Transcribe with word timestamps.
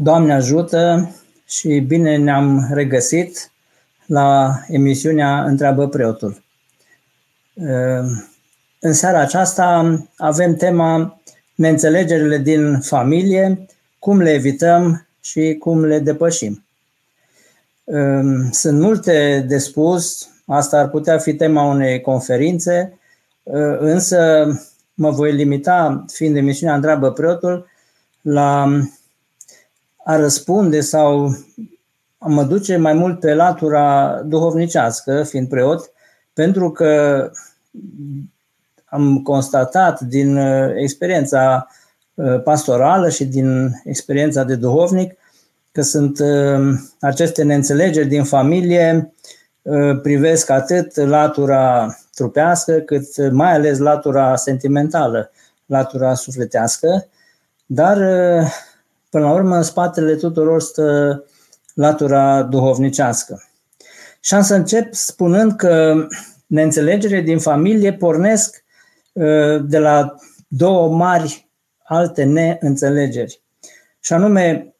Doamne 0.00 0.32
ajută 0.32 1.14
și 1.46 1.78
bine 1.78 2.16
ne-am 2.16 2.68
regăsit 2.72 3.52
la 4.06 4.60
emisiunea 4.68 5.44
Întreabă 5.44 5.88
Preotul. 5.88 6.42
În 8.80 8.92
seara 8.92 9.20
aceasta 9.20 9.98
avem 10.16 10.54
tema 10.54 11.20
neînțelegerile 11.54 12.38
din 12.38 12.80
familie, 12.80 13.66
cum 13.98 14.20
le 14.20 14.30
evităm 14.30 15.06
și 15.20 15.56
cum 15.58 15.84
le 15.84 15.98
depășim. 15.98 16.64
Sunt 18.50 18.80
multe 18.80 19.44
de 19.48 19.58
spus, 19.58 20.28
asta 20.46 20.78
ar 20.78 20.88
putea 20.88 21.18
fi 21.18 21.34
tema 21.34 21.62
unei 21.62 22.00
conferințe, 22.00 22.98
însă 23.78 24.46
mă 24.94 25.10
voi 25.10 25.32
limita, 25.32 26.04
fiind 26.12 26.36
emisiunea 26.36 26.74
Întreabă 26.74 27.12
Preotul, 27.12 27.66
la 28.20 28.68
a 30.08 30.16
răspunde 30.16 30.80
sau 30.80 31.36
a 32.18 32.28
mă 32.28 32.42
duce 32.42 32.76
mai 32.76 32.92
mult 32.92 33.20
pe 33.20 33.34
latura 33.34 34.20
duhovnicească, 34.24 35.22
fiind 35.22 35.48
preot, 35.48 35.90
pentru 36.32 36.70
că 36.70 37.30
am 38.84 39.22
constatat 39.22 40.00
din 40.00 40.36
uh, 40.36 40.70
experiența 40.74 41.66
uh, 42.14 42.42
pastorală 42.42 43.08
și 43.08 43.24
din 43.24 43.70
experiența 43.84 44.44
de 44.44 44.54
duhovnic 44.54 45.14
că 45.72 45.82
sunt 45.82 46.18
uh, 46.18 46.74
aceste 47.00 47.42
neînțelegeri 47.42 48.08
din 48.08 48.24
familie 48.24 49.12
privesc 50.02 50.50
atât 50.50 50.96
latura 50.96 51.96
trupească, 52.14 52.72
cât 52.72 53.30
mai 53.32 53.52
ales 53.52 53.78
latura 53.78 54.36
sentimentală, 54.36 55.30
latura 55.66 56.14
sufletească, 56.14 57.06
dar 57.66 57.98
Până 59.10 59.24
la 59.24 59.32
urmă, 59.32 59.56
în 59.56 59.62
spatele 59.62 60.14
tuturor 60.14 60.60
stă 60.60 61.24
latura 61.74 62.42
duhovnicească. 62.42 63.42
Și 64.20 64.34
am 64.34 64.42
să 64.42 64.54
încep 64.54 64.94
spunând 64.94 65.56
că 65.56 66.06
neînțelegere 66.46 67.20
din 67.20 67.38
familie 67.38 67.92
pornesc 67.92 68.64
uh, 69.12 69.64
de 69.64 69.78
la 69.78 70.14
două 70.48 70.96
mari 70.96 71.48
alte 71.82 72.24
neînțelegeri. 72.24 73.42
Și 74.00 74.12
anume, 74.12 74.74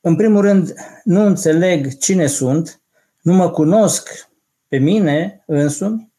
în 0.00 0.16
primul 0.16 0.40
rând, 0.40 0.74
nu 1.04 1.24
înțeleg 1.24 1.98
cine 1.98 2.26
sunt, 2.26 2.80
nu 3.20 3.32
mă 3.32 3.50
cunosc 3.50 4.28
pe 4.68 4.76
mine 4.76 5.42
însumi 5.46 6.12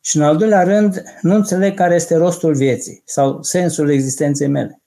și, 0.00 0.16
în 0.16 0.22
al 0.22 0.36
doilea 0.36 0.62
rând, 0.62 1.02
nu 1.20 1.34
înțeleg 1.34 1.74
care 1.74 1.94
este 1.94 2.16
rostul 2.16 2.54
vieții 2.54 3.02
sau 3.04 3.42
sensul 3.42 3.90
existenței 3.90 4.48
mele. 4.48 4.79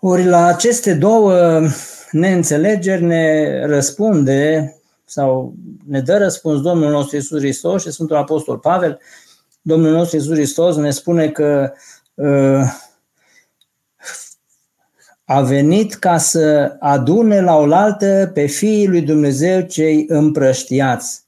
Ori 0.00 0.24
la 0.24 0.44
aceste 0.46 0.94
două 0.94 1.60
neînțelegeri 2.10 3.02
ne 3.02 3.66
răspunde 3.66 4.74
sau 5.04 5.54
ne 5.86 6.00
dă 6.00 6.18
răspuns 6.18 6.60
Domnul 6.60 6.90
nostru 6.90 7.16
Iisus 7.16 7.38
Hristos 7.38 7.82
și 7.82 7.90
Sfântul 7.90 8.16
Apostol 8.16 8.58
Pavel. 8.58 9.00
Domnul 9.62 9.92
nostru 9.92 10.16
Iisus 10.16 10.32
Hristos 10.32 10.76
ne 10.76 10.90
spune 10.90 11.28
că 11.28 11.72
uh, 12.14 12.62
a 15.24 15.40
venit 15.40 15.94
ca 15.94 16.18
să 16.18 16.76
adune 16.78 17.40
la 17.40 17.56
oaltă 17.56 18.30
pe 18.34 18.46
fiii 18.46 18.88
lui 18.88 19.02
Dumnezeu 19.02 19.60
cei 19.60 20.04
împrăștiați. 20.08 21.22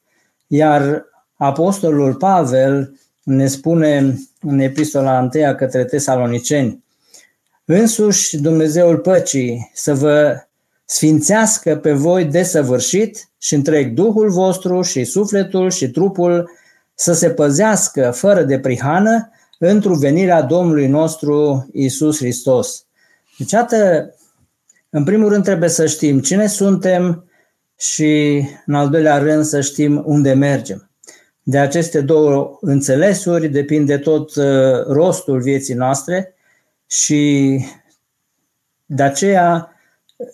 Iar 0.46 1.04
Apostolul 1.36 2.14
Pavel 2.14 3.00
ne 3.22 3.46
spune 3.46 4.18
în 4.40 4.58
epistola 4.58 5.28
1 5.34 5.54
către 5.54 5.84
tesaloniceni, 5.84 6.84
Însuși 7.74 8.36
Dumnezeul 8.36 8.98
păcii 8.98 9.70
să 9.74 9.94
vă 9.94 10.36
sfințească 10.84 11.76
pe 11.76 11.92
voi 11.92 12.24
desăvârșit 12.24 13.28
și 13.38 13.54
întreg 13.54 13.94
Duhul 13.94 14.30
vostru 14.30 14.82
și 14.82 15.04
sufletul 15.04 15.70
și 15.70 15.90
trupul 15.90 16.50
să 16.94 17.12
se 17.12 17.30
păzească 17.30 18.10
fără 18.10 18.42
de 18.42 18.58
prihană 18.58 19.30
într-o 19.58 19.94
venirea 19.94 20.42
Domnului 20.42 20.86
nostru 20.86 21.68
Isus 21.72 22.16
Hristos. 22.16 22.86
Deci, 23.38 23.54
atât, 23.54 24.14
în 24.90 25.04
primul 25.04 25.28
rând 25.28 25.44
trebuie 25.44 25.68
să 25.68 25.86
știm 25.86 26.20
cine 26.20 26.46
suntem 26.46 27.30
și, 27.78 28.42
în 28.66 28.74
al 28.74 28.88
doilea 28.88 29.18
rând, 29.18 29.44
să 29.44 29.60
știm 29.60 30.02
unde 30.06 30.32
mergem. 30.32 30.90
De 31.42 31.58
aceste 31.58 32.00
două 32.00 32.58
înțelesuri 32.60 33.48
depinde 33.48 33.98
tot 33.98 34.34
uh, 34.34 34.44
rostul 34.86 35.40
vieții 35.40 35.74
noastre 35.74 36.36
și 36.92 37.58
de 38.86 39.02
aceea 39.02 39.72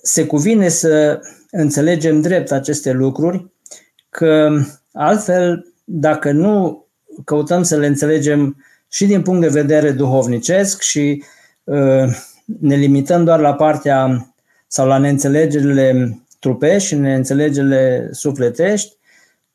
se 0.02 0.26
cuvine 0.26 0.68
să 0.68 1.20
înțelegem 1.50 2.20
drept 2.20 2.52
aceste 2.52 2.92
lucruri, 2.92 3.52
că 4.10 4.50
altfel, 4.92 5.72
dacă 5.84 6.30
nu 6.30 6.86
căutăm 7.24 7.62
să 7.62 7.76
le 7.76 7.86
înțelegem 7.86 8.64
și 8.88 9.06
din 9.06 9.22
punct 9.22 9.40
de 9.40 9.60
vedere 9.60 9.90
duhovnicesc 9.90 10.80
și 10.80 11.24
uh, 11.64 12.16
ne 12.60 12.74
limităm 12.74 13.24
doar 13.24 13.40
la 13.40 13.54
partea 13.54 14.32
sau 14.66 14.86
la 14.86 14.98
neînțelegerile 14.98 16.18
trupești 16.38 16.88
și 16.88 16.94
neînțelegerile 16.94 18.08
sufletești, 18.12 18.96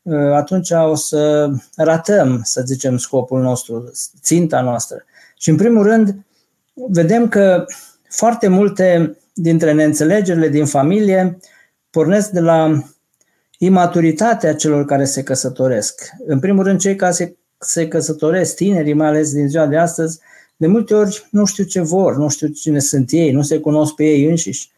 uh, 0.01 0.31
atunci 0.33 0.71
o 0.71 0.95
să 0.95 1.49
ratăm, 1.75 2.41
să 2.43 2.61
zicem, 2.65 2.97
scopul 2.97 3.41
nostru, 3.41 3.91
ținta 4.21 4.61
noastră. 4.61 5.05
Și 5.37 5.49
în 5.49 5.55
primul 5.55 5.83
rând, 5.83 6.15
vedem 6.73 7.27
că 7.27 7.65
foarte 8.09 8.47
multe 8.47 9.17
dintre 9.33 9.73
neînțelegerile 9.73 10.49
din 10.49 10.65
familie 10.65 11.37
pornesc 11.89 12.29
de 12.29 12.39
la 12.39 12.83
imaturitatea 13.57 14.55
celor 14.55 14.85
care 14.85 15.05
se 15.05 15.23
căsătoresc. 15.23 16.09
În 16.25 16.39
primul 16.39 16.63
rând, 16.63 16.79
cei 16.79 16.95
care 16.95 17.11
se, 17.11 17.35
se 17.57 17.87
căsătoresc, 17.87 18.55
tinerii, 18.55 18.93
mai 18.93 19.07
ales 19.07 19.33
din 19.33 19.47
ziua 19.47 19.67
de 19.67 19.77
astăzi, 19.77 20.19
de 20.57 20.67
multe 20.67 20.93
ori 20.93 21.27
nu 21.31 21.45
știu 21.45 21.63
ce 21.63 21.81
vor, 21.81 22.17
nu 22.17 22.29
știu 22.29 22.47
cine 22.47 22.79
sunt 22.79 23.11
ei, 23.11 23.31
nu 23.31 23.41
se 23.41 23.57
cunosc 23.57 23.93
pe 23.93 24.03
ei 24.03 24.25
înșiși. 24.25 24.71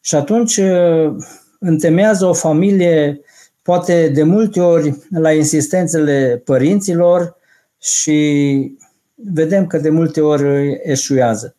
Și 0.00 0.14
atunci 0.14 0.56
uh, 0.56 1.16
întemeiază 1.58 2.26
o 2.26 2.32
familie, 2.32 3.20
poate 3.62 4.08
de 4.08 4.22
multe 4.22 4.60
ori 4.60 4.94
la 5.10 5.32
insistențele 5.32 6.42
părinților 6.44 7.36
și 7.78 8.76
vedem 9.24 9.66
că 9.66 9.78
de 9.78 9.90
multe 9.90 10.20
ori 10.20 10.80
eșuează. 10.82 11.56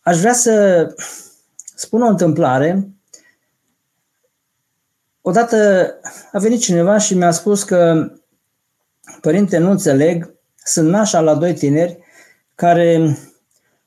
Aș 0.00 0.18
vrea 0.18 0.32
să 0.32 0.86
spun 1.74 2.02
o 2.02 2.06
întâmplare. 2.06 2.88
Odată 5.20 5.90
a 6.32 6.38
venit 6.38 6.60
cineva 6.60 6.98
și 6.98 7.14
mi-a 7.14 7.30
spus 7.30 7.62
că 7.62 8.10
părinte, 9.20 9.58
nu 9.58 9.70
înțeleg, 9.70 10.34
sunt 10.64 10.88
nașa 10.88 11.20
la 11.20 11.34
doi 11.34 11.54
tineri 11.54 11.98
care 12.54 13.18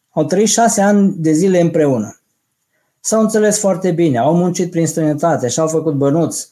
au 0.10 0.26
trăit 0.26 0.48
șase 0.48 0.82
ani 0.82 1.14
de 1.18 1.32
zile 1.32 1.60
împreună. 1.60 2.20
S-au 3.00 3.22
înțeles 3.22 3.60
foarte 3.60 3.92
bine, 3.92 4.18
au 4.18 4.36
muncit 4.36 4.72
prin 4.72 4.88
străinătate 4.88 5.48
și 5.48 5.60
au 5.60 5.68
făcut 5.68 5.94
bănuți. 5.94 6.50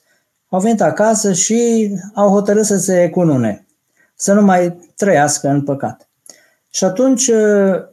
Au 0.49 0.59
venit 0.59 0.81
acasă 0.81 1.33
și 1.33 1.89
au 2.13 2.29
hotărât 2.29 2.65
să 2.65 2.77
se 2.77 3.09
cunune 3.09 3.68
să 4.21 4.33
nu 4.33 4.41
mai 4.41 4.91
trăiască 4.95 5.47
în 5.47 5.63
păcat. 5.63 6.09
Și 6.69 6.83
atunci 6.83 7.27
uh, 7.27 7.83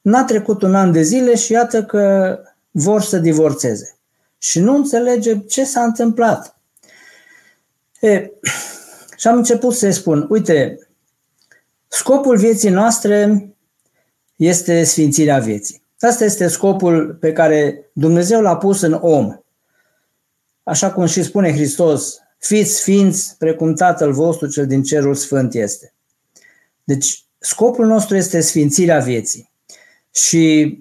n-a 0.00 0.24
trecut 0.24 0.62
un 0.62 0.74
an 0.74 0.92
de 0.92 1.02
zile 1.02 1.34
și 1.34 1.52
iată 1.52 1.84
că 1.84 2.38
vor 2.70 3.02
să 3.02 3.18
divorțeze. 3.18 3.96
Și 4.38 4.60
nu 4.60 4.74
înțelege 4.74 5.38
ce 5.38 5.64
s-a 5.64 5.82
întâmplat. 5.82 6.56
E, 8.00 8.30
și 9.16 9.28
am 9.28 9.36
început 9.36 9.74
să-i 9.74 9.92
spun, 9.92 10.26
uite, 10.28 10.88
scopul 11.88 12.36
vieții 12.36 12.70
noastre 12.70 13.48
este 14.36 14.84
sfințirea 14.84 15.38
vieții. 15.38 15.82
Asta 16.00 16.24
este 16.24 16.48
scopul 16.48 17.14
pe 17.20 17.32
care 17.32 17.90
Dumnezeu 17.92 18.40
l-a 18.40 18.56
pus 18.56 18.80
în 18.80 18.92
om. 18.92 19.36
Așa 20.62 20.92
cum 20.92 21.06
și 21.06 21.22
spune 21.22 21.52
Hristos, 21.52 22.22
Fiți 22.44 22.74
sfinți 22.74 23.36
precum 23.38 23.74
Tatăl 23.74 24.12
vostru 24.12 24.46
cel 24.48 24.66
din 24.66 24.82
cerul 24.82 25.14
sfânt 25.14 25.54
este. 25.54 25.94
Deci 26.84 27.24
scopul 27.38 27.86
nostru 27.86 28.16
este 28.16 28.40
sfințirea 28.40 28.98
vieții. 28.98 29.50
Și 30.14 30.78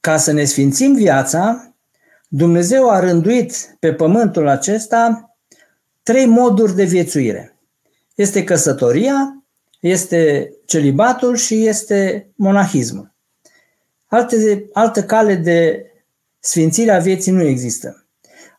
ca 0.00 0.16
să 0.16 0.32
ne 0.32 0.44
sfințim 0.44 0.94
viața, 0.94 1.74
Dumnezeu 2.28 2.90
a 2.90 3.00
rânduit 3.00 3.76
pe 3.80 3.92
pământul 3.92 4.48
acesta 4.48 5.34
trei 6.02 6.26
moduri 6.26 6.74
de 6.74 6.84
viețuire. 6.84 7.58
Este 8.14 8.44
căsătoria, 8.44 9.44
este 9.80 10.52
celibatul 10.64 11.36
și 11.36 11.66
este 11.66 12.28
monahismul. 12.34 13.12
Alte, 14.06 14.68
altă 14.72 15.04
cale 15.04 15.34
de 15.34 15.86
sfințire 16.38 16.90
a 16.90 16.98
vieții 16.98 17.32
nu 17.32 17.42
există. 17.42 18.06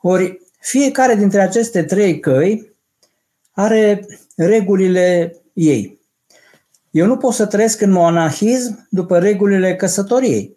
Ori 0.02 0.45
fiecare 0.66 1.16
dintre 1.16 1.42
aceste 1.42 1.84
trei 1.84 2.20
căi 2.20 2.72
are 3.52 4.06
regulile 4.36 5.36
ei. 5.54 6.00
Eu 6.92 7.06
nu 7.06 7.18
pot 7.18 7.34
să 7.34 7.46
trăiesc 7.46 7.82
în 7.82 7.92
monahism 7.92 8.88
după 8.90 9.20
regulile 9.20 9.76
căsătoriei. 9.76 10.56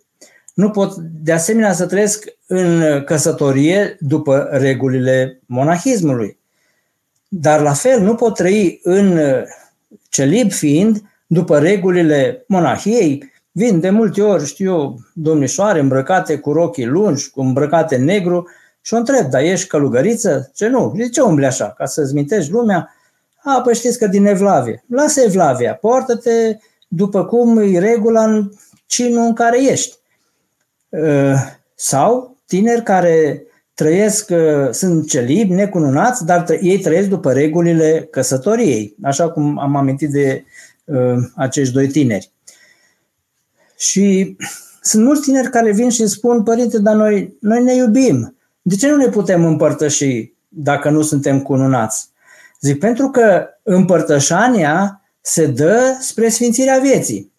nu 0.55 0.71
pot 0.71 0.95
de 0.97 1.33
asemenea 1.33 1.73
să 1.73 1.87
trăiesc 1.87 2.25
în 2.47 3.03
căsătorie 3.05 3.97
după 4.01 4.49
regulile 4.51 5.41
monahismului. 5.47 6.39
Dar 7.29 7.61
la 7.61 7.73
fel 7.73 8.01
nu 8.01 8.15
pot 8.15 8.35
trăi 8.35 8.81
în 8.83 9.21
celib 10.09 10.51
fiind 10.51 11.03
după 11.27 11.59
regulile 11.59 12.45
monahiei. 12.47 13.33
Vin 13.53 13.81
de 13.81 13.91
multe 13.91 14.23
ori, 14.23 14.47
știu 14.47 14.73
eu, 14.73 14.99
domnișoare 15.15 15.81
îmbrăcate 15.81 16.39
cu 16.39 16.53
rochii 16.53 16.87
lungi, 16.87 17.31
cu 17.31 17.41
îmbrăcate 17.41 17.97
negru 17.97 18.49
și 18.89 18.95
o 18.95 18.97
întreb, 18.97 19.31
dar 19.31 19.43
ești 19.43 19.67
călugăriță? 19.67 20.51
Ce 20.55 20.67
nu? 20.67 20.93
De 20.97 21.09
ce 21.09 21.21
umbli 21.21 21.47
așa? 21.47 21.71
Ca 21.77 21.87
să-ți 21.87 22.15
mintești 22.15 22.51
lumea? 22.51 22.95
A, 23.43 23.61
păi 23.61 23.75
știți 23.75 23.99
că 23.99 24.07
din 24.07 24.27
Evlavie. 24.27 24.85
Lasă 24.87 25.21
Evlavia, 25.21 25.75
poartă-te 25.75 26.57
după 26.89 27.25
cum 27.25 27.59
e 27.59 27.79
regula 27.79 28.25
în 28.25 28.51
cinul 28.87 29.25
în 29.25 29.35
care 29.35 29.65
ești. 29.65 29.97
Ă, 30.93 31.35
sau 31.75 32.37
tineri 32.47 32.83
care 32.83 33.43
trăiesc, 33.75 34.31
ă, 34.31 34.69
sunt 34.73 35.09
celibi, 35.09 35.53
necununați, 35.53 36.25
dar 36.25 36.47
ei 36.61 36.79
trăiesc 36.79 37.09
după 37.09 37.33
regulile 37.33 38.09
căsătoriei, 38.11 38.97
așa 39.03 39.31
cum 39.31 39.59
am 39.59 39.77
amintit 39.77 40.11
de 40.11 40.45
uh, 40.85 41.17
acești 41.35 41.75
doi 41.75 41.89
tineri. 41.89 42.31
Și 43.77 44.37
sunt 44.83 45.05
mulți 45.05 45.23
tineri 45.23 45.51
care 45.51 45.73
vin 45.73 45.91
și 45.91 46.07
spun, 46.07 46.43
părinte, 46.43 46.79
dar 46.79 46.95
noi, 46.95 47.37
noi 47.41 47.63
ne 47.63 47.75
iubim. 47.75 48.33
De 48.69 48.77
ce 48.77 48.89
nu 48.89 48.97
ne 48.97 49.09
putem 49.09 49.45
împărtăși 49.45 50.33
dacă 50.49 50.91
nu 50.91 51.03
suntem 51.03 51.43
cununați? 51.43 52.09
Zic, 52.61 52.79
pentru 52.79 53.11
că 53.11 53.47
împărtășania 53.63 55.03
se 55.21 55.47
dă 55.47 55.97
spre 56.01 56.29
sfințirea 56.29 56.79
vieții. 56.79 57.33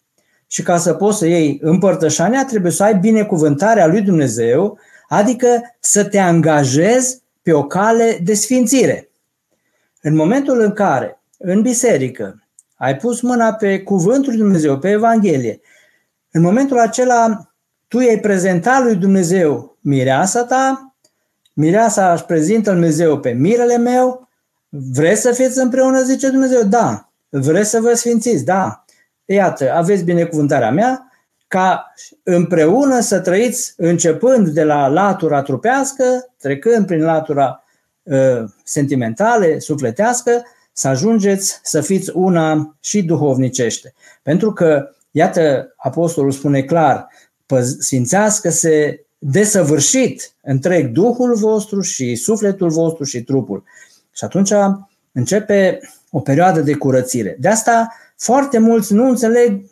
Și 0.46 0.62
ca 0.62 0.78
să 0.78 0.94
poți 0.94 1.18
să 1.18 1.26
iei 1.26 1.58
împărtășania, 1.62 2.44
trebuie 2.44 2.72
să 2.72 2.82
ai 2.82 2.94
binecuvântarea 2.94 3.86
lui 3.86 4.00
Dumnezeu, 4.00 4.78
adică 5.08 5.76
să 5.80 6.04
te 6.04 6.18
angajezi 6.18 7.22
pe 7.42 7.52
o 7.52 7.64
cale 7.64 8.20
de 8.22 8.34
sfințire. 8.34 9.10
În 10.02 10.14
momentul 10.14 10.60
în 10.60 10.72
care 10.72 11.20
în 11.38 11.62
biserică 11.62 12.42
ai 12.76 12.96
pus 12.96 13.20
mâna 13.20 13.52
pe 13.52 13.82
cuvântul 13.82 14.32
lui 14.32 14.40
Dumnezeu, 14.40 14.78
pe 14.78 14.90
Evanghelie, 14.90 15.60
în 16.30 16.42
momentul 16.42 16.78
acela 16.78 17.52
tu 17.88 17.98
ai 17.98 18.18
prezentat 18.20 18.82
lui 18.82 18.94
Dumnezeu 18.94 19.76
mireasa 19.80 20.44
ta, 20.44 20.89
mireasa 21.52 22.12
își 22.12 22.24
prezintă 22.24 22.70
Dumnezeu 22.70 23.20
pe 23.20 23.30
mirele 23.30 23.76
meu, 23.76 24.28
vreți 24.68 25.20
să 25.20 25.32
fiți 25.32 25.58
împreună, 25.58 26.02
zice 26.02 26.30
Dumnezeu, 26.30 26.62
da, 26.62 27.10
vreți 27.28 27.70
să 27.70 27.80
vă 27.80 27.94
sfințiți, 27.94 28.44
da, 28.44 28.84
iată, 29.24 29.72
aveți 29.72 30.04
binecuvântarea 30.04 30.70
mea, 30.70 31.10
ca 31.48 31.92
împreună 32.22 33.00
să 33.00 33.20
trăiți 33.20 33.74
începând 33.76 34.48
de 34.48 34.64
la 34.64 34.86
latura 34.86 35.42
trupească, 35.42 36.04
trecând 36.38 36.86
prin 36.86 37.02
latura 37.02 37.64
uh, 38.02 38.44
sentimentale, 38.64 39.58
sufletească, 39.58 40.42
să 40.72 40.88
ajungeți 40.88 41.60
să 41.62 41.80
fiți 41.80 42.10
una 42.14 42.76
și 42.80 43.02
duhovnicește. 43.02 43.94
Pentru 44.22 44.52
că, 44.52 44.90
iată, 45.10 45.74
apostolul 45.76 46.30
spune 46.30 46.62
clar, 46.62 47.08
sfințească-se 47.78 49.04
desăvârșit 49.22 50.32
întreg 50.42 50.92
Duhul 50.92 51.34
vostru 51.34 51.80
și 51.80 52.14
sufletul 52.14 52.70
vostru 52.70 53.04
și 53.04 53.22
trupul. 53.22 53.64
Și 54.12 54.24
atunci 54.24 54.52
începe 55.12 55.80
o 56.10 56.20
perioadă 56.20 56.60
de 56.60 56.74
curățire. 56.74 57.36
De 57.40 57.48
asta 57.48 57.94
foarte 58.16 58.58
mulți 58.58 58.92
nu 58.92 59.08
înțeleg 59.08 59.62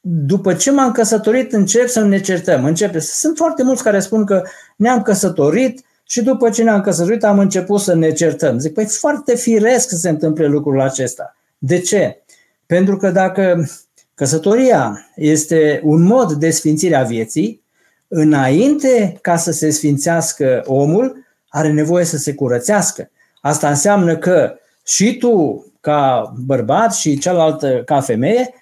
după 0.00 0.54
ce 0.54 0.70
m-am 0.70 0.92
căsătorit 0.92 1.52
încep 1.52 1.88
să 1.88 2.04
ne 2.04 2.20
certăm. 2.20 2.64
Începe. 2.64 2.98
Sunt 2.98 3.36
foarte 3.36 3.62
mulți 3.62 3.82
care 3.82 4.00
spun 4.00 4.24
că 4.24 4.42
ne-am 4.76 5.02
căsătorit 5.02 5.84
și 6.08 6.22
după 6.22 6.50
ce 6.50 6.62
ne-am 6.62 6.80
căsătorit 6.80 7.24
am 7.24 7.38
început 7.38 7.80
să 7.80 7.94
ne 7.94 8.12
certăm. 8.12 8.58
Zic, 8.58 8.74
păi 8.74 8.84
foarte 8.84 9.36
firesc 9.36 9.88
să 9.88 9.96
se 9.96 10.08
întâmple 10.08 10.46
lucrul 10.46 10.80
acesta. 10.80 11.36
De 11.58 11.78
ce? 11.78 12.22
Pentru 12.66 12.96
că 12.96 13.10
dacă 13.10 13.68
căsătoria 14.14 15.10
este 15.16 15.80
un 15.84 16.02
mod 16.02 16.32
de 16.32 16.50
sfințire 16.50 16.94
a 16.94 17.02
vieții, 17.02 17.62
înainte 18.08 19.18
ca 19.20 19.36
să 19.36 19.52
se 19.52 19.70
sfințească 19.70 20.62
omul, 20.66 21.24
are 21.48 21.72
nevoie 21.72 22.04
să 22.04 22.16
se 22.16 22.34
curățească. 22.34 23.10
Asta 23.40 23.68
înseamnă 23.68 24.16
că 24.16 24.58
și 24.84 25.16
tu, 25.16 25.64
ca 25.80 26.32
bărbat, 26.44 26.94
și 26.94 27.18
cealaltă 27.18 27.82
ca 27.84 28.00
femeie, 28.00 28.54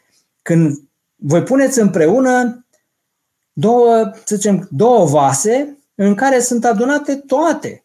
când 0.43 0.79
voi 1.17 1.43
puneți 1.43 1.81
împreună 1.81 2.67
două, 3.53 4.11
să 4.25 4.37
zicem, 4.37 4.69
două 4.71 5.07
vase 5.07 5.79
în 5.95 6.15
care 6.15 6.41
sunt 6.41 6.65
adunate 6.65 7.15
toate. 7.15 7.85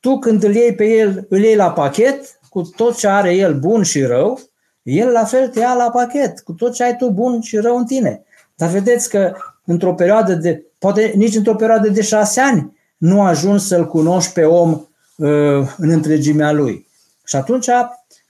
Tu 0.00 0.18
când 0.18 0.42
îl 0.42 0.54
iei 0.54 0.74
pe 0.74 0.84
el, 0.84 1.26
îl 1.28 1.38
iei 1.38 1.56
la 1.56 1.72
pachet 1.72 2.40
cu 2.48 2.62
tot 2.62 2.96
ce 2.96 3.08
are 3.08 3.34
el 3.34 3.58
bun 3.58 3.82
și 3.82 4.02
rău, 4.02 4.40
el 4.82 5.10
la 5.10 5.24
fel 5.24 5.48
te 5.48 5.58
ia 5.58 5.74
la 5.74 5.90
pachet 5.90 6.40
cu 6.40 6.52
tot 6.52 6.72
ce 6.72 6.84
ai 6.84 6.96
tu 6.96 7.10
bun 7.10 7.40
și 7.40 7.56
rău 7.56 7.76
în 7.76 7.84
tine. 7.84 8.22
Dar 8.54 8.68
vedeți 8.68 9.08
că 9.08 9.36
într-o 9.64 9.94
perioadă 9.94 10.34
de, 10.34 10.64
poate 10.80 11.12
nici 11.16 11.34
într-o 11.34 11.54
perioadă 11.54 11.88
de 11.88 12.02
șase 12.02 12.40
ani, 12.40 12.78
nu 12.96 13.22
ajungi 13.22 13.64
să-l 13.64 13.86
cunoști 13.86 14.32
pe 14.32 14.44
om 14.44 14.70
uh, 14.72 15.68
în 15.76 15.90
întregimea 15.90 16.52
lui. 16.52 16.88
Și 17.24 17.36
atunci 17.36 17.68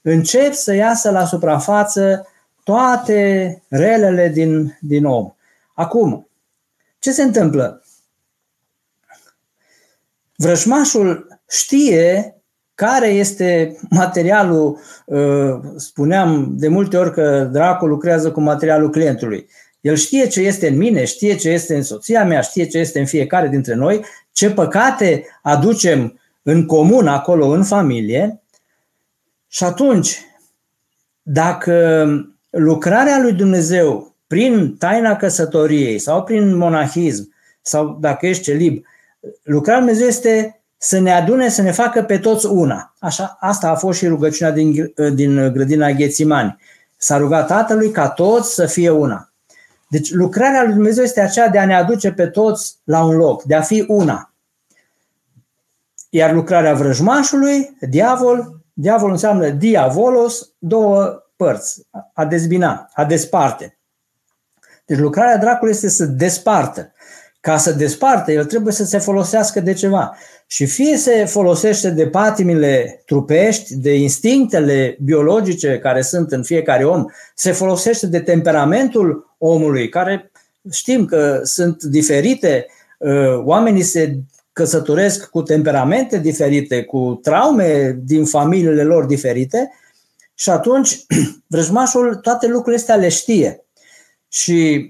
încep 0.01 0.53
să 0.53 0.73
iasă 0.73 1.11
la 1.11 1.25
suprafață 1.25 2.27
toate 2.63 3.61
relele 3.67 4.29
din, 4.29 4.77
din 4.81 5.05
om. 5.05 5.33
Acum, 5.73 6.27
ce 6.99 7.11
se 7.11 7.23
întâmplă? 7.23 7.83
Vrăjmașul 10.35 11.39
știe 11.49 12.35
care 12.75 13.07
este 13.07 13.79
materialul, 13.89 14.79
uh, 15.05 15.59
spuneam 15.75 16.47
de 16.57 16.67
multe 16.67 16.97
ori 16.97 17.13
că 17.13 17.49
dracul 17.51 17.89
lucrează 17.89 18.31
cu 18.31 18.41
materialul 18.41 18.89
clientului. 18.89 19.49
El 19.81 19.95
știe 19.95 20.27
ce 20.27 20.41
este 20.41 20.67
în 20.67 20.77
mine, 20.77 21.05
știe 21.05 21.35
ce 21.35 21.49
este 21.49 21.75
în 21.75 21.83
soția 21.83 22.25
mea, 22.25 22.41
știe 22.41 22.65
ce 22.65 22.77
este 22.77 22.99
în 22.99 23.05
fiecare 23.05 23.47
dintre 23.47 23.73
noi, 23.73 24.05
ce 24.31 24.51
păcate 24.51 25.25
aducem 25.41 26.19
în 26.41 26.65
comun 26.65 27.07
acolo 27.07 27.47
în 27.47 27.63
familie 27.63 28.41
și 29.47 29.63
atunci, 29.63 30.21
dacă 31.21 32.05
lucrarea 32.49 33.19
lui 33.19 33.33
Dumnezeu 33.33 34.15
prin 34.27 34.75
taina 34.77 35.15
căsătoriei 35.15 35.99
sau 35.99 36.23
prin 36.23 36.55
monahism 36.55 37.33
sau 37.61 37.97
dacă 38.01 38.25
ești 38.25 38.43
celib, 38.43 38.83
lucrarea 39.43 39.83
lui 39.83 39.87
Dumnezeu 39.87 40.07
este 40.07 40.61
să 40.77 40.99
ne 40.99 41.11
adune, 41.11 41.49
să 41.49 41.61
ne 41.61 41.71
facă 41.71 42.03
pe 42.03 42.17
toți 42.17 42.45
una. 42.45 42.93
Așa, 42.99 43.37
asta 43.39 43.69
a 43.69 43.75
fost 43.75 43.97
și 43.97 44.07
rugăciunea 44.07 44.53
din, 44.53 44.93
din 45.13 45.53
grădina 45.53 45.91
Ghețimani. 45.91 46.57
S-a 46.97 47.17
rugat 47.17 47.47
Tatălui 47.47 47.91
ca 47.91 48.09
toți 48.09 48.53
să 48.53 48.65
fie 48.65 48.89
una. 48.89 49.30
Deci 49.91 50.11
lucrarea 50.11 50.63
lui 50.63 50.73
Dumnezeu 50.73 51.03
este 51.03 51.21
aceea 51.21 51.47
de 51.47 51.59
a 51.59 51.65
ne 51.65 51.75
aduce 51.75 52.11
pe 52.11 52.27
toți 52.27 52.77
la 52.83 53.03
un 53.03 53.15
loc, 53.15 53.43
de 53.43 53.55
a 53.55 53.61
fi 53.61 53.85
una. 53.87 54.33
Iar 56.09 56.33
lucrarea 56.33 56.73
vrăjmașului, 56.73 57.77
diavol, 57.89 58.61
diavol 58.73 59.11
înseamnă 59.11 59.49
diavolos, 59.49 60.49
două 60.57 61.23
părți, 61.35 61.87
a 62.13 62.25
dezbina, 62.25 62.89
a 62.93 63.05
desparte. 63.05 63.79
Deci 64.85 64.97
lucrarea 64.97 65.37
dracului 65.37 65.73
este 65.73 65.89
să 65.89 66.05
despartă. 66.05 66.93
Ca 67.41 67.57
să 67.57 67.71
despartă, 67.71 68.31
el 68.31 68.45
trebuie 68.45 68.73
să 68.73 68.85
se 68.85 68.97
folosească 68.97 69.59
de 69.59 69.73
ceva. 69.73 70.17
Și 70.47 70.65
fie 70.65 70.97
se 70.97 71.25
folosește 71.25 71.89
de 71.89 72.07
patimile 72.07 73.01
trupești, 73.05 73.75
de 73.75 73.95
instinctele 73.95 74.97
biologice 75.03 75.79
care 75.79 76.01
sunt 76.01 76.31
în 76.31 76.43
fiecare 76.43 76.83
om, 76.83 77.05
se 77.35 77.51
folosește 77.51 78.07
de 78.07 78.19
temperamentul 78.19 79.35
omului, 79.37 79.89
care 79.89 80.31
știm 80.71 81.05
că 81.05 81.41
sunt 81.43 81.83
diferite, 81.83 82.65
uh, 82.97 83.43
oamenii 83.43 83.83
se 83.83 84.17
căsătoresc 84.53 85.29
cu 85.29 85.41
temperamente 85.41 86.17
diferite, 86.17 86.83
cu 86.83 87.19
traume 87.23 87.99
din 88.03 88.25
familiile 88.25 88.83
lor 88.83 89.05
diferite 89.05 89.71
și 90.33 90.49
atunci 90.49 91.05
vrăjmașul 91.47 92.15
toate 92.15 92.47
lucrurile 92.47 92.81
astea 92.81 92.95
le 92.95 93.09
știe. 93.09 93.65
Și 94.27 94.89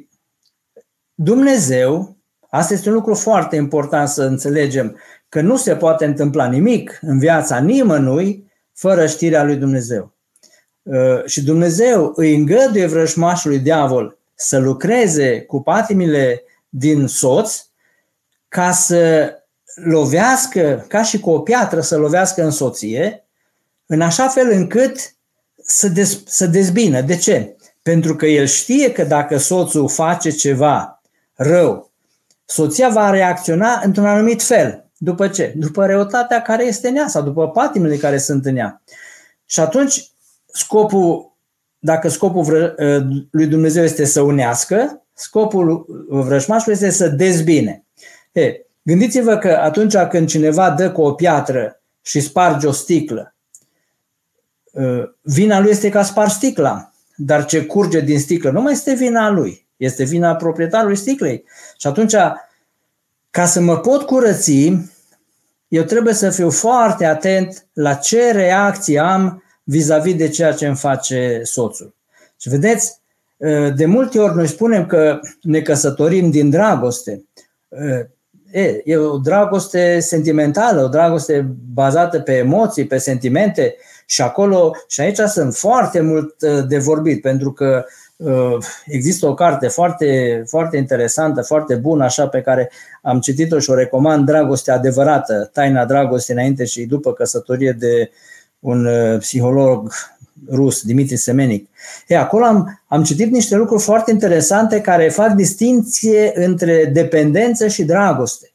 Dumnezeu, 1.13 2.17
asta 2.53 2.73
este 2.73 2.89
un 2.89 2.95
lucru 2.95 3.15
foarte 3.15 3.55
important 3.55 4.07
să 4.07 4.23
înțelegem, 4.23 4.97
că 5.29 5.41
nu 5.41 5.57
se 5.57 5.75
poate 5.75 6.05
întâmpla 6.05 6.47
nimic 6.47 6.99
în 7.01 7.19
viața 7.19 7.59
nimănui 7.59 8.51
fără 8.73 9.05
știrea 9.05 9.43
lui 9.43 9.55
Dumnezeu. 9.55 10.13
Uh, 10.83 11.25
și 11.25 11.43
Dumnezeu 11.43 12.13
îi 12.15 12.35
îngăduie 12.35 12.85
vrăjmașului 12.85 13.59
diavol 13.59 14.17
să 14.35 14.57
lucreze 14.57 15.41
cu 15.41 15.61
patimile 15.61 16.43
din 16.69 17.07
soț 17.07 17.65
ca 18.47 18.71
să 18.71 19.33
lovească, 19.75 20.85
ca 20.87 21.03
și 21.03 21.19
cu 21.19 21.29
o 21.29 21.39
piatră 21.39 21.81
să 21.81 21.97
lovească 21.97 22.43
în 22.43 22.51
soție, 22.51 23.25
în 23.85 24.01
așa 24.01 24.27
fel 24.27 24.51
încât 24.51 25.15
să, 25.63 25.87
dez, 25.87 26.23
să 26.25 26.47
dezbină. 26.47 27.01
De 27.01 27.15
ce? 27.15 27.55
Pentru 27.81 28.15
că 28.15 28.25
el 28.25 28.45
știe 28.45 28.91
că 28.91 29.03
dacă 29.03 29.37
soțul 29.37 29.89
face 29.89 30.29
ceva 30.29 31.01
rău, 31.33 31.90
soția 32.51 32.89
va 32.89 33.09
reacționa 33.09 33.81
într-un 33.83 34.05
anumit 34.05 34.43
fel. 34.43 34.89
După 34.97 35.27
ce? 35.27 35.53
După 35.55 35.85
răutatea 35.85 36.41
care 36.41 36.65
este 36.65 36.87
în 36.87 36.95
ea 36.95 37.07
sau 37.07 37.21
după 37.21 37.49
patimile 37.49 37.95
care 37.95 38.17
sunt 38.17 38.45
în 38.45 38.55
ea. 38.55 38.81
Și 39.45 39.59
atunci, 39.59 40.11
scopul, 40.45 41.35
dacă 41.79 42.07
scopul 42.07 42.75
ă, 42.79 43.07
lui 43.31 43.47
Dumnezeu 43.47 43.83
este 43.83 44.05
să 44.05 44.21
unească, 44.21 45.05
scopul 45.13 45.85
vrăjmașului 46.09 46.73
este 46.73 46.89
să 46.89 47.07
dezbine. 47.07 47.85
E, 48.31 48.53
gândiți-vă 48.81 49.37
că 49.37 49.57
atunci 49.61 49.97
când 49.97 50.27
cineva 50.27 50.69
dă 50.69 50.91
cu 50.91 51.01
o 51.01 51.13
piatră 51.13 51.81
și 52.01 52.19
sparge 52.19 52.67
o 52.67 52.71
sticlă, 52.71 53.35
ă, 54.75 55.15
vina 55.21 55.59
lui 55.59 55.69
este 55.69 55.89
că 55.89 55.97
a 55.97 56.03
spart 56.03 56.31
sticla, 56.31 56.91
dar 57.15 57.45
ce 57.45 57.65
curge 57.65 57.99
din 57.99 58.19
sticlă 58.19 58.51
nu 58.51 58.61
mai 58.61 58.71
este 58.71 58.93
vina 58.93 59.29
lui, 59.29 59.67
este 59.83 60.03
vina 60.03 60.35
proprietarului 60.35 60.95
sticlei. 60.95 61.43
Și 61.77 61.87
atunci, 61.87 62.15
ca 63.29 63.45
să 63.45 63.61
mă 63.61 63.77
pot 63.77 64.01
curăți, 64.01 64.73
eu 65.67 65.83
trebuie 65.83 66.13
să 66.13 66.29
fiu 66.29 66.49
foarte 66.49 67.05
atent 67.05 67.65
la 67.73 67.93
ce 67.93 68.31
reacție 68.31 68.99
am 68.99 69.43
vis-a-vis 69.63 70.15
de 70.15 70.29
ceea 70.29 70.53
ce 70.53 70.67
îmi 70.67 70.75
face 70.75 71.41
soțul. 71.43 71.95
Și 72.39 72.49
vedeți, 72.49 72.99
de 73.75 73.85
multe 73.85 74.19
ori 74.19 74.35
noi 74.35 74.47
spunem 74.47 74.85
că 74.85 75.19
ne 75.41 75.61
căsătorim 75.61 76.31
din 76.31 76.49
dragoste. 76.49 77.25
E, 78.51 78.81
e 78.83 78.97
o 78.97 79.17
dragoste 79.17 79.99
sentimentală, 79.99 80.83
o 80.83 80.87
dragoste 80.87 81.55
bazată 81.73 82.19
pe 82.19 82.37
emoții, 82.37 82.87
pe 82.87 82.97
sentimente 82.97 83.75
și 84.05 84.21
acolo 84.21 84.75
și 84.87 85.01
aici 85.01 85.17
sunt 85.17 85.55
foarte 85.55 86.01
mult 86.01 86.43
de 86.67 86.77
vorbit 86.77 87.21
pentru 87.21 87.51
că 87.51 87.85
Uh, 88.10 88.10
există 88.85 89.27
o 89.27 89.33
carte 89.33 89.67
foarte, 89.67 90.43
foarte 90.47 90.77
interesantă, 90.77 91.41
foarte 91.41 91.75
bună, 91.75 92.03
așa 92.03 92.27
pe 92.27 92.41
care 92.41 92.71
am 93.01 93.19
citit-o 93.19 93.59
și 93.59 93.69
o 93.69 93.73
recomand, 93.75 94.25
Dragostea 94.25 94.73
adevărată, 94.73 95.49
Taina 95.53 95.85
dragostei 95.85 96.35
înainte 96.35 96.65
și 96.65 96.85
după 96.85 97.13
căsătorie 97.13 97.71
de 97.71 98.11
un 98.59 98.85
uh, 98.85 99.19
psiholog 99.19 99.91
rus, 100.49 100.81
Dimitri 100.81 101.15
Semenic. 101.15 101.69
E, 102.07 102.17
acolo 102.17 102.45
am, 102.45 102.81
am 102.87 103.03
citit 103.03 103.31
niște 103.31 103.55
lucruri 103.55 103.83
foarte 103.83 104.11
interesante 104.11 104.81
care 104.81 105.09
fac 105.09 105.31
distinție 105.31 106.31
între 106.35 106.85
dependență 106.85 107.67
și 107.67 107.83
dragoste. 107.83 108.51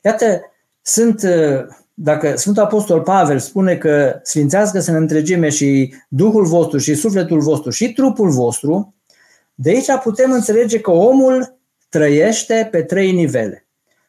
Iată, 0.00 0.40
sunt, 0.82 1.22
uh, 1.22 1.66
dacă 1.94 2.36
Sfântul 2.36 2.62
Apostol 2.62 3.00
Pavel 3.00 3.38
spune 3.38 3.76
că 3.76 4.20
sfințească-se 4.22 4.90
în 4.90 4.96
întregime 4.96 5.48
și 5.48 5.94
Duhul 6.08 6.44
vostru 6.44 6.78
și 6.78 6.94
sufletul 6.94 7.40
vostru 7.40 7.70
și 7.70 7.92
trupul 7.92 8.30
vostru, 8.30 8.94
de 9.60 9.70
aici 9.70 10.02
putem 10.02 10.32
înțelege 10.32 10.80
că 10.80 10.90
omul 10.90 11.58
trăiește 11.88 12.68
pe 12.70 12.82
trei 12.82 13.12
nivele. 13.12 13.66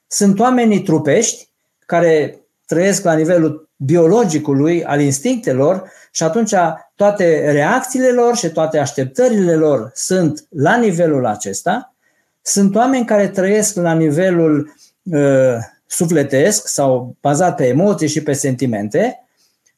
Sunt 0.07 0.39
oamenii 0.39 0.81
trupești 0.81 1.49
care 1.85 2.39
trăiesc 2.65 3.03
la 3.03 3.13
nivelul 3.13 3.69
biologicului, 3.75 4.83
al 4.83 5.01
instinctelor 5.01 5.91
și 6.11 6.23
atunci 6.23 6.53
toate 6.95 7.51
reacțiile 7.51 8.11
lor 8.11 8.35
și 8.35 8.49
toate 8.49 8.77
așteptările 8.77 9.55
lor 9.55 9.91
sunt 9.93 10.45
la 10.49 10.77
nivelul 10.77 11.25
acesta. 11.25 11.95
Sunt 12.41 12.75
oameni 12.75 13.05
care 13.05 13.27
trăiesc 13.27 13.75
la 13.75 13.93
nivelul 13.93 14.73
uh, 15.03 15.55
sufletesc 15.85 16.67
sau 16.67 17.15
bazat 17.21 17.55
pe 17.55 17.67
emoții 17.67 18.07
și 18.07 18.23
pe 18.23 18.33
sentimente, 18.33 19.27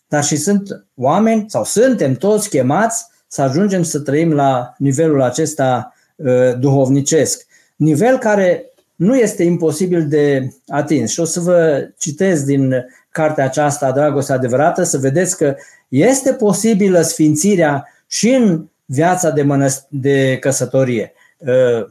dar 0.08 0.24
și 0.24 0.36
sunt 0.36 0.86
oameni 0.96 1.46
sau 1.48 1.64
suntem 1.64 2.14
toți 2.14 2.50
chemați 2.50 3.10
să 3.32 3.42
ajungem 3.42 3.84
să 3.84 4.00
trăim 4.00 4.34
la 4.34 4.74
nivelul 4.78 5.22
acesta 5.22 5.94
uh, 6.16 6.60
duhovnicesc. 6.60 7.46
Nivel 7.76 8.18
care 8.18 8.72
nu 8.96 9.18
este 9.18 9.44
imposibil 9.44 10.08
de 10.08 10.54
atins. 10.68 11.12
Și 11.12 11.20
o 11.20 11.26
să 11.26 11.40
vă 11.40 11.90
citesc 11.98 12.46
din 12.46 12.86
cartea 13.10 13.44
aceasta, 13.44 13.92
Dragostea 13.92 14.36
adevărată, 14.36 14.84
să 14.84 14.98
vedeți 14.98 15.38
că 15.38 15.56
este 15.88 16.34
posibilă 16.34 17.02
sfințirea 17.02 17.88
și 18.08 18.30
în 18.30 18.66
viața 18.86 19.30
de, 19.30 19.44
mănăst- 19.44 19.88
de 19.90 20.38
căsătorie. 20.40 21.14
Uh, 21.38 21.88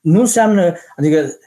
nu 0.00 0.20
înseamnă, 0.20 0.74
adică, 0.96 1.38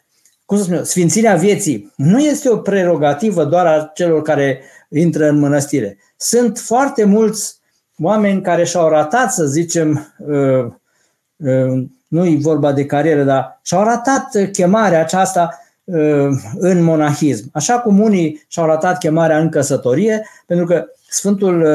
cum 0.46 0.58
să 0.58 0.64
spun, 0.64 0.84
sfințirea 0.84 1.36
vieții 1.36 1.94
nu 1.96 2.20
este 2.20 2.50
o 2.50 2.58
prerogativă 2.58 3.46
doar 3.46 3.66
a 3.66 3.92
celor 3.94 4.22
care 4.22 4.62
intră 4.90 5.28
în 5.28 5.40
mănăstire. 5.40 5.98
Sunt 6.18 6.58
foarte 6.58 7.04
mulți 7.04 7.61
oameni 8.02 8.42
care 8.42 8.64
și-au 8.64 8.90
ratat, 8.90 9.34
să 9.34 9.46
zicem, 9.46 10.14
uh, 10.18 10.66
uh, 11.36 11.84
nu 12.08 12.26
e 12.26 12.38
vorba 12.42 12.72
de 12.74 12.86
carieră, 12.86 13.24
dar 13.24 13.60
și-au 13.62 13.84
ratat 13.84 14.28
chemarea 14.52 15.00
aceasta 15.00 15.60
uh, 15.84 16.30
în 16.58 16.84
monahism. 16.84 17.50
Așa 17.54 17.80
cum 17.80 18.00
unii 18.00 18.46
și-au 18.48 18.66
ratat 18.66 18.98
chemarea 18.98 19.40
în 19.40 19.50
căsătorie, 19.50 20.28
pentru 20.46 20.66
că 20.66 20.86
Sfântul, 21.10 21.66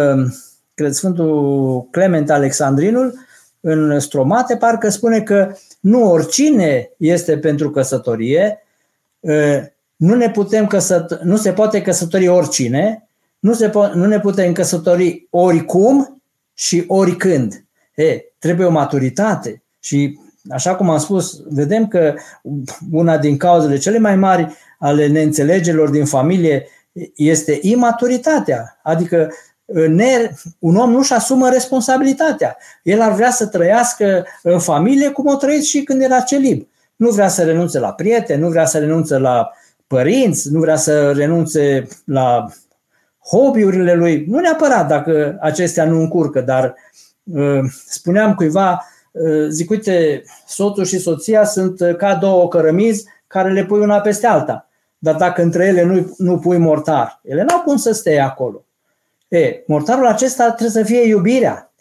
cred, 0.75 0.93
Sfântul 0.93 1.89
Clement 1.91 2.31
Alexandrinul 2.31 3.15
în 3.61 4.01
stromate 4.01 4.57
parcă 4.57 4.89
spune 4.89 5.21
că 5.21 5.53
nu 5.81 6.11
oricine 6.11 6.91
este 6.97 7.39
pentru 7.39 7.71
căsătorie, 7.71 8.63
nu, 9.97 10.15
ne 10.15 10.31
putem 10.31 10.67
căsăt- 10.67 11.21
nu 11.23 11.37
se 11.37 11.53
poate 11.53 11.83
căsători 11.83 12.29
oricine, 12.29 13.09
nu, 13.39 13.53
se 13.53 13.69
po- 13.69 13.93
nu 13.93 14.07
ne 14.07 14.21
putem 14.21 14.53
căsători 14.53 15.27
oricum 15.31 16.16
și 16.59 16.85
oricând. 16.87 17.65
E, 17.95 18.21
trebuie 18.39 18.67
o 18.67 18.71
maturitate 18.71 19.63
și 19.81 20.19
așa 20.49 20.75
cum 20.75 20.91
am 20.91 20.99
spus, 20.99 21.41
vedem 21.49 21.89
că 21.89 22.15
una 22.91 23.19
din 23.19 23.37
cauzele 23.37 23.79
cele 23.79 23.99
mai 23.99 24.17
mari 24.17 24.57
ale 24.79 25.07
neînțelegerilor 25.07 25.91
din 25.91 26.05
familie 26.05 26.69
este 27.15 27.59
imaturitatea. 27.63 28.81
Adică 28.83 29.31
ne, 29.89 30.31
un 30.59 30.77
om 30.77 30.91
nu-și 30.91 31.13
asumă 31.13 31.49
responsabilitatea. 31.49 32.57
El 32.83 33.01
ar 33.01 33.13
vrea 33.13 33.31
să 33.31 33.47
trăiască 33.47 34.27
în 34.43 34.59
familie 34.59 35.11
cum 35.11 35.27
o 35.27 35.35
trăit 35.35 35.63
și 35.63 35.83
când 35.83 36.03
era 36.03 36.21
celib. 36.21 36.69
Nu 36.97 37.11
vrea 37.11 37.29
să 37.29 37.45
renunțe 37.45 37.79
la 37.79 37.93
prieteni, 37.93 38.41
nu 38.41 38.49
vrea 38.49 38.65
să 38.65 38.79
renunțe 38.79 39.19
la 39.19 39.51
părinți, 39.87 40.53
nu 40.53 40.61
vrea 40.61 40.77
să 40.77 41.13
renunțe 41.13 41.89
la 42.05 42.49
hobby-urile 43.29 43.95
lui, 43.95 44.25
nu 44.29 44.39
neapărat 44.39 44.89
dacă 44.89 45.37
acestea 45.41 45.85
nu 45.85 46.01
încurcă, 46.01 46.41
dar 46.41 46.75
uh, 47.25 47.61
spuneam 47.87 48.35
cuiva, 48.35 48.87
uh, 49.13 49.47
zic, 49.49 49.71
uite, 49.71 50.23
soțul 50.47 50.85
și 50.85 50.99
soția 50.99 51.45
sunt 51.45 51.81
uh, 51.81 51.97
ca 51.97 52.15
două 52.15 52.49
cărămizi 52.49 53.05
care 53.27 53.53
le 53.53 53.65
pui 53.65 53.81
una 53.81 54.01
peste 54.01 54.27
alta. 54.27 54.69
Dar 54.99 55.15
dacă 55.15 55.43
între 55.43 55.67
ele 55.67 55.83
nu, 55.83 56.15
nu 56.19 56.39
pui 56.39 56.59
mortar, 56.59 57.21
ele 57.25 57.43
n-au 57.43 57.61
cum 57.61 57.77
să 57.77 57.93
stea 57.93 58.25
acolo. 58.25 58.65
E, 59.29 59.63
mortarul 59.67 60.07
acesta 60.07 60.45
trebuie 60.45 60.83
să 60.83 60.83
fie 60.83 61.03
iubirea. 61.03 61.73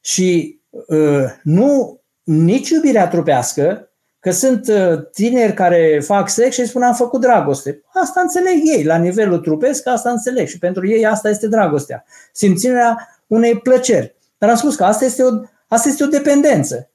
Și 0.00 0.58
uh, 0.70 1.24
nu 1.42 2.00
nici 2.22 2.68
iubirea 2.68 3.08
trupească, 3.08 3.88
Că 4.24 4.30
sunt 4.30 4.68
uh, 4.68 5.08
tineri 5.12 5.52
care 5.52 6.00
fac 6.04 6.28
sex 6.28 6.54
și 6.54 6.66
spun 6.66 6.82
am 6.82 6.94
făcut 6.94 7.20
dragoste. 7.20 7.82
Asta 7.92 8.20
înțeleg 8.20 8.60
ei, 8.64 8.84
la 8.84 8.96
nivelul 8.96 9.38
trupesc, 9.38 9.86
asta 9.86 10.10
înțeleg 10.10 10.46
și 10.46 10.58
pentru 10.58 10.88
ei 10.88 11.06
asta 11.06 11.28
este 11.28 11.48
dragostea. 11.48 12.04
Simțirea 12.32 13.08
unei 13.26 13.58
plăceri. 13.58 14.14
Dar 14.38 14.50
am 14.50 14.56
spus 14.56 14.76
că 14.76 14.84
asta 14.84 15.04
este 15.04 15.22
o, 15.22 15.28
asta 15.68 15.88
este 15.88 16.04
o 16.04 16.06
dependență. 16.06 16.90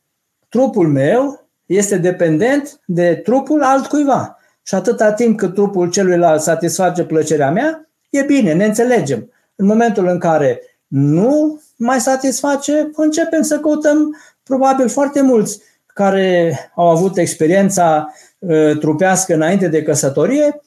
Trupul 0.48 0.88
meu 0.88 1.48
este 1.66 1.98
dependent 1.98 2.80
de 2.86 3.16
trupul 3.24 3.64
altcuiva. 3.64 4.38
Și 4.62 4.76
atâta 4.76 5.14
timp 5.14 5.38
cât 5.38 5.54
trupul 5.54 5.90
celuilalt 5.90 6.42
satisface 6.42 7.04
plăcerea 7.04 7.52
mea, 7.52 7.90
e 8.10 8.22
bine, 8.22 8.54
ne 8.54 8.66
înțelegem. 8.66 9.32
În 9.56 9.66
momentul 9.66 10.08
în 10.08 10.20
care 10.20 10.62
nu 10.88 11.62
mai 11.76 12.02
satisface, 12.02 12.90
începem 12.94 13.42
să 13.42 13.60
căutăm 13.60 14.16
probabil 14.44 14.90
foarte 14.90 15.22
mulți 15.22 15.68
care 16.00 16.60
au 16.76 16.90
avut 16.90 17.18
experiența 17.18 18.14
uh, 18.40 18.78
trupească 18.78 19.34
înainte 19.34 19.68
de 19.68 19.84
căsătorie, 19.84 20.62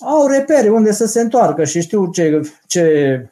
au 0.00 0.26
repere 0.26 0.68
unde 0.68 0.92
să 0.92 1.06
se 1.06 1.20
întoarcă 1.20 1.64
și 1.64 1.80
știu 1.80 2.10
ce, 2.10 2.40
ce, 2.66 3.28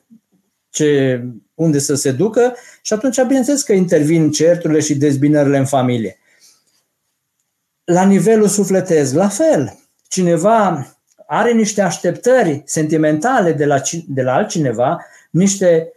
ce, 0.71 1.23
unde 1.55 1.79
să 1.79 1.95
se 1.95 2.11
ducă 2.11 2.55
și 2.83 2.93
atunci, 2.93 3.23
bineînțeles 3.23 3.63
că 3.63 3.73
intervin 3.73 4.31
certurile 4.31 4.81
și 4.81 4.95
dezbinările 4.95 5.59
în 5.59 5.67
familie. 5.67 6.19
La 7.85 8.05
nivelul 8.05 8.49
sufletesc, 8.49 9.15
la 9.15 9.29
fel. 9.29 9.79
Cineva 10.09 10.87
are 11.27 11.53
niște 11.53 11.83
așteptări 11.83 12.63
sentimentale 12.65 13.53
de 13.53 13.65
la, 13.65 13.81
de 14.07 14.23
la 14.23 14.35
altcineva, 14.35 15.05
niște, 15.31 15.93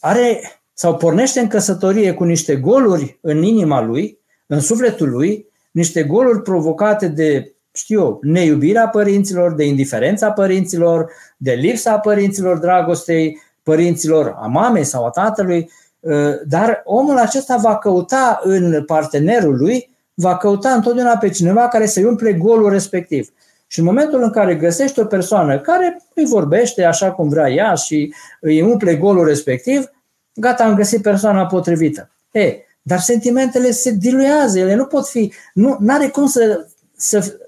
are 0.00 0.40
sau 0.72 0.96
pornește 0.96 1.40
în 1.40 1.48
căsătorie 1.48 2.12
cu 2.12 2.24
niște 2.24 2.56
goluri 2.56 3.18
în 3.20 3.42
inima 3.42 3.80
lui 3.80 4.17
în 4.48 4.60
sufletul 4.60 5.10
lui 5.10 5.46
niște 5.70 6.02
goluri 6.02 6.42
provocate 6.42 7.08
de, 7.08 7.52
știu 7.72 8.00
eu, 8.00 8.18
neiubirea 8.22 8.88
părinților, 8.88 9.54
de 9.54 9.64
indiferența 9.64 10.30
părinților, 10.30 11.12
de 11.36 11.52
lipsa 11.52 11.98
părinților, 11.98 12.58
dragostei 12.58 13.40
părinților, 13.62 14.34
a 14.40 14.46
mamei 14.46 14.84
sau 14.84 15.06
a 15.06 15.10
tatălui, 15.10 15.70
ă, 16.04 16.40
dar 16.46 16.82
omul 16.84 17.18
acesta 17.18 17.56
va 17.56 17.78
căuta 17.78 18.40
în 18.42 18.84
partenerul 18.84 19.56
lui 19.56 19.96
va 20.14 20.36
căuta 20.36 20.70
întotdeauna 20.70 21.16
pe 21.16 21.28
cineva 21.28 21.68
care 21.68 21.86
să-i 21.86 22.04
umple 22.04 22.32
golul 22.32 22.70
respectiv. 22.70 23.32
Și 23.66 23.78
în 23.78 23.84
momentul 23.84 24.22
în 24.22 24.30
care 24.30 24.54
găsești 24.54 25.00
o 25.00 25.04
persoană 25.04 25.58
care 25.58 26.02
îi 26.14 26.24
vorbește 26.24 26.84
așa 26.84 27.12
cum 27.12 27.28
vrea 27.28 27.50
ea 27.50 27.74
și 27.74 28.14
îi 28.40 28.62
umple 28.62 28.96
golul 28.96 29.26
respectiv, 29.26 29.90
gata, 30.34 30.64
am 30.64 30.74
găsit 30.74 31.02
persoana 31.02 31.46
potrivită. 31.46 32.10
E, 32.30 32.56
dar 32.82 33.00
sentimentele 33.00 33.70
se 33.70 33.90
diluează, 33.90 34.58
ele 34.58 34.74
nu 34.74 34.84
pot 34.84 35.08
fi, 35.08 35.32
nu 35.54 35.78
are 35.86 36.08
cum 36.08 36.26
să, 36.26 36.66
să, 36.96 37.38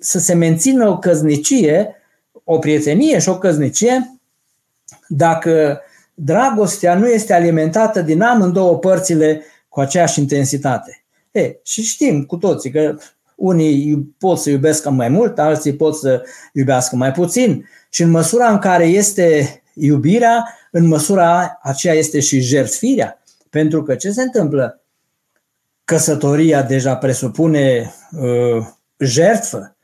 să 0.00 0.18
se 0.18 0.34
mențină 0.34 0.88
o 0.88 0.98
căznicie, 0.98 1.94
o 2.44 2.58
prietenie 2.58 3.18
și 3.18 3.28
o 3.28 3.38
căznicie, 3.38 4.18
dacă 5.08 5.80
dragostea 6.14 6.94
nu 6.94 7.08
este 7.08 7.32
alimentată 7.32 8.00
din 8.00 8.22
amândouă 8.22 8.78
părțile 8.78 9.42
cu 9.68 9.80
aceeași 9.80 10.20
intensitate. 10.20 11.04
E, 11.30 11.56
și 11.62 11.82
știm 11.82 12.24
cu 12.24 12.36
toții 12.36 12.70
că 12.70 12.96
unii 13.34 13.98
pot 14.18 14.38
să 14.38 14.50
iubească 14.50 14.90
mai 14.90 15.08
mult, 15.08 15.38
alții 15.38 15.74
pot 15.74 15.96
să 15.96 16.22
iubească 16.52 16.96
mai 16.96 17.12
puțin 17.12 17.68
și 17.88 18.02
în 18.02 18.10
măsura 18.10 18.50
în 18.50 18.58
care 18.58 18.84
este 18.84 19.60
iubirea, 19.74 20.58
în 20.70 20.86
măsura 20.86 21.58
aceea 21.62 21.94
este 21.94 22.20
și 22.20 22.40
jertfirea. 22.40 23.22
Pentru 23.58 23.82
că 23.82 23.94
ce 23.94 24.10
se 24.10 24.22
întâmplă? 24.22 24.82
Căsătoria 25.84 26.62
deja 26.62 26.96
presupune 26.96 27.94
uh, 28.12 28.66
jertfă, 28.98 29.76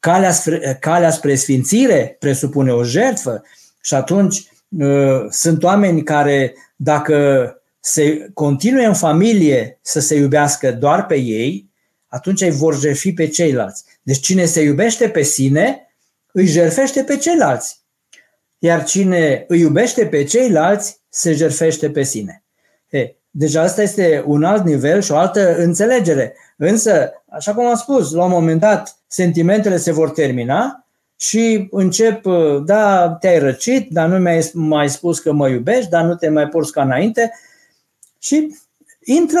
calea 0.00 0.32
spre, 0.32 0.76
calea 0.80 1.10
spre 1.10 1.34
sfințire 1.34 2.16
presupune 2.18 2.72
o 2.72 2.82
jertfă 2.82 3.42
și 3.82 3.94
atunci 3.94 4.48
uh, 4.78 5.26
sunt 5.28 5.62
oameni 5.62 6.02
care 6.02 6.54
dacă 6.76 7.48
se 7.80 8.30
continue 8.34 8.84
în 8.84 8.94
familie 8.94 9.78
să 9.82 10.00
se 10.00 10.14
iubească 10.14 10.72
doar 10.72 11.06
pe 11.06 11.16
ei, 11.16 11.70
atunci 12.06 12.40
îi 12.40 12.50
vor 12.50 12.78
jerfi 12.78 13.12
pe 13.12 13.26
ceilalți. 13.26 13.84
Deci 14.02 14.20
cine 14.20 14.44
se 14.44 14.62
iubește 14.62 15.08
pe 15.08 15.22
sine, 15.22 15.94
îi 16.32 16.46
jerfește 16.46 17.02
pe 17.02 17.16
ceilalți. 17.16 17.80
Iar 18.58 18.84
cine 18.84 19.44
îi 19.48 19.60
iubește 19.60 20.06
pe 20.06 20.24
ceilalți, 20.24 21.00
se 21.08 21.32
jerfește 21.32 21.90
pe 21.90 22.02
sine. 22.02 22.43
He, 23.34 23.38
deci 23.38 23.54
asta 23.54 23.82
este 23.82 24.24
un 24.26 24.44
alt 24.44 24.64
nivel 24.64 25.00
și 25.00 25.12
o 25.12 25.16
altă 25.16 25.56
înțelegere. 25.56 26.36
Însă, 26.56 27.12
așa 27.28 27.54
cum 27.54 27.66
am 27.66 27.74
spus, 27.74 28.12
la 28.12 28.24
un 28.24 28.30
moment 28.30 28.60
dat 28.60 28.96
sentimentele 29.06 29.76
se 29.76 29.92
vor 29.92 30.10
termina 30.10 30.86
și 31.16 31.68
încep, 31.70 32.24
da, 32.64 33.16
te-ai 33.20 33.38
răcit, 33.38 33.90
dar 33.90 34.08
nu 34.08 34.18
mi-ai 34.18 34.50
mai 34.52 34.88
spus 34.88 35.18
că 35.18 35.32
mă 35.32 35.48
iubești, 35.48 35.90
dar 35.90 36.04
nu 36.04 36.14
te 36.14 36.28
mai 36.28 36.48
porți 36.48 36.72
ca 36.72 36.82
înainte 36.82 37.32
și 38.18 38.56
intră, 39.04 39.40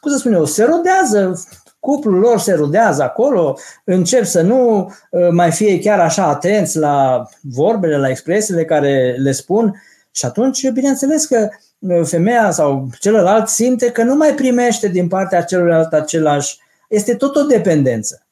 cum 0.00 0.10
să 0.10 0.16
spun 0.16 0.32
eu, 0.32 0.44
se 0.44 0.64
rodează, 0.64 1.42
cuplul 1.80 2.18
lor 2.18 2.38
se 2.38 2.52
rodează 2.52 3.02
acolo, 3.02 3.58
încep 3.84 4.24
să 4.24 4.40
nu 4.40 4.90
uh, 5.10 5.28
mai 5.30 5.50
fie 5.50 5.78
chiar 5.78 6.00
așa 6.00 6.24
atenți 6.24 6.78
la 6.78 7.26
vorbele, 7.40 7.96
la 7.96 8.08
expresiile 8.08 8.64
care 8.64 9.16
le 9.18 9.32
spun 9.32 9.82
și 10.10 10.24
atunci, 10.24 10.68
bineînțeles 10.68 11.26
că 11.26 11.48
uh, 11.50 11.56
femeia 12.04 12.50
sau 12.50 12.88
celălalt 12.98 13.48
simte 13.48 13.90
că 13.90 14.02
nu 14.02 14.14
mai 14.14 14.34
primește 14.34 14.88
din 14.88 15.08
partea 15.08 15.42
celuilalt 15.42 15.92
același. 15.92 16.58
Este 16.88 17.14
tot 17.14 17.36
o 17.36 17.42
dependență. 17.42 18.26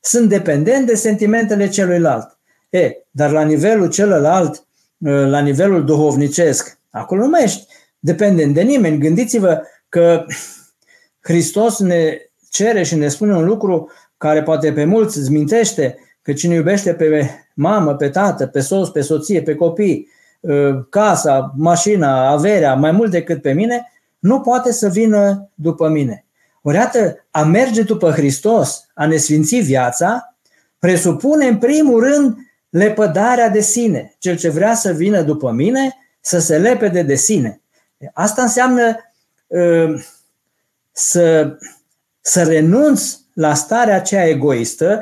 Sunt 0.00 0.28
dependent 0.28 0.86
de 0.86 0.94
sentimentele 0.94 1.68
celuilalt. 1.68 2.38
E, 2.70 2.92
dar 3.10 3.30
la 3.30 3.42
nivelul 3.42 3.90
celălalt, 3.90 4.66
uh, 4.98 5.26
la 5.26 5.40
nivelul 5.40 5.84
duhovnicesc, 5.84 6.78
acolo 6.90 7.22
nu 7.22 7.28
mai 7.28 7.42
ești 7.42 7.66
dependent 7.98 8.54
de 8.54 8.62
nimeni. 8.62 8.98
Gândiți-vă 8.98 9.62
că 9.88 10.24
Hristos 11.20 11.78
ne 11.78 12.18
cere 12.50 12.82
și 12.82 12.94
ne 12.94 13.08
spune 13.08 13.36
un 13.36 13.44
lucru 13.44 13.90
care 14.16 14.42
poate 14.42 14.72
pe 14.72 14.84
mulți 14.84 15.18
îți 15.18 15.30
mintește 15.30 15.98
că 16.22 16.32
cine 16.32 16.54
iubește 16.54 16.94
pe 16.94 17.30
mamă, 17.54 17.94
pe 17.94 18.08
tată, 18.08 18.46
pe 18.46 18.60
soț, 18.60 18.88
pe 18.88 19.00
soție, 19.00 19.42
pe 19.42 19.54
copii, 19.54 20.08
ă, 20.08 20.12
casa, 20.90 21.52
mașina, 21.56 22.28
averea, 22.30 22.74
mai 22.74 22.90
mult 22.90 23.10
decât 23.10 23.42
pe 23.42 23.52
mine, 23.52 23.92
nu 24.18 24.40
poate 24.40 24.72
să 24.72 24.88
vină 24.88 25.50
după 25.54 25.88
mine. 25.88 26.24
Ori 26.62 26.76
iată, 26.76 27.26
a 27.30 27.42
merge 27.42 27.82
după 27.82 28.10
Hristos, 28.10 28.86
a 28.94 29.06
ne 29.06 29.16
sfinți 29.16 29.56
viața, 29.56 30.36
presupune 30.78 31.46
în 31.46 31.58
primul 31.58 32.00
rând 32.00 32.36
lepădarea 32.68 33.48
de 33.48 33.60
sine. 33.60 34.14
Cel 34.18 34.36
ce 34.36 34.48
vrea 34.48 34.74
să 34.74 34.92
vină 34.92 35.22
după 35.22 35.50
mine, 35.50 35.96
să 36.20 36.38
se 36.38 36.58
lepede 36.58 37.02
de 37.02 37.14
sine. 37.14 37.60
Asta 38.12 38.42
înseamnă 38.42 38.96
uh, 39.46 40.04
să, 40.92 41.56
să 42.20 42.42
renunț 42.42 43.16
la 43.34 43.54
starea 43.54 43.96
aceea 43.96 44.28
egoistă. 44.28 45.00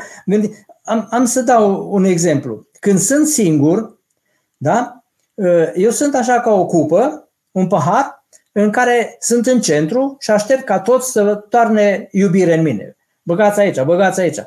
Am, 0.83 1.07
am 1.11 1.25
să 1.25 1.41
dau 1.41 1.93
un 1.93 2.05
exemplu. 2.05 2.67
Când 2.81 2.99
sunt 2.99 3.27
singur, 3.27 3.99
da, 4.57 4.97
uh, 4.97 5.02
eu 5.75 5.91
sunt 5.91 6.15
așa 6.15 6.41
ca 6.41 6.51
o 6.51 6.67
cupă, 6.67 7.31
un 7.51 7.67
pahar, 7.67 8.27
în 8.53 8.71
care 8.71 9.17
sunt 9.21 9.47
în 9.47 9.61
centru 9.61 10.17
și 10.21 10.31
aștept 10.31 10.65
ca 10.65 10.81
toți 10.81 11.11
să 11.11 11.35
toarne 11.35 12.09
iubire 12.11 12.55
în 12.55 12.63
mine. 12.63 12.97
Băgați 13.23 13.61
aici, 13.61 13.83
băgați 13.83 14.21
aici. 14.21 14.39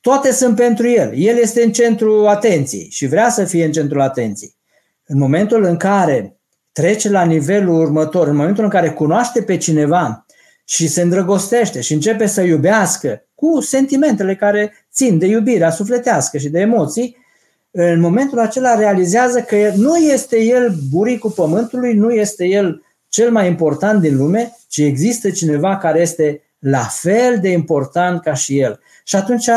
Toate 0.00 0.32
sunt 0.32 0.56
pentru 0.56 0.88
el. 0.88 1.12
El 1.14 1.36
este 1.36 1.62
în 1.62 1.72
centru 1.72 2.26
atenției 2.26 2.88
și 2.90 3.06
vrea 3.06 3.28
să 3.28 3.44
fie 3.44 3.64
în 3.64 3.72
centrul 3.72 4.00
atenției. 4.00 4.56
În 5.06 5.18
momentul 5.18 5.64
în 5.64 5.76
care 5.76 6.38
trece 6.72 7.10
la 7.10 7.24
nivelul 7.24 7.80
următor, 7.80 8.28
în 8.28 8.36
momentul 8.36 8.64
în 8.64 8.70
care 8.70 8.90
cunoaște 8.90 9.42
pe 9.42 9.56
cineva 9.56 10.26
și 10.64 10.88
se 10.88 11.02
îndrăgostește 11.02 11.80
și 11.80 11.92
începe 11.92 12.26
să 12.26 12.42
iubească 12.42 13.26
cu 13.34 13.60
sentimentele 13.60 14.36
care 14.36 14.86
țin 14.92 15.18
de 15.18 15.26
iubirea 15.26 15.70
sufletească 15.70 16.38
și 16.38 16.48
de 16.48 16.60
emoții, 16.60 17.16
în 17.70 18.00
momentul 18.00 18.38
acela 18.38 18.74
realizează 18.74 19.40
că 19.40 19.72
nu 19.76 19.96
este 19.96 20.40
el 20.40 20.74
buricul 20.90 21.30
pământului, 21.30 21.94
nu 21.94 22.10
este 22.10 22.46
el 22.46 22.82
cel 23.08 23.30
mai 23.30 23.46
important 23.46 24.00
din 24.00 24.16
lume, 24.16 24.56
ci 24.68 24.78
există 24.78 25.30
cineva 25.30 25.76
care 25.76 26.00
este 26.00 26.42
la 26.58 26.82
fel 26.82 27.38
de 27.40 27.48
important 27.48 28.22
ca 28.22 28.34
și 28.34 28.58
el. 28.58 28.80
Și 29.04 29.16
atunci 29.16 29.48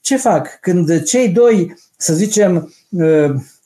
ce 0.00 0.16
fac? 0.16 0.58
Când 0.60 1.02
cei 1.02 1.28
doi, 1.28 1.76
să 1.96 2.14
zicem, 2.14 2.72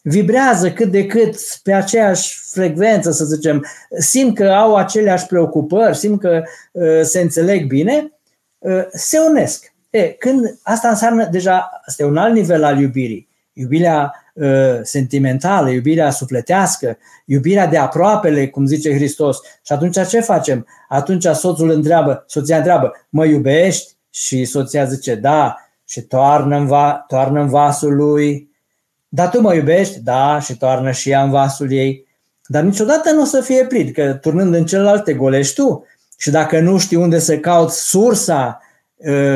vibrează 0.03 0.73
cât 0.73 0.91
de 0.91 1.07
cât 1.07 1.37
pe 1.63 1.73
aceeași 1.73 2.39
frecvență, 2.51 3.11
să 3.11 3.25
zicem, 3.25 3.67
simt 3.99 4.35
că 4.35 4.45
au 4.45 4.77
aceleași 4.77 5.27
preocupări, 5.27 5.97
simt 5.97 6.21
că 6.21 6.43
uh, 6.73 7.01
se 7.03 7.21
înțeleg 7.21 7.67
bine, 7.67 8.13
uh, 8.59 8.85
se 8.93 9.19
unesc. 9.19 9.73
E, 9.91 10.09
când 10.09 10.59
asta 10.63 10.89
înseamnă 10.89 11.29
deja, 11.31 11.83
asta 11.87 12.03
e 12.03 12.07
un 12.07 12.17
alt 12.17 12.35
nivel 12.35 12.65
al 12.65 12.81
iubirii. 12.81 13.29
Iubirea 13.55 14.15
uh, 14.35 14.79
sentimentală, 14.83 15.71
iubirea 15.71 16.11
sufletească, 16.11 16.99
iubirea 17.25 17.67
de 17.67 17.77
aproapele, 17.77 18.49
cum 18.49 18.67
zice 18.67 18.95
Hristos. 18.95 19.39
Și 19.67 19.73
atunci 19.73 20.07
ce 20.09 20.21
facem? 20.21 20.67
Atunci 20.89 21.25
soțul 21.25 21.71
întreabă, 21.71 22.25
soția 22.27 22.57
întreabă, 22.57 22.93
mă 23.09 23.25
iubești? 23.25 23.93
Și 24.11 24.45
soția 24.45 24.85
zice, 24.85 25.15
da, 25.15 25.57
și 25.85 26.01
toarnă 26.01 26.57
în, 26.57 26.67
va, 26.67 27.05
toarnă 27.09 27.41
în 27.41 27.49
vasul 27.49 27.95
lui 27.95 28.53
dar 29.15 29.29
tu 29.29 29.41
mă 29.41 29.55
iubești? 29.55 30.01
Da, 30.01 30.41
și 30.41 30.57
toarnă 30.57 30.91
și 30.91 31.11
ea 31.11 31.23
în 31.23 31.31
vasul 31.31 31.73
ei. 31.73 32.07
Dar 32.47 32.63
niciodată 32.63 33.11
nu 33.11 33.21
o 33.21 33.25
să 33.25 33.41
fie 33.41 33.65
plin, 33.65 33.93
că 33.93 34.13
turnând 34.13 34.55
în 34.55 34.67
celălalt 34.67 35.05
te 35.05 35.15
golești 35.15 35.55
tu. 35.55 35.87
Și 36.19 36.31
dacă 36.31 36.61
nu 36.61 36.79
știi 36.79 36.97
unde 36.97 37.19
să 37.19 37.39
cauți 37.39 37.89
sursa 37.89 38.47
ă, 38.47 38.63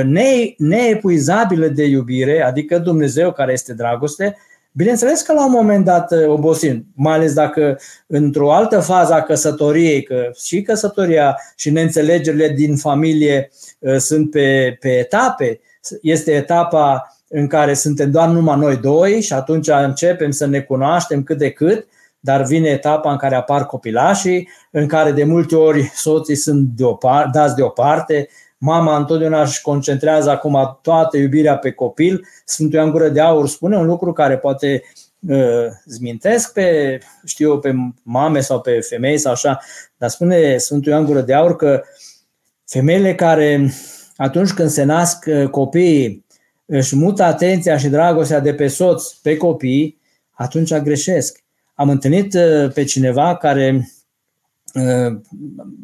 ne, 0.05 0.55
neepuizabilă 0.57 1.66
de 1.66 1.85
iubire, 1.85 2.42
adică 2.42 2.79
Dumnezeu 2.79 3.33
care 3.33 3.53
este 3.53 3.75
dragoste, 3.75 4.37
bineînțeles 4.73 5.23
că 5.23 5.33
la 5.33 5.44
un 5.44 5.51
moment 5.51 5.85
dat 5.85 6.12
ă, 6.12 6.29
obosim, 6.29 6.87
mai 6.94 7.14
ales 7.14 7.33
dacă 7.35 7.79
într-o 8.07 8.53
altă 8.53 8.81
fază 8.81 9.12
a 9.12 9.23
căsătoriei, 9.23 10.03
că 10.03 10.31
și 10.44 10.62
căsătoria 10.62 11.37
și 11.57 11.71
neînțelegerile 11.71 12.49
din 12.49 12.77
familie 12.77 13.51
ă, 13.85 13.99
sunt 13.99 14.31
pe, 14.31 14.77
pe 14.81 14.88
etape, 14.88 15.61
este 16.03 16.33
etapa 16.33 17.16
în 17.29 17.47
care 17.47 17.75
suntem 17.75 18.11
doar 18.11 18.29
numai 18.29 18.59
noi 18.59 18.77
doi 18.77 19.21
și 19.21 19.33
atunci 19.33 19.68
începem 19.68 20.31
să 20.31 20.47
ne 20.47 20.61
cunoaștem 20.61 21.23
cât 21.23 21.38
de 21.38 21.51
cât, 21.51 21.87
dar 22.21 22.42
vine 22.42 22.68
etapa 22.68 23.11
în 23.11 23.16
care 23.16 23.35
apar 23.35 23.66
copilașii, 23.66 24.49
în 24.71 24.87
care 24.87 25.12
de 25.12 25.25
multe 25.25 25.57
ori 25.57 25.90
soții 25.94 26.35
sunt 26.35 26.68
deopar- 26.75 27.31
dați 27.33 27.55
deoparte, 27.55 28.29
mama 28.59 28.97
întotdeauna 28.97 29.42
își 29.42 29.61
concentrează 29.61 30.31
acum 30.31 30.79
toată 30.83 31.16
iubirea 31.16 31.57
pe 31.57 31.71
copil. 31.71 32.27
Sfântul 32.44 32.79
Ioan 32.79 32.90
Gură 32.90 33.09
de 33.09 33.21
Aur 33.21 33.49
spune 33.49 33.77
un 33.77 33.87
lucru 33.87 34.12
care 34.12 34.38
poate 34.38 34.83
uh, 35.29 35.66
zmintesc 35.85 36.53
pe, 36.53 36.99
știu 37.25 37.51
eu, 37.51 37.59
pe 37.59 37.75
mame 38.03 38.40
sau 38.40 38.61
pe 38.61 38.81
femei 38.81 39.18
sau 39.18 39.33
așa, 39.33 39.61
dar 39.97 40.09
spune 40.09 40.57
Sfântul 40.57 40.92
Ioan 40.92 41.05
Gură 41.05 41.21
de 41.21 41.35
Aur 41.35 41.57
că 41.57 41.83
femeile 42.66 43.14
care 43.14 43.71
atunci 44.16 44.53
când 44.53 44.68
se 44.68 44.83
nasc 44.83 45.25
uh, 45.27 45.49
copiii 45.49 46.27
își 46.66 46.97
mută 46.97 47.23
atenția 47.23 47.77
și 47.77 47.88
dragostea 47.88 48.40
de 48.40 48.55
pe 48.55 48.66
soț 48.66 49.07
pe 49.12 49.37
copii, 49.37 50.01
atunci 50.31 50.75
greșesc. 50.75 51.44
Am 51.75 51.88
întâlnit 51.88 52.35
uh, 52.35 52.73
pe 52.73 52.85
cineva 52.85 53.37
care 53.37 53.88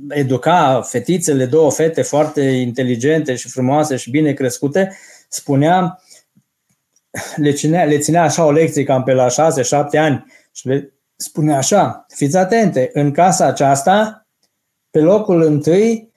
educa 0.08 0.82
fetițele, 0.82 1.46
două 1.46 1.70
fete 1.70 2.02
foarte 2.02 2.40
inteligente 2.40 3.34
și 3.34 3.48
frumoase 3.48 3.96
și 3.96 4.10
bine 4.10 4.32
crescute, 4.32 4.96
spunea, 5.28 6.02
le 7.36 7.52
ținea, 7.52 7.84
le 7.84 7.98
ținea 7.98 8.22
așa 8.22 8.44
o 8.44 8.50
lecție 8.50 8.84
cam 8.84 9.02
pe 9.02 9.12
la 9.12 9.28
șase, 9.28 9.62
șapte 9.62 9.98
ani 9.98 10.24
și 10.52 10.68
le 10.68 10.92
spunea 11.16 11.56
așa, 11.56 12.06
fiți 12.08 12.36
atente, 12.36 12.90
în 12.92 13.12
casa 13.12 13.46
aceasta, 13.46 14.26
pe 14.90 14.98
locul 14.98 15.42
întâi, 15.42 16.12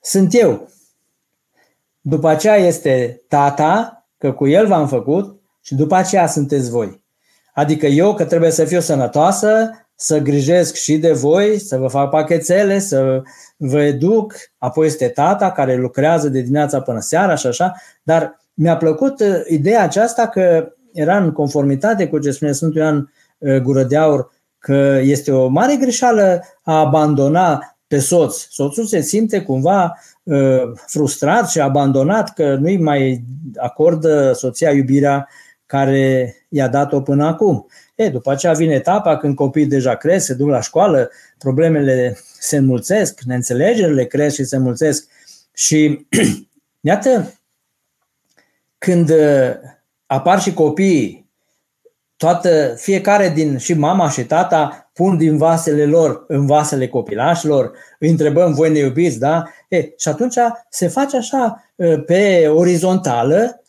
sunt 0.00 0.34
eu. 0.34 0.68
După 2.00 2.28
aceea 2.28 2.56
este 2.56 3.22
tata, 3.28 4.06
că 4.18 4.32
cu 4.32 4.46
el 4.46 4.66
v-am 4.66 4.88
făcut, 4.88 5.40
și 5.62 5.74
după 5.74 5.94
aceea 5.94 6.26
sunteți 6.26 6.70
voi. 6.70 7.02
Adică 7.54 7.86
eu 7.86 8.14
că 8.14 8.24
trebuie 8.24 8.50
să 8.50 8.64
fiu 8.64 8.80
sănătoasă, 8.80 9.70
să 9.94 10.18
grijesc 10.18 10.74
și 10.74 10.96
de 10.96 11.12
voi, 11.12 11.58
să 11.58 11.76
vă 11.76 11.86
fac 11.86 12.10
pachetele, 12.10 12.78
să 12.78 13.22
vă 13.56 13.80
educ, 13.80 14.34
apoi 14.58 14.86
este 14.86 15.08
tata 15.08 15.50
care 15.50 15.76
lucrează 15.76 16.28
de 16.28 16.40
dimineața 16.40 16.80
până 16.80 17.00
seara 17.00 17.34
și 17.34 17.46
așa, 17.46 17.74
dar 18.02 18.40
mi-a 18.54 18.76
plăcut 18.76 19.20
uh, 19.20 19.40
ideea 19.48 19.82
aceasta 19.82 20.28
că 20.28 20.72
era 20.92 21.16
în 21.16 21.32
conformitate 21.32 22.08
cu 22.08 22.18
ce 22.18 22.30
spune 22.30 22.52
Sfântul 22.52 22.80
Ioan 22.80 23.12
uh, 23.38 23.56
Gură 23.56 23.82
de 23.82 23.96
Aur, 23.96 24.30
că 24.58 25.00
este 25.02 25.32
o 25.32 25.48
mare 25.48 25.76
greșeală 25.76 26.42
a 26.62 26.78
abandona 26.78 27.76
pe 27.86 27.98
soț. 27.98 28.46
Soțul 28.50 28.84
se 28.84 29.00
simte 29.00 29.40
cumva 29.40 29.98
uh, 30.22 30.62
frustrat 30.86 31.48
și 31.48 31.60
abandonat 31.60 32.32
că 32.32 32.54
nu-i 32.54 32.76
mai 32.76 33.24
acordă 33.56 34.32
soția 34.32 34.70
iubirea 34.70 35.28
care 35.66 36.36
i-a 36.48 36.68
dat-o 36.68 37.00
până 37.00 37.26
acum. 37.26 37.66
E, 37.94 38.08
după 38.08 38.30
aceea 38.30 38.52
vine 38.52 38.74
etapa 38.74 39.16
când 39.16 39.34
copiii 39.34 39.66
deja 39.66 39.96
cresc, 39.96 40.26
se 40.26 40.34
duc 40.34 40.48
la 40.48 40.60
școală, 40.60 41.10
problemele 41.38 42.18
se 42.38 42.56
înmulțesc, 42.56 43.20
neînțelegerile 43.20 44.04
cresc 44.04 44.34
și 44.34 44.44
se 44.44 44.56
înmulțesc. 44.56 45.08
Și 45.52 46.06
iată, 46.80 47.34
când 48.78 49.10
uh, 49.10 49.50
apar 50.06 50.40
și 50.40 50.52
copiii, 50.52 51.30
toată, 52.16 52.74
fiecare 52.76 53.28
din, 53.28 53.58
și 53.58 53.74
mama 53.74 54.10
și 54.10 54.24
tata, 54.24 54.90
pun 54.92 55.16
din 55.16 55.36
vasele 55.36 55.86
lor 55.86 56.24
în 56.28 56.46
vasele 56.46 56.88
copilașilor, 56.88 57.72
îi 57.98 58.10
întrebăm, 58.10 58.52
voi 58.52 58.70
ne 58.70 58.78
iubiți, 58.78 59.18
da? 59.18 59.44
E, 59.68 59.92
și 59.96 60.08
atunci 60.08 60.34
se 60.68 60.88
face 60.88 61.16
așa 61.16 61.64
uh, 61.74 62.04
pe 62.04 62.48
orizontală, 62.48 63.56
uh, 63.58 63.63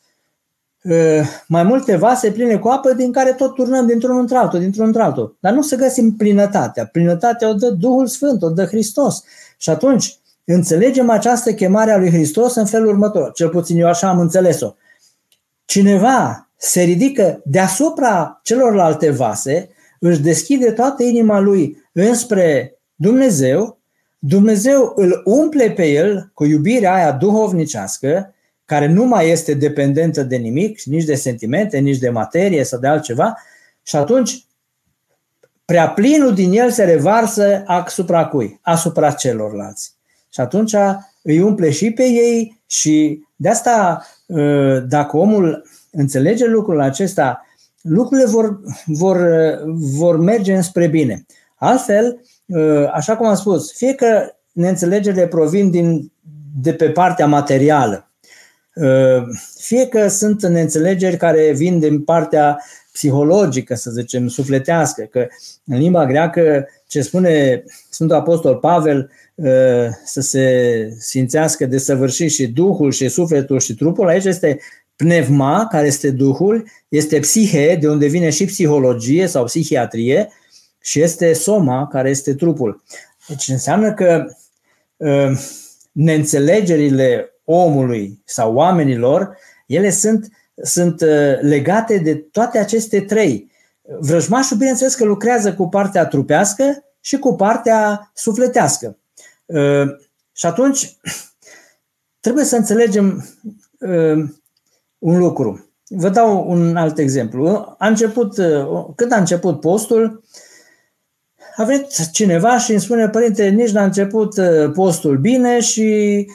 mai 1.48 1.64
multe 1.64 1.96
vase 1.96 2.32
pline 2.32 2.58
cu 2.58 2.68
apă 2.68 2.94
din 2.94 3.12
care 3.12 3.34
tot 3.34 3.54
turnăm 3.54 3.86
dintr-unul 3.86 4.20
într-altul, 4.20 4.60
dintr-unul 4.60 4.88
într-altul. 4.88 5.38
Dar 5.40 5.54
nu 5.54 5.62
să 5.62 5.76
găsim 5.76 6.16
plinătatea. 6.16 6.86
Plinătatea 6.86 7.50
o 7.50 7.54
dă 7.54 7.70
Duhul 7.70 8.08
Sfânt, 8.08 8.42
o 8.42 8.50
dă 8.50 8.66
Hristos. 8.66 9.24
Și 9.58 9.70
atunci 9.70 10.18
înțelegem 10.44 11.10
această 11.10 11.54
chemare 11.54 11.92
a 11.92 11.98
lui 11.98 12.10
Hristos 12.10 12.56
în 12.56 12.66
felul 12.66 12.88
următor. 12.88 13.32
Cel 13.32 13.50
puțin 13.50 13.80
eu 13.80 13.88
așa 13.88 14.10
am 14.10 14.20
înțeles-o 14.20 14.74
cineva 15.66 16.50
se 16.58 16.82
ridică 16.82 17.42
deasupra 17.46 18.40
celorlalte 18.44 19.10
vase, 19.10 19.70
își 20.00 20.22
deschide 20.22 20.72
toată 20.72 21.04
inima 21.04 21.40
lui 21.40 21.78
înspre 21.92 22.78
Dumnezeu, 22.96 23.80
Dumnezeu 24.20 24.94
îl 24.96 25.22
umple 25.26 25.72
pe 25.72 25.88
el 25.88 26.32
cu 26.34 26.46
iubirea 26.46 26.94
aia 26.94 27.12
duhovnicească, 27.12 28.35
care 28.66 28.88
nu 28.88 29.04
mai 29.04 29.30
este 29.30 29.54
dependentă 29.54 30.24
de 30.24 30.36
nimic, 30.36 30.82
nici 30.82 31.04
de 31.04 31.16
sentimente, 31.16 31.78
nici 31.78 31.98
de 31.98 32.10
materie 32.10 32.64
sau 32.64 32.80
de 32.80 32.88
altceva, 32.88 33.38
și 33.84 33.96
atunci 33.96 34.46
prea 35.66 35.90
plinul 35.90 36.34
din 36.34 36.52
el 36.54 36.72
se 36.72 36.84
revarsă 36.84 37.64
asupra 37.66 38.26
cui? 38.26 38.60
Asupra 38.62 39.12
celorlalți. 39.12 39.94
Și 40.30 40.40
atunci 40.40 40.76
îi 41.22 41.40
umple 41.40 41.72
și 41.72 41.92
pe 41.92 42.04
ei 42.04 42.62
și 42.66 43.24
de 43.36 43.50
asta 43.50 44.06
Ă, 44.30 44.80
dacă 44.80 45.18
omul 45.18 45.68
înțelege 45.92 46.46
lucrul 46.46 46.82
acesta, 46.82 47.46
lucrurile 47.82 48.28
vor, 48.28 48.60
vor, 48.86 49.18
vor 49.98 50.18
merge 50.20 50.56
înspre 50.56 50.88
bine. 50.88 51.26
Altfel, 51.56 52.22
ă, 52.54 52.90
așa 52.94 53.18
cum 53.18 53.28
am 53.28 53.36
spus, 53.36 53.74
fie 53.74 53.94
că 53.94 54.36
neînțelegerile 54.52 55.28
provin 55.28 55.70
din, 55.70 56.12
de 56.62 56.74
pe 56.74 56.90
partea 56.90 57.28
materială, 57.28 57.96
ă, 57.96 58.05
fie 59.58 59.88
că 59.88 60.08
sunt 60.08 60.46
neînțelegeri 60.46 61.18
care 61.18 61.52
vin 61.52 61.80
din 61.80 62.02
partea 62.02 62.64
psihologică, 62.92 63.76
să 63.76 63.92
zicem, 63.92 64.28
sufletească, 64.28 65.04
că 65.04 65.28
în 65.66 65.78
limba 65.78 66.06
greacă 66.06 66.68
ce 66.88 67.02
spune 67.02 67.64
Sfântul 67.90 68.16
Apostol 68.16 68.56
Pavel, 68.56 69.10
Uh, 69.36 69.88
să 70.06 70.22
se 70.22 70.96
simțească 71.00 71.66
de 71.66 71.78
săvârșit 71.78 72.32
și 72.32 72.48
Duhul 72.48 72.92
și 72.92 73.10
sufletul 73.10 73.60
și 73.60 73.76
trupul. 73.76 74.08
Aici 74.08 74.26
este 74.26 74.60
pneuma, 74.96 75.68
care 75.68 75.88
este 75.88 76.12
Duhul, 76.12 76.68
este 76.90 77.20
psihe, 77.20 77.76
de 77.76 77.90
unde 77.90 78.08
vine 78.08 78.30
și 78.30 78.46
psihologie 78.46 79.28
sau 79.28 79.44
psihiatrie, 79.44 80.30
și 80.82 81.02
este 81.02 81.34
soma, 81.34 81.88
care 81.88 82.10
este 82.10 82.34
trupul. 82.34 82.84
Deci 83.28 83.48
înseamnă 83.48 83.94
că 83.94 84.26
uh, 84.98 85.32
neînțelegerile 85.92 87.35
omului 87.46 88.22
sau 88.26 88.54
oamenilor, 88.54 89.38
ele 89.68 89.90
sunt, 89.90 90.28
sunt 90.64 91.02
uh, 91.02 91.40
legate 91.42 91.98
de 91.98 92.16
toate 92.16 92.58
aceste 92.58 93.02
trei. 93.02 93.52
Vrăjmașul, 94.00 94.58
bineînțeles 94.58 94.96
că 94.96 95.04
lucrează 95.04 95.54
cu 95.54 95.70
partea 95.70 96.06
trupească 96.06 96.84
și 97.06 97.18
cu 97.18 97.36
partea 97.36 98.12
sufletească. 98.14 98.98
Ă, 99.54 99.86
și 100.32 100.46
atunci 100.46 100.98
trebuie 102.26 102.44
să 102.44 102.56
înțelegem 102.56 103.26
ă, 103.82 104.16
un 104.98 105.18
lucru. 105.18 105.70
Vă 105.88 106.10
dau 106.10 106.50
un 106.50 106.76
alt 106.76 106.98
exemplu. 106.98 107.76
A 107.78 107.88
început, 107.88 108.38
ă, 108.38 108.94
când 108.96 109.12
a 109.12 109.18
început 109.18 109.60
postul, 109.60 110.24
a 111.56 111.64
venit 111.64 112.12
cineva 112.12 112.58
și 112.58 112.72
îmi 112.72 112.82
spune, 112.82 113.10
părinte, 113.10 113.50
nici 113.50 113.72
n-a 113.72 113.84
început 113.84 114.36
postul 114.74 115.18
bine 115.18 115.60
și 115.60 116.28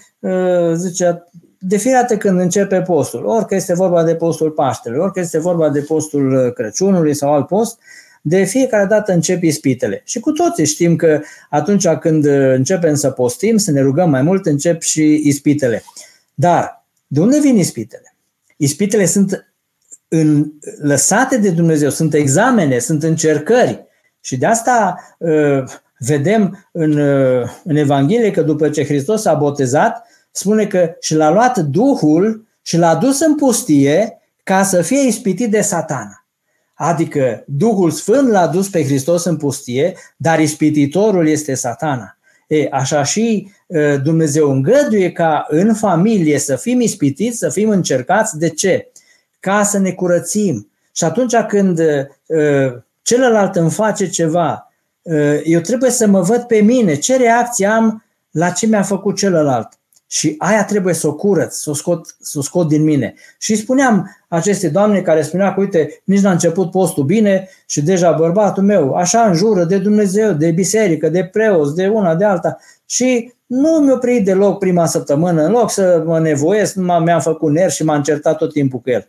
zice, 0.75 1.25
de 1.59 1.77
fiecare 1.77 2.17
când 2.17 2.41
începe 2.41 2.83
postul, 2.83 3.25
orică 3.25 3.55
este 3.55 3.75
vorba 3.75 4.05
de 4.05 4.15
postul 4.15 4.51
Paștelui, 4.51 4.99
orică 4.99 5.21
este 5.21 5.39
vorba 5.39 5.69
de 5.69 5.81
postul 5.81 6.53
Crăciunului 6.55 7.15
sau 7.15 7.33
alt 7.33 7.47
post, 7.47 7.79
de 8.23 8.45
fiecare 8.45 8.87
dată 8.87 9.13
încep 9.13 9.43
ispitele. 9.43 10.03
Și 10.05 10.21
cu 10.21 10.33
toții 10.33 10.67
știm 10.67 10.97
că 10.97 11.21
atunci 11.51 11.89
când 11.89 12.25
începem 12.25 12.95
să 12.95 13.11
postim, 13.11 13.57
să 13.57 13.71
ne 13.71 13.81
rugăm 13.81 14.11
mai 14.11 14.23
mult, 14.23 14.47
încep 14.47 14.83
și 14.83 15.21
ispitele. 15.25 15.83
Dar 16.35 16.85
de 17.07 17.21
unde 17.21 17.41
vin 17.41 17.57
ispitele? 17.57 18.15
Ispitele 18.57 19.07
sunt 19.07 19.55
în, 20.09 20.53
lăsate 20.81 21.37
de 21.37 21.51
Dumnezeu, 21.51 21.91
sunt 21.91 22.15
examene, 22.15 22.79
sunt 22.79 23.03
încercări. 23.03 23.85
Și 24.21 24.37
de 24.37 24.47
asta 24.47 24.97
uh, 25.19 25.65
vedem 25.99 26.69
în, 26.73 26.99
uh, 26.99 27.49
în 27.65 27.77
Evanghelie 27.77 28.31
că 28.31 28.43
după 28.43 28.69
ce 28.69 28.85
Hristos 28.85 29.25
a 29.25 29.35
botezat, 29.35 30.07
spune 30.31 30.67
că 30.67 30.95
și 31.01 31.15
l-a 31.15 31.31
luat 31.31 31.59
Duhul 31.59 32.47
și 32.63 32.77
l-a 32.77 32.95
dus 32.95 33.21
în 33.21 33.35
pustie 33.35 34.19
ca 34.43 34.63
să 34.63 34.83
fie 34.83 35.07
ispitit 35.07 35.51
de 35.51 35.61
satana. 35.61 36.27
Adică 36.75 37.45
Duhul 37.47 37.91
Sfânt 37.91 38.29
l-a 38.29 38.47
dus 38.47 38.69
pe 38.69 38.85
Hristos 38.85 39.25
în 39.25 39.37
pustie, 39.37 39.97
dar 40.17 40.41
ispititorul 40.41 41.29
este 41.29 41.55
satana. 41.55 42.19
E, 42.47 42.69
așa 42.71 43.03
și 43.05 43.53
Dumnezeu 44.03 44.51
îngăduie 44.51 45.13
ca 45.13 45.47
în 45.49 45.75
familie 45.75 46.39
să 46.39 46.57
fim 46.57 46.81
ispitiți, 46.81 47.39
să 47.39 47.49
fim 47.49 47.69
încercați. 47.69 48.39
De 48.39 48.49
ce? 48.49 48.93
Ca 49.41 49.63
să 49.63 49.79
ne 49.79 49.93
curățim. 49.93 50.71
Și 50.93 51.05
atunci 51.05 51.37
când 51.37 51.81
celălalt 53.03 53.57
îmi 53.57 53.71
face 53.71 54.09
ceva, 54.09 54.73
eu 55.45 55.61
trebuie 55.61 55.91
să 55.91 56.07
mă 56.07 56.21
văd 56.21 56.43
pe 56.43 56.61
mine, 56.61 56.95
ce 56.95 57.17
reacție 57.17 57.67
am 57.67 58.05
la 58.31 58.51
ce 58.51 58.67
mi-a 58.67 58.83
făcut 58.83 59.17
celălalt. 59.17 59.80
Și 60.13 60.35
aia 60.39 60.65
trebuie 60.65 60.95
să 60.95 61.07
o 61.07 61.15
curăț, 61.15 61.55
să 61.55 61.71
o 61.71 61.75
scot, 61.75 62.17
să 62.21 62.39
o 62.39 62.43
scot 62.43 62.69
din 62.69 62.83
mine. 62.83 63.15
Și 63.39 63.57
spuneam 63.57 64.17
aceste 64.29 64.69
doamne 64.69 65.01
care 65.01 65.23
spunea 65.23 65.55
că, 65.55 65.61
uite, 65.61 66.01
nici 66.05 66.21
n-a 66.21 66.31
început 66.31 66.71
postul 66.71 67.05
bine 67.05 67.49
și 67.67 67.83
deja 67.83 68.13
bărbatul 68.13 68.63
meu 68.63 68.95
așa 68.95 69.23
înjură 69.23 69.65
de 69.65 69.79
Dumnezeu, 69.79 70.33
de 70.33 70.51
biserică, 70.51 71.09
de 71.09 71.25
preoți, 71.25 71.75
de 71.75 71.89
una, 71.89 72.15
de 72.15 72.25
alta. 72.25 72.59
Și 72.87 73.33
nu 73.47 73.71
mi-a 73.71 73.95
oprit 73.95 74.25
deloc 74.25 74.59
prima 74.59 74.87
săptămână, 74.87 75.45
în 75.45 75.51
loc 75.51 75.71
să 75.71 76.03
mă 76.07 76.21
nevoiesc, 76.21 76.75
mi-am 76.75 77.21
făcut 77.21 77.53
nervi 77.53 77.75
și 77.75 77.85
m-am 77.85 78.03
certat 78.03 78.37
tot 78.37 78.53
timpul 78.53 78.81
cu 78.81 78.91
el. 78.91 79.07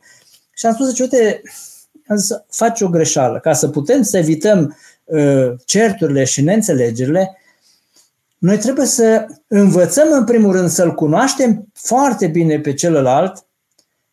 Și 0.54 0.66
am 0.66 0.74
spus, 0.74 1.00
uite, 1.00 1.42
să 2.16 2.44
faci 2.50 2.82
o 2.82 2.90
greșeală. 2.90 3.40
Ca 3.40 3.54
să 3.54 3.68
putem 3.68 4.02
să 4.02 4.18
evităm 4.18 4.78
uh, 5.04 5.52
certurile 5.66 6.24
și 6.24 6.42
neînțelegerile, 6.42 7.41
noi 8.42 8.58
trebuie 8.58 8.86
să 8.86 9.26
învățăm 9.48 10.08
în 10.12 10.24
primul 10.24 10.52
rând 10.52 10.70
să-l 10.70 10.94
cunoaștem 10.94 11.68
foarte 11.74 12.28
bine 12.28 12.60
pe 12.60 12.74
celălalt 12.74 13.46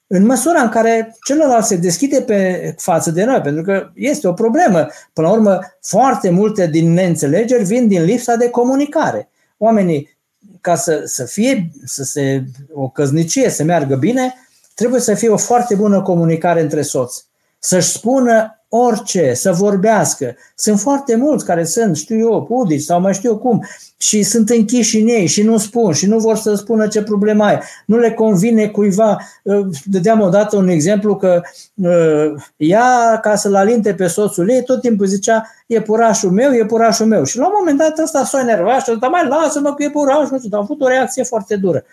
în 0.07 0.27
măsura 0.27 0.61
în 0.61 0.69
care 0.69 1.17
celălalt 1.27 1.65
se 1.65 1.77
deschide 1.77 2.21
pe 2.21 2.75
față 2.79 3.11
de 3.11 3.25
noi, 3.25 3.41
pentru 3.41 3.63
că 3.63 3.91
este 3.95 4.29
o 4.29 4.33
problemă. 4.33 4.87
Până 5.13 5.27
la 5.27 5.33
urmă, 5.33 5.61
foarte 5.81 6.31
multe 6.31 6.67
din 6.67 6.93
neînțelegeri 6.93 7.65
vin 7.65 7.89
din 7.89 8.05
lipsa 8.05 8.35
de 8.35 8.51
comunicare. 8.51 9.29
Oamenii, 9.59 10.17
ca 10.61 10.75
să, 10.75 11.03
să 11.05 11.25
fie, 11.25 11.71
să 11.85 12.03
se, 12.03 12.45
o 12.73 12.89
căznicie 12.89 13.51
să 13.51 13.65
meargă 13.65 13.97
bine, 13.97 14.35
trebuie 14.75 15.01
să 15.01 15.15
fie 15.15 15.29
o 15.29 15.37
foarte 15.37 15.75
bună 15.75 16.03
comunicare 16.03 16.61
între 16.61 16.83
soți. 16.83 17.27
Să-și 17.59 17.89
spună 17.89 18.58
orice, 18.69 19.35
să 19.35 19.53
vorbească. 19.53 20.37
Sunt 20.55 20.81
foarte 20.81 21.17
mulți 21.17 21.45
care 21.45 21.65
sunt, 21.65 21.97
știu 21.97 22.19
eu, 22.19 22.43
pudici 22.43 22.83
sau 22.83 23.01
mai 23.01 23.15
știu 23.15 23.31
eu 23.31 23.39
cum, 23.39 23.65
și 23.97 24.23
sunt 24.23 24.51
închiși 24.51 25.01
în 25.01 25.09
ei 25.09 25.27
și 25.27 25.43
nu 25.43 25.57
spun 25.57 25.93
și 25.93 26.07
nu 26.07 26.19
vor 26.19 26.37
să 26.37 26.55
spună 26.55 26.87
ce 26.87 27.03
problemă 27.03 27.45
ai. 27.45 27.59
Nu 27.87 27.97
le 27.97 28.13
convine 28.13 28.69
cuiva. 28.69 29.19
Uh, 29.43 29.67
dădeam 29.85 30.21
odată 30.21 30.57
un 30.57 30.69
exemplu 30.69 31.17
că 31.17 31.41
uh, 31.75 32.43
ea, 32.57 33.19
ca 33.23 33.37
să-l 33.37 33.55
alinte 33.55 33.95
pe 33.95 34.07
soțul 34.07 34.51
ei, 34.51 34.63
tot 34.63 34.81
timpul 34.81 35.07
zicea, 35.07 35.51
e 35.67 35.81
purașul 35.81 36.31
meu, 36.31 36.53
e 36.53 36.67
purașul 36.67 37.07
meu. 37.07 37.25
Și 37.25 37.39
la 37.39 37.47
un 37.47 37.53
moment 37.59 37.79
dat 37.79 37.99
ăsta 37.99 38.25
s-a 38.25 38.41
enervat 38.41 38.83
și 38.83 38.91
a 38.91 38.93
zis, 38.93 39.09
mai 39.11 39.29
lasă-mă 39.29 39.75
că 39.75 39.83
e 39.83 39.91
purașul, 39.91 40.41
dar 40.43 40.61
a 40.61 40.63
avut 40.63 40.81
o 40.81 40.89
reacție 40.89 41.23
foarte 41.23 41.57
dură. 41.57 41.85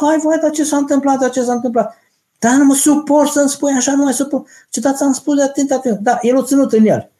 Vai, 0.00 0.20
vai, 0.22 0.38
dar 0.42 0.50
ce 0.50 0.64
s-a 0.64 0.76
întâmplat, 0.76 1.18
dar 1.18 1.30
ce 1.30 1.42
s-a 1.42 1.52
întâmplat? 1.52 1.96
Dar 2.38 2.52
nu 2.52 2.64
mă 2.64 2.74
suport 2.74 3.30
să-mi 3.30 3.48
spui 3.48 3.72
așa, 3.72 3.94
nu 3.94 4.04
mai 4.04 4.12
suport. 4.12 4.46
Ce 4.70 4.80
dați 4.80 5.02
am 5.02 5.12
spus 5.12 5.36
de 5.36 5.42
atent, 5.42 5.70
atent. 5.70 5.98
Da, 5.98 6.18
el 6.22 6.36
o 6.36 6.42
ținut 6.42 6.72
în 6.72 6.86
el. 6.86 7.10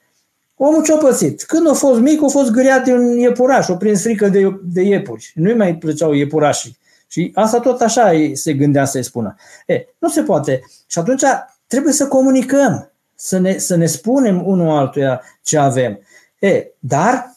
Omul 0.56 0.82
ce-a 0.82 0.96
pățit? 0.96 1.42
Când 1.42 1.68
a 1.68 1.72
fost 1.72 2.00
mic, 2.00 2.22
a 2.22 2.28
fost 2.28 2.50
gâriat 2.50 2.84
de 2.84 2.92
un 2.92 3.18
iepuraș, 3.18 3.68
o 3.68 3.76
prins 3.76 4.02
frică 4.02 4.28
de, 4.28 4.60
de 4.62 4.82
iepuri. 4.82 5.32
Nu-i 5.34 5.54
mai 5.54 5.74
plăceau 5.74 6.12
iepurașii. 6.12 6.78
Și 7.06 7.30
asta 7.34 7.60
tot 7.60 7.80
așa 7.80 8.12
se 8.32 8.52
gândea 8.52 8.84
să-i 8.84 9.02
spună. 9.02 9.34
E, 9.66 9.86
nu 9.98 10.08
se 10.08 10.22
poate. 10.22 10.60
Și 10.86 10.98
atunci 10.98 11.22
trebuie 11.66 11.92
să 11.92 12.08
comunicăm, 12.08 12.92
să 13.14 13.38
ne, 13.38 13.58
să 13.58 13.76
ne 13.76 13.86
spunem 13.86 14.46
unul 14.46 14.76
altuia 14.76 15.22
ce 15.42 15.58
avem. 15.58 16.00
E, 16.38 16.66
dar, 16.78 17.36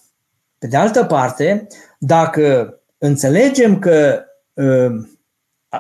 pe 0.57 0.67
de 0.67 0.77
altă 0.77 1.03
parte, 1.03 1.67
dacă 1.97 2.73
înțelegem 2.97 3.79
că 3.79 4.23
uh, 4.53 5.07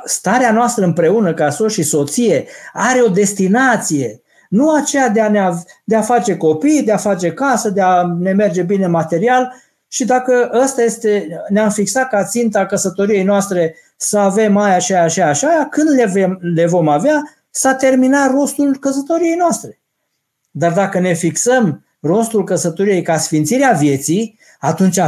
starea 0.05 0.51
noastră 0.51 0.85
împreună 0.85 1.33
ca 1.33 1.49
soț 1.49 1.71
și 1.71 1.83
soție 1.83 2.45
are 2.73 3.01
o 3.01 3.09
destinație, 3.09 4.21
nu 4.49 4.73
aceea 4.73 5.09
de 5.09 5.21
a, 5.21 5.29
ne, 5.29 5.49
de 5.83 5.95
a 5.95 6.01
face 6.01 6.37
copii, 6.37 6.83
de 6.83 6.91
a 6.91 6.97
face 6.97 7.33
casă, 7.33 7.69
de 7.69 7.81
a 7.81 8.03
ne 8.19 8.31
merge 8.31 8.61
bine 8.61 8.87
material 8.87 9.53
și 9.87 10.05
dacă 10.05 10.51
ăsta 10.53 10.81
este, 10.81 11.27
ne-am 11.49 11.69
fixat 11.69 12.09
ca 12.09 12.23
ținta 12.23 12.65
căsătoriei 12.65 13.23
noastre 13.23 13.75
să 13.97 14.17
avem 14.17 14.57
aia 14.57 14.79
și 14.79 14.93
aia 14.93 15.07
și 15.07 15.21
aia 15.21 15.33
și 15.33 15.45
aia, 15.45 15.67
când 15.69 15.89
le, 15.89 16.05
vem, 16.05 16.39
le 16.41 16.65
vom 16.65 16.87
avea, 16.87 17.21
s-a 17.49 17.73
terminat 17.73 18.31
rostul 18.31 18.77
căsătoriei 18.77 19.35
noastre. 19.35 19.79
Dar 20.51 20.73
dacă 20.73 20.99
ne 20.99 21.13
fixăm 21.13 21.85
rostul 21.99 22.43
căsătoriei 22.43 23.01
ca 23.01 23.17
sfințirea 23.17 23.71
vieții, 23.71 24.39
atunci 24.59 24.99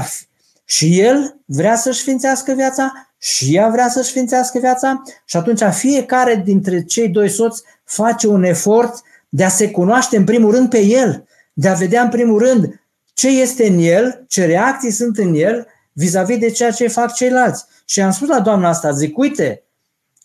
și 0.65 0.99
el 0.99 1.39
vrea 1.45 1.75
să-și 1.75 1.99
sfințească 1.99 2.53
viața 2.53 3.10
și 3.23 3.55
ea 3.55 3.69
vrea 3.69 3.89
să-și 3.89 4.09
sfințească 4.09 4.59
viața 4.59 5.01
și 5.25 5.37
atunci 5.37 5.61
fiecare 5.71 6.41
dintre 6.45 6.83
cei 6.83 7.09
doi 7.09 7.29
soți 7.29 7.63
face 7.83 8.27
un 8.27 8.43
efort 8.43 9.01
de 9.29 9.43
a 9.43 9.49
se 9.49 9.71
cunoaște 9.71 10.17
în 10.17 10.23
primul 10.23 10.51
rând 10.51 10.69
pe 10.69 10.79
el, 10.79 11.25
de 11.53 11.67
a 11.67 11.73
vedea 11.73 12.01
în 12.01 12.09
primul 12.09 12.39
rând 12.39 12.81
ce 13.13 13.27
este 13.27 13.67
în 13.67 13.79
el, 13.79 14.25
ce 14.27 14.45
reacții 14.45 14.91
sunt 14.91 15.17
în 15.17 15.33
el 15.33 15.67
vis-a-vis 15.91 16.37
de 16.37 16.49
ceea 16.49 16.71
ce 16.71 16.87
fac 16.87 17.13
ceilalți. 17.13 17.65
Și 17.85 18.01
am 18.01 18.11
spus 18.11 18.27
la 18.27 18.39
doamna 18.39 18.69
asta, 18.69 18.91
zic, 18.91 19.17
uite, 19.17 19.63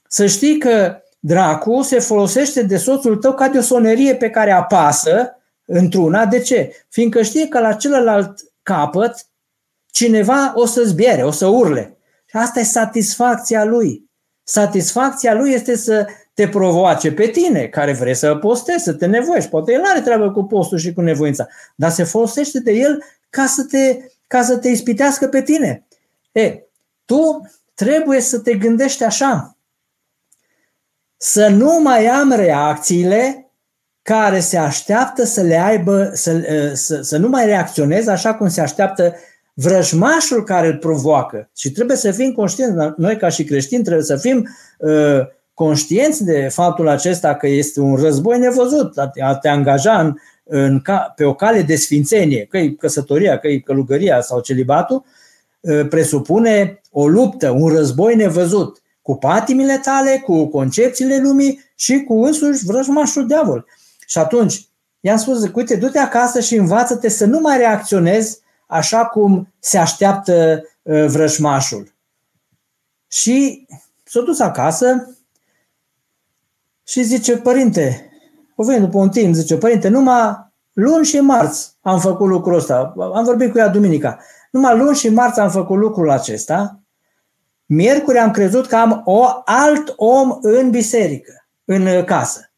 să 0.09 0.26
știi 0.26 0.59
că 0.59 0.96
dracu 1.18 1.82
se 1.82 1.98
folosește 1.98 2.62
de 2.62 2.76
soțul 2.76 3.16
tău 3.16 3.32
ca 3.32 3.48
de 3.48 3.59
o 3.59 3.62
sonerie 3.62 4.14
pe 4.14 4.30
care 4.30 4.50
apasă 4.50 5.37
într-una. 5.64 6.26
De 6.26 6.40
ce? 6.40 6.72
Fiindcă 6.88 7.22
știe 7.22 7.48
că 7.48 7.59
la 7.59 7.72
celălalt 7.72 8.40
capăt 8.62 9.26
cineva 9.90 10.52
o 10.54 10.66
să 10.66 10.82
zbiere, 10.82 11.22
o 11.22 11.30
să 11.30 11.46
urle. 11.46 11.95
Și 12.37 12.42
asta 12.42 12.61
e 12.61 12.64
satisfacția 12.64 13.64
lui. 13.64 14.11
Satisfacția 14.42 15.35
lui 15.35 15.53
este 15.53 15.77
să 15.77 16.07
te 16.35 16.49
provoace 16.49 17.12
pe 17.12 17.27
tine, 17.27 17.66
care 17.66 17.92
vrei 17.92 18.14
să 18.14 18.35
postezi, 18.35 18.85
să 18.85 18.92
te 18.92 19.07
nevoiești. 19.07 19.51
Poate 19.51 19.72
el 19.72 19.83
are 19.85 20.01
treabă 20.01 20.31
cu 20.31 20.44
postul 20.44 20.79
și 20.79 20.92
cu 20.92 21.01
nevoința, 21.01 21.46
dar 21.75 21.90
se 21.90 22.05
folosește 22.05 22.61
de 22.61 22.72
el 22.72 23.03
ca 23.31 23.46
să 23.46 23.64
te, 23.64 23.99
ca 24.27 24.42
să 24.42 24.57
te 24.57 24.68
ispitească 24.68 25.29
pe 25.29 25.42
tine. 25.42 25.87
E, 26.33 26.62
tu 27.05 27.51
trebuie 27.75 28.20
să 28.20 28.38
te 28.38 28.55
gândești 28.55 29.05
așa, 29.05 29.57
să 31.16 31.49
nu 31.49 31.81
mai 31.83 32.07
am 32.07 32.33
reacțiile 32.33 33.51
care 34.03 34.40
se 34.40 34.59
așteaptă 34.59 35.25
să 35.25 35.42
le 35.42 35.57
aibă, 35.57 36.11
să, 36.14 36.42
să, 36.75 37.03
să 37.03 37.16
nu 37.16 37.29
mai 37.29 37.46
reacționez 37.46 38.07
așa 38.07 38.35
cum 38.35 38.49
se 38.49 38.61
așteaptă 38.61 39.14
vrăjmașul 39.59 40.45
care 40.45 40.66
îl 40.66 40.77
provoacă. 40.77 41.51
Și 41.57 41.71
trebuie 41.71 41.97
să 41.97 42.11
fim 42.11 42.33
conștienți, 42.33 42.75
noi 42.97 43.16
ca 43.16 43.29
și 43.29 43.45
creștini 43.45 43.83
trebuie 43.83 44.05
să 44.05 44.16
fim 44.16 44.49
uh, 44.79 45.21
conștienți 45.55 46.25
de 46.25 46.49
faptul 46.53 46.88
acesta 46.88 47.35
că 47.35 47.47
este 47.47 47.81
un 47.81 47.97
război 47.97 48.38
nevăzut, 48.38 48.99
a 49.23 49.37
te 49.37 49.49
angaja 49.49 50.01
în, 50.01 50.14
în, 50.45 50.83
pe 51.16 51.25
o 51.25 51.35
cale 51.35 51.62
de 51.62 51.77
sfințenie, 51.77 52.45
că 52.45 52.59
e 52.59 52.69
căsătoria, 52.69 53.38
că 53.38 53.49
e 53.49 53.59
călugăria 53.59 54.21
sau 54.21 54.40
celibatul, 54.40 55.05
uh, 55.61 55.88
presupune 55.88 56.81
o 56.90 57.09
luptă, 57.09 57.51
un 57.51 57.69
război 57.69 58.14
nevăzut 58.14 58.83
cu 59.03 59.16
patimile 59.16 59.81
tale, 59.83 60.23
cu 60.25 60.47
concepțiile 60.47 61.21
lumii 61.23 61.64
și 61.75 62.03
cu 62.03 62.25
însuși 62.25 62.64
vrăjmașul 62.64 63.27
diavol. 63.27 63.66
Și 64.07 64.19
atunci, 64.19 64.69
i-am 65.01 65.16
spus, 65.16 65.51
uite, 65.55 65.77
du-te 65.77 65.99
acasă 65.99 66.40
și 66.40 66.57
învață-te 66.57 67.09
să 67.09 67.27
nu 67.27 67.40
mai 67.40 67.57
reacționezi 67.57 68.45
așa 68.66 69.07
cum 69.07 69.52
se 69.59 69.79
așteaptă 69.79 70.62
uh, 70.83 71.07
vrăjmașul. 71.07 71.94
Și 73.09 73.66
s-a 74.05 74.20
dus 74.20 74.40
acasă 74.40 75.16
și 76.87 77.02
zice, 77.02 77.37
părinte, 77.37 78.11
o 78.55 78.64
venit 78.64 78.81
după 78.81 78.98
un 78.98 79.09
timp, 79.09 79.35
zice, 79.35 79.57
părinte, 79.57 79.88
numai 79.88 80.46
luni 80.72 81.05
și 81.05 81.20
marți 81.20 81.76
am 81.81 82.00
făcut 82.00 82.29
lucrul 82.29 82.55
ăsta. 82.55 82.94
Am 83.14 83.24
vorbit 83.24 83.52
cu 83.52 83.59
ea 83.59 83.68
duminica. 83.68 84.18
Numai 84.50 84.76
luni 84.76 84.96
și 84.96 85.09
marți 85.09 85.40
am 85.40 85.50
făcut 85.50 85.79
lucrul 85.79 86.11
acesta. 86.11 86.81
Miercuri 87.66 88.18
am 88.18 88.31
crezut 88.31 88.66
că 88.66 88.76
am 88.76 89.02
o 89.05 89.24
alt 89.44 89.92
om 89.96 90.38
în 90.40 90.70
biserică, 90.70 91.46
în 91.64 92.05
casă. 92.05 92.50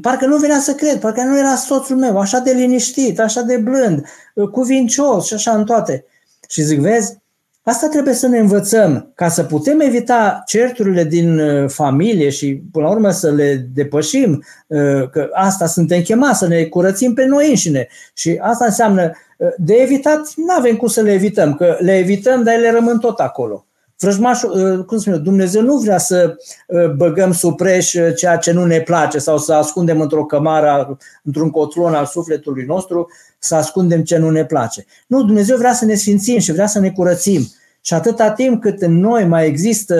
Parcă 0.00 0.26
nu 0.26 0.36
venea 0.36 0.58
să 0.58 0.74
cred, 0.74 0.98
parcă 0.98 1.22
nu 1.22 1.38
era 1.38 1.54
soțul 1.54 1.96
meu, 1.96 2.18
așa 2.18 2.38
de 2.38 2.50
liniștit, 2.50 3.20
așa 3.20 3.40
de 3.40 3.56
blând, 3.56 4.04
cuvincios 4.52 5.26
și 5.26 5.34
așa 5.34 5.50
în 5.50 5.64
toate. 5.64 6.04
Și 6.48 6.62
zic, 6.62 6.80
vezi, 6.80 7.18
asta 7.62 7.88
trebuie 7.88 8.14
să 8.14 8.26
ne 8.26 8.38
învățăm 8.38 9.12
ca 9.14 9.28
să 9.28 9.42
putem 9.42 9.80
evita 9.80 10.42
certurile 10.46 11.04
din 11.04 11.38
uh, 11.38 11.70
familie 11.70 12.30
și 12.30 12.62
până 12.72 12.84
la 12.86 12.90
urmă 12.92 13.10
să 13.10 13.30
le 13.30 13.66
depășim, 13.74 14.44
uh, 14.66 15.10
că 15.10 15.28
asta 15.32 15.66
suntem 15.66 16.02
chemați, 16.02 16.38
să 16.38 16.46
ne 16.46 16.64
curățim 16.64 17.14
pe 17.14 17.24
noi 17.24 17.48
înșine. 17.48 17.88
Și 18.14 18.38
asta 18.40 18.64
înseamnă 18.64 19.10
uh, 19.38 19.48
de 19.56 19.74
evitat, 19.74 20.32
nu 20.36 20.52
avem 20.52 20.76
cum 20.76 20.88
să 20.88 21.00
le 21.00 21.12
evităm, 21.12 21.54
că 21.54 21.76
le 21.80 21.98
evităm, 21.98 22.42
dar 22.42 22.54
ele 22.54 22.70
rămân 22.70 22.98
tot 22.98 23.18
acolo. 23.18 23.66
Vrăjmașul, 23.98 24.78
uh, 24.78 24.84
cum 24.84 24.98
spune, 24.98 25.16
Dumnezeu 25.16 25.62
nu 25.62 25.76
vrea 25.76 25.98
să 25.98 26.36
uh, 26.66 26.90
băgăm 26.90 27.32
sub 27.32 27.56
preș 27.56 27.94
uh, 27.94 28.14
ceea 28.16 28.36
ce 28.36 28.52
nu 28.52 28.64
ne 28.64 28.80
place 28.80 29.18
sau 29.18 29.38
să 29.38 29.52
ascundem 29.52 30.00
într-o 30.00 30.24
cămară, 30.24 30.98
într-un 31.22 31.50
cotlon 31.50 31.94
al 31.94 32.06
sufletului 32.06 32.64
nostru, 32.64 33.08
să 33.38 33.54
ascundem 33.54 34.02
ce 34.02 34.16
nu 34.16 34.30
ne 34.30 34.44
place. 34.44 34.84
Nu, 35.06 35.24
Dumnezeu 35.24 35.56
vrea 35.56 35.72
să 35.72 35.84
ne 35.84 35.94
sfințim 35.94 36.38
și 36.38 36.52
vrea 36.52 36.66
să 36.66 36.78
ne 36.78 36.90
curățim. 36.90 37.46
Și 37.80 37.94
atâta 37.94 38.30
timp 38.30 38.60
cât 38.60 38.82
în 38.82 38.98
noi 38.98 39.24
mai 39.24 39.46
există 39.46 39.96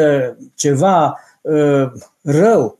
ceva 0.54 1.20
uh, 1.40 1.92
rău, 2.22 2.78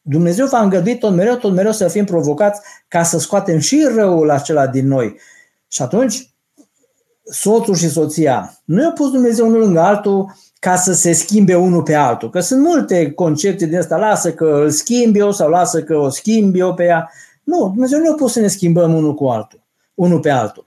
Dumnezeu 0.00 0.46
va 0.46 0.60
îngădui 0.60 0.98
tot 0.98 1.14
mereu, 1.14 1.36
tot 1.36 1.52
mereu 1.52 1.72
să 1.72 1.88
fim 1.88 2.04
provocați 2.04 2.60
ca 2.88 3.02
să 3.02 3.18
scoatem 3.18 3.58
și 3.58 3.88
răul 3.94 4.30
acela 4.30 4.66
din 4.66 4.86
noi. 4.86 5.16
Și 5.68 5.82
atunci 5.82 6.33
soțul 7.30 7.74
și 7.74 7.88
soția. 7.88 8.60
Nu 8.64 8.82
i-a 8.82 8.90
pus 8.90 9.10
Dumnezeu 9.10 9.46
unul 9.46 9.58
lângă 9.58 9.80
altul 9.80 10.34
ca 10.58 10.76
să 10.76 10.92
se 10.92 11.12
schimbe 11.12 11.54
unul 11.54 11.82
pe 11.82 11.94
altul. 11.94 12.30
Că 12.30 12.40
sunt 12.40 12.62
multe 12.62 13.10
concepte 13.10 13.66
din 13.66 13.78
asta, 13.78 13.96
lasă 13.96 14.32
că 14.32 14.60
îl 14.62 14.70
schimbi 14.70 15.18
eu 15.18 15.32
sau 15.32 15.48
lasă 15.48 15.82
că 15.82 15.96
o 15.96 16.08
schimbi 16.08 16.58
eu 16.58 16.74
pe 16.74 16.84
ea. 16.84 17.10
Nu, 17.42 17.70
Dumnezeu 17.72 17.98
nu 17.98 18.10
a 18.10 18.14
pus 18.14 18.32
să 18.32 18.40
ne 18.40 18.46
schimbăm 18.48 18.94
unul 18.94 19.14
cu 19.14 19.26
altul, 19.26 19.62
unul 19.94 20.20
pe 20.20 20.30
altul. 20.30 20.66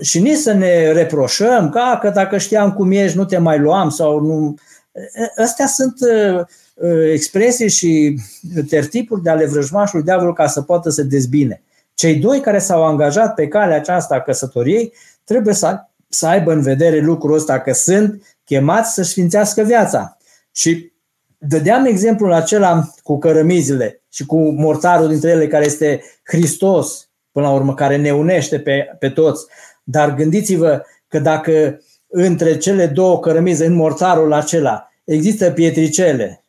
Și 0.00 0.20
nici 0.20 0.36
să 0.36 0.52
ne 0.52 0.92
reproșăm 0.92 1.68
că, 1.68 1.80
că 2.00 2.10
dacă 2.10 2.38
știam 2.38 2.72
cum 2.72 2.90
ești, 2.90 3.16
nu 3.16 3.24
te 3.24 3.38
mai 3.38 3.58
luam 3.58 3.88
sau 3.88 4.20
nu. 4.20 4.54
Astea 5.36 5.66
sunt 5.66 5.94
uh, 6.00 6.40
uh, 6.74 7.10
expresii 7.12 7.68
și 7.68 8.18
tertipuri 8.68 9.22
de 9.22 9.30
ale 9.30 9.46
vrăjmașului 9.46 10.04
diavolului 10.04 10.36
ca 10.36 10.46
să 10.46 10.62
poată 10.62 10.90
să 10.90 11.02
dezbine. 11.02 11.62
Cei 11.94 12.14
doi 12.14 12.40
care 12.40 12.58
s-au 12.58 12.84
angajat 12.84 13.34
pe 13.34 13.48
calea 13.48 13.76
aceasta 13.76 14.14
a 14.14 14.20
căsătoriei 14.20 14.92
trebuie 15.26 15.54
să, 15.54 15.80
să 16.08 16.26
aibă 16.26 16.52
în 16.52 16.60
vedere 16.60 16.98
lucrul 16.98 17.34
ăsta 17.34 17.60
că 17.60 17.72
sunt 17.72 18.36
chemați 18.44 18.94
să-și 18.94 19.10
sfințească 19.10 19.62
viața. 19.62 20.16
Și 20.52 20.92
dădeam 21.38 21.84
exemplul 21.84 22.32
acela 22.32 22.90
cu 23.02 23.18
cărămizile 23.18 24.02
și 24.12 24.26
cu 24.26 24.50
mortarul 24.50 25.08
dintre 25.08 25.30
ele 25.30 25.46
care 25.46 25.64
este 25.64 26.02
Hristos, 26.24 27.08
până 27.32 27.46
la 27.46 27.52
urmă, 27.52 27.74
care 27.74 27.96
ne 27.96 28.14
unește 28.14 28.58
pe, 28.58 28.96
pe 28.98 29.08
toți. 29.08 29.46
Dar 29.82 30.14
gândiți-vă 30.14 30.82
că 31.08 31.18
dacă 31.18 31.80
între 32.06 32.56
cele 32.56 32.86
două 32.86 33.20
cărămize, 33.20 33.66
în 33.66 33.74
mortarul 33.74 34.32
acela, 34.32 34.92
există 35.04 35.50
pietricele, 35.50 36.44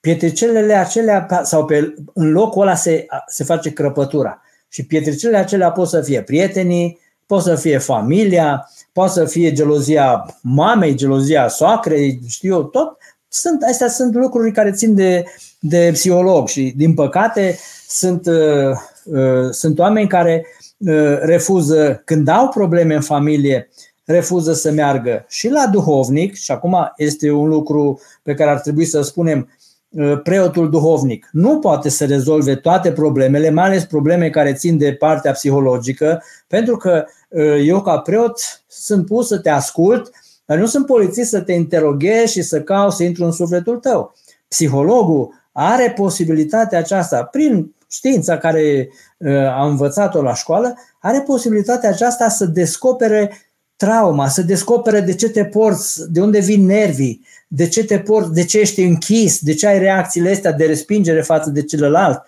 pietricelele 0.00 0.74
acelea, 0.74 1.26
sau 1.42 1.64
pe, 1.64 1.94
în 2.14 2.30
locul 2.30 2.62
ăla 2.62 2.74
se, 2.74 3.06
se 3.26 3.44
face 3.44 3.72
crăpătura. 3.72 4.42
Și 4.68 4.86
pietricelele 4.86 5.38
acelea 5.38 5.70
pot 5.70 5.88
să 5.88 6.02
fie 6.02 6.22
prietenii, 6.22 6.98
pot 7.28 7.42
să 7.42 7.54
fie 7.54 7.78
familia, 7.78 8.70
poate 8.92 9.12
să 9.12 9.24
fie 9.24 9.52
gelozia 9.52 10.38
mamei, 10.42 10.94
gelozia 10.94 11.48
soacrei, 11.48 12.20
știu 12.28 12.54
eu, 12.54 12.62
tot. 12.62 12.96
Sunt, 13.28 13.62
astea 13.62 13.88
sunt 13.88 14.14
lucruri 14.14 14.52
care 14.52 14.70
țin 14.70 14.94
de, 14.94 15.24
de 15.58 15.90
psiholog 15.92 16.48
și, 16.48 16.72
din 16.76 16.94
păcate, 16.94 17.58
sunt, 17.88 18.26
uh, 18.26 18.70
uh, 19.04 19.50
sunt 19.50 19.78
oameni 19.78 20.08
care 20.08 20.46
uh, 20.76 21.18
refuză, 21.20 22.02
când 22.04 22.28
au 22.28 22.48
probleme 22.48 22.94
în 22.94 23.00
familie, 23.00 23.68
refuză 24.04 24.52
să 24.52 24.70
meargă 24.70 25.24
și 25.28 25.48
la 25.48 25.66
duhovnic, 25.72 26.34
și 26.34 26.52
acum 26.52 26.92
este 26.96 27.30
un 27.30 27.48
lucru 27.48 28.00
pe 28.22 28.34
care 28.34 28.50
ar 28.50 28.60
trebui 28.60 28.84
să 28.84 29.02
spunem, 29.02 29.48
uh, 29.88 30.20
preotul 30.22 30.70
duhovnic 30.70 31.28
nu 31.32 31.58
poate 31.58 31.88
să 31.88 32.04
rezolve 32.04 32.54
toate 32.54 32.92
problemele, 32.92 33.50
mai 33.50 33.64
ales 33.64 33.84
probleme 33.84 34.30
care 34.30 34.52
țin 34.52 34.78
de 34.78 34.92
partea 34.92 35.32
psihologică, 35.32 36.22
pentru 36.46 36.76
că 36.76 37.04
uh, 37.06 37.16
eu 37.64 37.82
ca 37.82 37.98
preot 37.98 38.40
sunt 38.66 39.06
pus 39.06 39.26
să 39.26 39.38
te 39.38 39.50
ascult, 39.50 40.10
dar 40.44 40.58
nu 40.58 40.66
sunt 40.66 40.86
polițist 40.86 41.30
să 41.30 41.40
te 41.40 41.52
interoghez 41.52 42.30
și 42.30 42.42
să 42.42 42.62
caut 42.62 42.92
să 42.92 43.02
intru 43.02 43.24
în 43.24 43.32
sufletul 43.32 43.76
tău. 43.76 44.14
Psihologul 44.48 45.34
are 45.52 45.92
posibilitatea 45.96 46.78
aceasta, 46.78 47.24
prin 47.24 47.74
știința 47.90 48.38
care 48.38 48.88
uh, 49.16 49.30
a 49.32 49.66
învățat-o 49.66 50.22
la 50.22 50.34
școală, 50.34 50.74
are 50.98 51.20
posibilitatea 51.20 51.88
aceasta 51.88 52.28
să 52.28 52.46
descopere 52.46 53.32
trauma, 53.76 54.28
să 54.28 54.42
descopere 54.42 55.00
de 55.00 55.14
ce 55.14 55.28
te 55.28 55.44
porți, 55.44 56.12
de 56.12 56.20
unde 56.20 56.38
vin 56.38 56.66
nervii, 56.66 57.26
de 57.48 57.68
ce 57.68 57.84
te 57.84 57.98
porți, 57.98 58.32
de 58.32 58.44
ce 58.44 58.58
ești 58.58 58.82
închis, 58.82 59.40
de 59.40 59.54
ce 59.54 59.66
ai 59.66 59.78
reacțiile 59.78 60.30
astea 60.30 60.52
de 60.52 60.64
respingere 60.64 61.22
față 61.22 61.50
de 61.50 61.62
celălalt. 61.62 62.22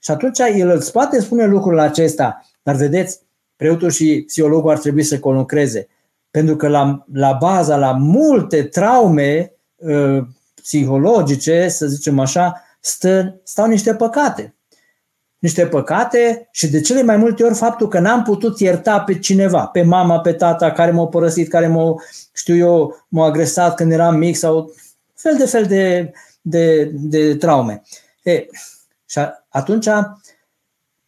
Și 0.00 0.10
atunci 0.10 0.38
el 0.38 0.70
îți 0.70 0.92
poate 0.92 1.20
spune 1.20 1.46
lucrul 1.46 1.78
acesta, 1.78 2.46
dar 2.62 2.74
vedeți, 2.74 3.20
preotul 3.60 3.90
și 3.90 4.24
psihologul 4.26 4.70
ar 4.70 4.78
trebui 4.78 5.02
să 5.02 5.18
conlucreze. 5.18 5.88
Pentru 6.30 6.56
că 6.56 6.68
la, 6.68 7.04
la 7.12 7.36
baza, 7.40 7.76
la 7.76 7.92
multe 7.92 8.62
traume 8.62 9.52
uh, 9.76 10.18
psihologice, 10.54 11.68
să 11.68 11.86
zicem 11.86 12.18
așa, 12.18 12.62
stă, 12.80 13.40
stau 13.42 13.66
niște 13.66 13.94
păcate 13.94 14.54
niște 15.38 15.66
păcate 15.66 16.48
și 16.50 16.68
de 16.68 16.80
cele 16.80 17.02
mai 17.02 17.16
multe 17.16 17.42
ori 17.44 17.54
faptul 17.54 17.88
că 17.88 17.98
n-am 17.98 18.22
putut 18.22 18.60
ierta 18.60 19.00
pe 19.00 19.18
cineva, 19.18 19.66
pe 19.66 19.82
mama, 19.82 20.20
pe 20.20 20.32
tata 20.32 20.72
care 20.72 20.90
m-au 20.90 21.08
părăsit, 21.08 21.48
care 21.48 21.66
m-au, 21.66 22.02
știu 22.32 22.56
eu, 22.56 23.04
m-au 23.08 23.24
agresat 23.24 23.74
când 23.74 23.92
eram 23.92 24.16
mic 24.16 24.36
sau 24.36 24.74
fel 25.14 25.36
de 25.36 25.46
fel 25.46 25.64
de, 25.64 26.12
de, 26.40 26.84
de 26.92 27.36
traume. 27.36 27.82
E, 28.22 28.46
și 29.06 29.18
atunci 29.48 29.88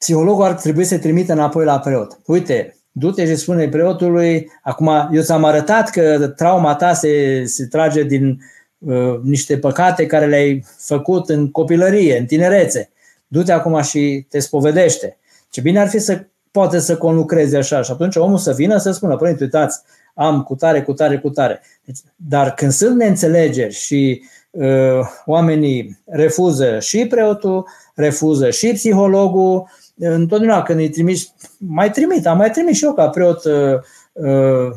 psihologul 0.03 0.45
ar 0.45 0.53
trebui 0.53 0.85
să 0.85 0.99
trimită 0.99 1.33
înapoi 1.33 1.65
la 1.65 1.79
preot. 1.79 2.19
Uite, 2.27 2.77
du-te 2.93 3.27
și 3.27 3.37
spune 3.37 3.69
preotului, 3.69 4.51
acum 4.63 4.91
eu 5.13 5.23
ți-am 5.23 5.45
arătat 5.45 5.91
că 5.91 6.33
trauma 6.37 6.75
ta 6.75 6.93
se, 6.93 7.45
se 7.45 7.67
trage 7.67 8.03
din 8.03 8.41
uh, 8.79 9.21
niște 9.23 9.59
păcate 9.59 10.07
care 10.07 10.27
le-ai 10.27 10.65
făcut 10.79 11.29
în 11.29 11.51
copilărie, 11.51 12.19
în 12.19 12.27
tinerețe 12.27 12.91
du-te 13.33 13.53
acum 13.53 13.83
și 13.83 14.27
te 14.29 14.39
spovedește. 14.39 15.19
Ce 15.51 15.61
bine 15.61 15.81
ar 15.81 15.89
fi 15.89 15.99
să 15.99 16.25
poate 16.51 16.79
să 16.79 16.97
conlucreze 16.97 17.57
așa 17.57 17.83
și 17.83 17.91
atunci 17.91 18.17
omul 18.17 18.39
să 18.39 18.53
vină 18.53 18.79
să 18.79 18.91
spună, 18.91 19.17
părinte, 19.17 19.45
uitați, 19.45 19.81
am 20.15 20.43
cu 20.43 20.55
tare, 20.55 20.83
cu 20.83 20.93
tare, 20.93 21.19
cu 21.19 21.31
tare. 21.31 21.61
Deci, 21.85 21.99
dar 22.17 22.55
când 22.55 22.73
sunt 22.73 22.97
neînțelegeri 22.97 23.75
și 23.75 24.23
uh, 24.51 25.01
oamenii 25.27 26.03
refuză 26.07 26.79
și 26.79 27.07
preotul, 27.07 27.67
refuză 27.95 28.51
și 28.51 28.73
psihologul, 28.73 29.69
întotdeauna 30.09 30.63
când 30.63 30.79
îi 30.79 30.89
trimiți, 30.89 31.35
mai 31.59 31.91
trimit, 31.91 32.27
am 32.27 32.37
mai 32.37 32.51
trimis 32.51 32.77
și 32.77 32.85
eu 32.85 32.95
ca 32.95 33.09
preot, 33.09 33.45
uh, 33.45 33.79
uh, 34.13 34.73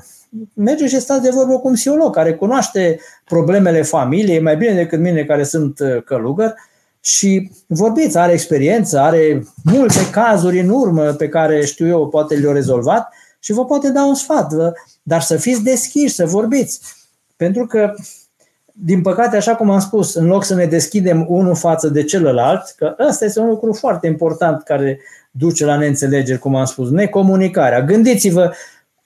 merge 0.54 0.88
și 0.88 1.00
stați 1.00 1.22
de 1.22 1.30
vorbă 1.30 1.60
cu 1.60 1.68
un 1.68 1.74
psiholog 1.74 2.14
care 2.14 2.34
cunoaște 2.34 3.00
problemele 3.26 3.82
familiei 3.82 4.42
mai 4.42 4.58
bine 4.58 4.74
decât 4.74 5.00
mine 5.00 5.24
care 5.24 5.44
sunt 5.44 5.80
uh, 5.80 6.04
călugări 6.04 6.54
și 7.02 7.52
vorbiți, 7.68 8.18
are 8.18 8.32
experiență, 8.32 9.00
are 9.00 9.44
multe 9.64 10.10
cazuri 10.12 10.60
în 10.60 10.70
urmă 10.70 11.12
pe 11.12 11.30
care 11.30 11.66
știu 11.66 11.88
eu, 11.88 12.08
poate 12.08 12.36
le-au 12.36 12.54
rezolvat 12.54 13.14
și 13.40 13.54
vă 13.54 13.66
poate 13.66 13.90
da 13.90 14.06
un 14.06 14.16
sfat, 14.16 14.54
dar 15.04 15.22
să 15.22 15.38
fiți 15.38 15.64
deschiși, 15.64 16.14
să 16.14 16.26
vorbiți. 16.26 16.82
Pentru 17.36 17.66
că, 17.66 17.94
din 18.78 19.02
păcate, 19.02 19.36
așa 19.36 19.56
cum 19.56 19.70
am 19.70 19.80
spus, 19.80 20.14
în 20.14 20.26
loc 20.26 20.44
să 20.44 20.56
ne 20.56 20.66
deschidem 20.66 21.26
unul 21.30 21.56
față 21.56 21.88
de 21.88 22.04
celălalt, 22.04 22.74
că 22.78 22.96
ăsta 23.08 23.26
este 23.26 23.40
un 23.40 23.48
lucru 23.48 23.74
foarte 23.74 24.08
important 24.08 24.64
care 24.64 25.00
duce 25.32 25.66
la 25.66 25.78
neînțelegeri, 25.78 26.40
cum 26.40 26.56
am 26.56 26.66
spus, 26.66 26.90
necomunicarea. 26.90 27.82
Gândiți-vă, 27.82 28.54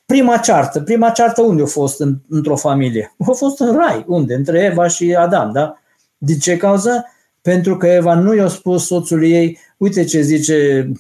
prima 0.06 0.38
ceartă, 0.38 0.82
prima 0.82 1.10
ceartă 1.10 1.42
unde 1.42 1.62
a 1.62 1.66
fost 1.66 2.00
în, 2.00 2.16
într-o 2.30 2.56
familie? 2.56 3.16
A 3.28 3.32
fost 3.32 3.60
în 3.60 3.76
rai, 3.76 4.06
unde? 4.08 4.34
Între 4.34 4.60
Eva 4.60 4.88
și 4.88 5.16
Adam, 5.16 5.52
da? 5.52 5.80
Din 6.18 6.38
ce 6.38 6.58
cauză? 6.58 7.06
pentru 7.42 7.78
că 7.78 7.88
Eva 7.88 8.14
nu 8.14 8.36
i-a 8.36 8.48
spus 8.48 8.86
soțului 8.86 9.32
ei, 9.32 9.60
uite 9.78 10.04
ce 10.04 10.22
zice 10.22 10.92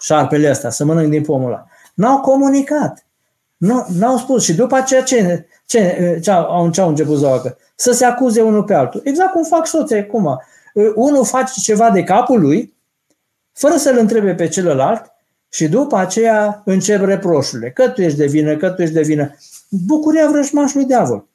șarpele 0.00 0.50
ăsta, 0.50 0.70
să 0.70 0.84
mănânc 0.84 1.10
din 1.10 1.22
pomul 1.22 1.46
ăla. 1.46 1.66
N-au 1.94 2.20
comunicat. 2.20 3.06
Nu, 3.56 3.86
n-au 3.98 4.16
spus. 4.16 4.44
Și 4.44 4.54
după 4.54 4.76
aceea 4.76 5.02
ce, 5.02 5.46
ce, 5.66 6.18
ce, 6.22 6.30
au, 6.30 6.70
ce 6.70 6.80
au 6.80 6.88
început 6.88 7.18
să 7.18 7.26
facă? 7.26 7.58
Să 7.74 7.92
se 7.92 8.04
acuze 8.04 8.42
unul 8.42 8.64
pe 8.64 8.74
altul. 8.74 9.00
Exact 9.04 9.32
cum 9.32 9.42
fac 9.42 9.66
soții 9.66 9.96
acum. 9.96 10.40
Unul 10.94 11.24
face 11.24 11.60
ceva 11.60 11.90
de 11.90 12.02
capul 12.02 12.40
lui, 12.40 12.74
fără 13.52 13.76
să-l 13.76 13.98
întrebe 13.98 14.34
pe 14.34 14.48
celălalt, 14.48 15.12
și 15.48 15.68
după 15.68 15.96
aceea 15.96 16.62
încep 16.64 17.04
reproșurile. 17.04 17.70
Că 17.70 17.88
tu 17.88 18.02
ești 18.02 18.18
de 18.18 18.26
vină, 18.26 18.56
că 18.56 18.70
tu 18.70 18.82
ești 18.82 18.94
de 18.94 19.02
vină. 19.02 19.36
Bucuria 19.68 20.28
vrăjmașului 20.28 20.86
diavol. 20.86 21.28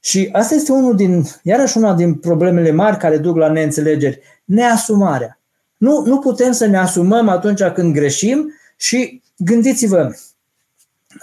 Și 0.00 0.28
asta 0.32 0.54
este 0.54 0.72
unul 0.72 0.96
din, 0.96 1.24
iarăși 1.42 1.76
una 1.76 1.94
din 1.94 2.14
problemele 2.14 2.70
mari 2.70 2.96
care 2.96 3.18
duc 3.18 3.36
la 3.36 3.50
neînțelegeri, 3.50 4.20
neasumarea. 4.44 5.40
Nu, 5.76 6.02
nu 6.06 6.18
putem 6.18 6.52
să 6.52 6.66
ne 6.66 6.78
asumăm 6.78 7.28
atunci 7.28 7.62
când 7.62 7.94
greșim 7.94 8.52
și 8.76 9.22
gândiți-vă, 9.36 10.14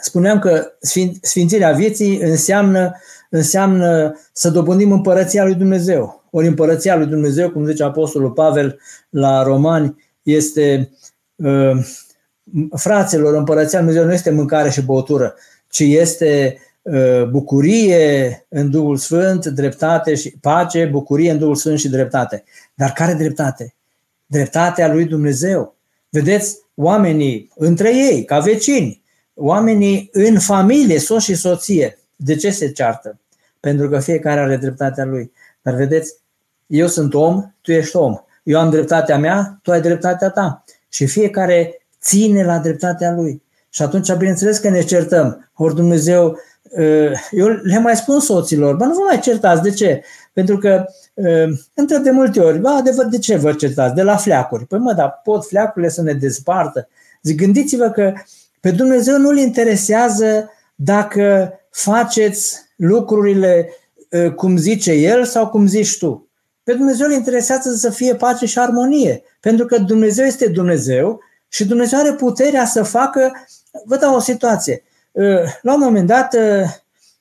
spuneam 0.01 0.39
că 0.39 0.71
sfințirea 1.21 1.71
vieții 1.71 2.21
înseamnă, 2.21 2.95
înseamnă 3.29 4.19
să 4.33 4.49
dobândim 4.49 4.91
împărăția 4.91 5.43
lui 5.43 5.55
Dumnezeu. 5.55 6.23
Ori 6.31 6.47
împărăția 6.47 6.95
lui 6.95 7.05
Dumnezeu, 7.05 7.49
cum 7.49 7.65
zice 7.65 7.83
Apostolul 7.83 8.31
Pavel 8.31 8.79
la 9.09 9.43
Romani, 9.43 9.95
este 10.23 10.91
uh, 11.35 11.71
fraților, 12.75 13.33
împărăția 13.33 13.79
lui 13.79 13.87
Dumnezeu 13.87 14.07
nu 14.07 14.13
este 14.13 14.31
mâncare 14.31 14.69
și 14.69 14.81
băutură, 14.81 15.35
ci 15.69 15.79
este 15.79 16.57
Uh, 16.81 17.23
bucurie 17.23 18.45
în 18.49 18.69
Duhul 18.69 18.97
Sfânt, 18.97 19.45
dreptate 19.45 20.15
și 20.15 20.37
pace, 20.41 20.85
bucurie 20.85 21.31
în 21.31 21.37
Duhul 21.37 21.55
Sfânt 21.55 21.79
și 21.79 21.89
dreptate. 21.89 22.43
Dar 22.73 22.91
care 22.91 23.13
dreptate? 23.13 23.75
Dreptatea 24.25 24.93
lui 24.93 25.05
Dumnezeu. 25.05 25.75
Vedeți, 26.09 26.57
oamenii 26.75 27.51
între 27.55 27.95
ei, 27.95 28.23
ca 28.23 28.39
vecini, 28.39 29.01
oamenii 29.33 30.09
în 30.11 30.39
familie, 30.39 30.99
soț 30.99 31.21
și 31.21 31.35
soție, 31.35 31.98
de 32.21 32.35
ce 32.35 32.51
se 32.51 32.71
ceartă? 32.71 33.19
Pentru 33.59 33.89
că 33.89 33.99
fiecare 33.99 34.39
are 34.39 34.57
dreptatea 34.57 35.05
lui. 35.05 35.31
Dar 35.61 35.73
vedeți, 35.73 36.13
eu 36.67 36.87
sunt 36.87 37.13
om, 37.13 37.53
tu 37.61 37.71
ești 37.71 37.95
om. 37.95 38.15
Eu 38.43 38.59
am 38.59 38.69
dreptatea 38.69 39.17
mea, 39.17 39.59
tu 39.63 39.71
ai 39.71 39.81
dreptatea 39.81 40.29
ta. 40.29 40.63
Și 40.89 41.05
fiecare 41.05 41.85
ține 42.01 42.43
la 42.43 42.57
dreptatea 42.57 43.11
lui. 43.11 43.43
Și 43.69 43.81
atunci, 43.81 44.13
bineînțeles 44.13 44.57
că 44.57 44.69
ne 44.69 44.81
certăm. 44.81 45.51
Ori 45.53 45.75
Dumnezeu 45.75 46.37
eu 47.31 47.47
le 47.47 47.79
mai 47.79 47.95
spun 47.95 48.19
soților, 48.19 48.75
bă, 48.75 48.85
nu 48.85 48.93
vă 48.93 49.01
mai 49.07 49.19
certați, 49.19 49.61
de 49.61 49.69
ce? 49.69 50.03
Pentru 50.33 50.57
că 50.57 50.85
întreb 51.73 52.03
de 52.03 52.11
multe 52.11 52.39
ori, 52.39 52.59
bă, 52.59 52.69
adevăr, 52.69 53.05
de 53.05 53.17
ce 53.17 53.35
vă 53.35 53.53
certați? 53.53 53.95
De 53.95 54.01
la 54.01 54.15
fleacuri. 54.15 54.65
Păi 54.65 54.79
mă, 54.79 54.93
dar 54.93 55.21
pot 55.23 55.45
fleacurile 55.45 55.91
să 55.91 56.01
ne 56.01 56.13
dezpartă? 56.13 56.87
Zic, 57.21 57.37
gândiți-vă 57.37 57.89
că 57.89 58.13
pe 58.59 58.71
Dumnezeu 58.71 59.17
nu-L 59.17 59.37
interesează 59.37 60.51
dacă 60.75 61.53
faceți 61.69 62.57
lucrurile 62.75 63.69
cum 64.35 64.57
zice 64.57 64.91
El 64.91 65.25
sau 65.25 65.49
cum 65.49 65.67
zici 65.67 65.97
tu. 65.97 66.29
Pe 66.63 66.73
Dumnezeu 66.73 67.07
îl 67.07 67.13
interesează 67.13 67.73
să 67.73 67.89
fie 67.89 68.15
pace 68.15 68.45
și 68.45 68.59
armonie, 68.59 69.23
pentru 69.39 69.65
că 69.65 69.77
Dumnezeu 69.77 70.25
este 70.25 70.47
Dumnezeu 70.47 71.19
și 71.47 71.65
Dumnezeu 71.65 71.99
are 71.99 72.13
puterea 72.13 72.65
să 72.65 72.83
facă, 72.83 73.31
vă 73.85 73.95
dau 73.95 74.15
o 74.15 74.19
situație, 74.19 74.83
Ă, 75.15 75.43
la 75.61 75.73
un 75.73 75.79
moment 75.79 76.07
dat, 76.07 76.33
ă, 76.33 76.65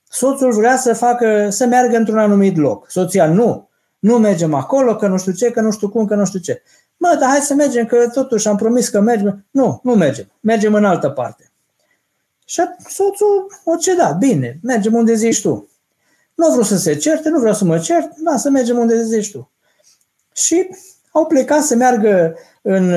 soțul 0.08 0.52
vrea 0.52 0.76
să 0.76 0.92
facă, 0.94 1.48
să 1.50 1.66
meargă 1.66 1.96
într-un 1.96 2.18
anumit 2.18 2.56
loc. 2.56 2.90
Soția 2.90 3.26
nu. 3.26 3.68
nu 3.98 4.18
mergem 4.18 4.54
acolo, 4.54 4.96
că 4.96 5.06
nu 5.06 5.18
știu 5.18 5.32
ce, 5.32 5.50
că 5.50 5.60
nu 5.60 5.70
știu 5.70 5.88
cum, 5.88 6.06
că 6.06 6.14
nu 6.14 6.24
știu 6.24 6.38
ce. 6.38 6.62
Mă, 6.96 7.16
dar 7.20 7.28
hai 7.28 7.38
să 7.38 7.54
mergem, 7.54 7.86
că 7.86 8.08
totuși 8.12 8.48
am 8.48 8.56
promis 8.56 8.88
că 8.88 9.00
mergem. 9.00 9.46
Nu, 9.50 9.80
nu 9.82 9.94
mergem. 9.94 10.32
Mergem 10.40 10.74
în 10.74 10.84
altă 10.84 11.08
parte. 11.08 11.47
Și 12.48 12.62
soțul 12.88 13.46
o 13.64 13.76
ceda, 13.76 14.10
bine, 14.12 14.58
mergem 14.62 14.94
unde 14.94 15.14
zici 15.14 15.40
tu. 15.40 15.68
Nu 16.34 16.46
vreau 16.48 16.62
să 16.62 16.76
se 16.76 16.94
certe, 16.94 17.28
nu 17.28 17.38
vreau 17.38 17.54
să 17.54 17.64
mă 17.64 17.78
cert, 17.78 18.16
da, 18.16 18.36
să 18.36 18.50
mergem 18.50 18.78
unde 18.78 19.02
zici 19.02 19.30
tu. 19.30 19.50
Și 20.32 20.68
au 21.10 21.26
plecat 21.26 21.62
să 21.62 21.74
meargă 21.74 22.34
în, 22.62 22.92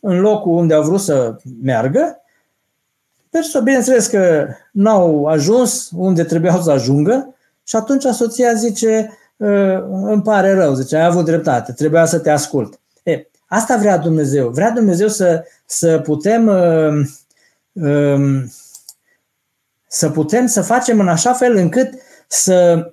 în 0.00 0.20
locul 0.20 0.52
unde 0.52 0.74
au 0.74 0.82
vrut 0.82 1.00
să 1.00 1.36
meargă. 1.62 2.20
Persoane, 3.30 3.64
bineînțeles 3.64 4.06
că 4.06 4.48
n-au 4.72 5.24
ajuns 5.24 5.90
unde 5.96 6.24
trebuiau 6.24 6.62
să 6.62 6.70
ajungă 6.70 7.34
și 7.64 7.76
atunci 7.76 8.04
soția 8.04 8.52
zice, 8.52 9.18
ă, 9.40 9.82
îmi 9.88 10.22
pare 10.22 10.52
rău, 10.52 10.74
zice, 10.74 10.96
ai 10.96 11.04
avut 11.04 11.24
dreptate, 11.24 11.72
trebuia 11.72 12.04
să 12.04 12.18
te 12.18 12.30
ascult. 12.30 12.80
E, 13.02 13.26
asta 13.46 13.76
vrea 13.76 13.98
Dumnezeu. 13.98 14.48
Vrea 14.48 14.70
Dumnezeu 14.70 15.08
să, 15.08 15.44
să 15.64 15.98
putem 15.98 16.46
uh, 16.46 17.06
uh, 17.72 18.44
să 19.88 20.10
putem 20.10 20.46
să 20.46 20.62
facem 20.62 21.00
în 21.00 21.08
așa 21.08 21.32
fel 21.32 21.56
încât 21.56 21.92
să 22.28 22.86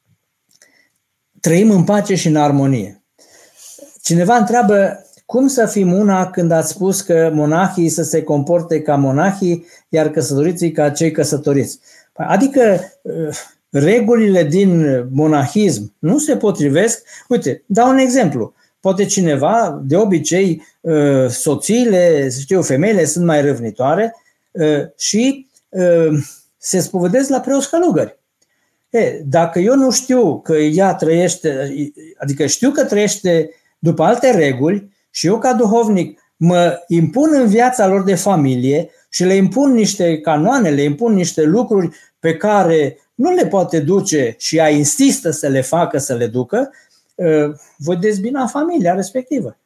trăim 1.40 1.70
în 1.70 1.84
pace 1.84 2.14
și 2.14 2.28
în 2.28 2.36
armonie. 2.36 3.02
Cineva 4.02 4.36
întreabă 4.36 5.04
cum 5.26 5.46
să 5.46 5.66
fim 5.66 5.92
una 5.92 6.30
când 6.30 6.50
ați 6.50 6.70
spus 6.70 7.00
că 7.00 7.30
monahii 7.34 7.88
să 7.88 8.02
se 8.02 8.22
comporte 8.22 8.82
ca 8.82 8.96
monahii, 8.96 9.66
iar 9.88 10.10
căsătoriții 10.10 10.72
ca 10.72 10.90
cei 10.90 11.10
căsătoriți. 11.10 11.80
Adică 12.12 12.80
uh, 13.02 13.36
regulile 13.70 14.44
din 14.44 15.04
monahism 15.12 15.94
nu 15.98 16.18
se 16.18 16.36
potrivesc. 16.36 17.02
Uite, 17.28 17.62
dau 17.66 17.88
un 17.88 17.98
exemplu. 17.98 18.54
Poate 18.80 19.04
cineva, 19.04 19.80
de 19.84 19.96
obicei, 19.96 20.62
uh, 20.80 21.28
soțiile, 21.28 22.28
știu, 22.40 22.62
femeile 22.62 23.04
sunt 23.04 23.24
mai 23.24 23.42
râvnitoare 23.42 24.14
uh, 24.50 24.82
și 24.96 25.49
se 26.56 26.80
spovedesc 26.80 27.28
la 27.28 27.40
preoți 27.40 27.70
călugări. 27.70 28.18
E, 28.90 29.20
dacă 29.24 29.58
eu 29.58 29.76
nu 29.76 29.90
știu 29.90 30.40
că 30.40 30.56
ea 30.56 30.94
trăiește, 30.94 31.72
adică 32.18 32.46
știu 32.46 32.70
că 32.70 32.84
trăiește 32.84 33.50
după 33.78 34.02
alte 34.02 34.30
reguli 34.30 34.90
și 35.10 35.26
eu 35.26 35.38
ca 35.38 35.52
duhovnic 35.52 36.20
mă 36.36 36.84
impun 36.86 37.30
în 37.32 37.46
viața 37.46 37.86
lor 37.86 38.04
de 38.04 38.14
familie 38.14 38.90
și 39.08 39.24
le 39.24 39.34
impun 39.34 39.72
niște 39.72 40.20
canoane, 40.20 40.70
le 40.70 40.82
impun 40.82 41.14
niște 41.14 41.42
lucruri 41.42 41.96
pe 42.18 42.36
care 42.36 42.98
nu 43.14 43.34
le 43.34 43.46
poate 43.46 43.80
duce 43.80 44.34
și 44.38 44.56
ea 44.56 44.68
insistă 44.68 45.30
să 45.30 45.48
le 45.48 45.60
facă, 45.60 45.98
să 45.98 46.14
le 46.14 46.26
ducă, 46.26 46.70
voi 47.76 47.96
dezbina 47.96 48.46
familia 48.46 48.94
respectivă. 48.94 49.58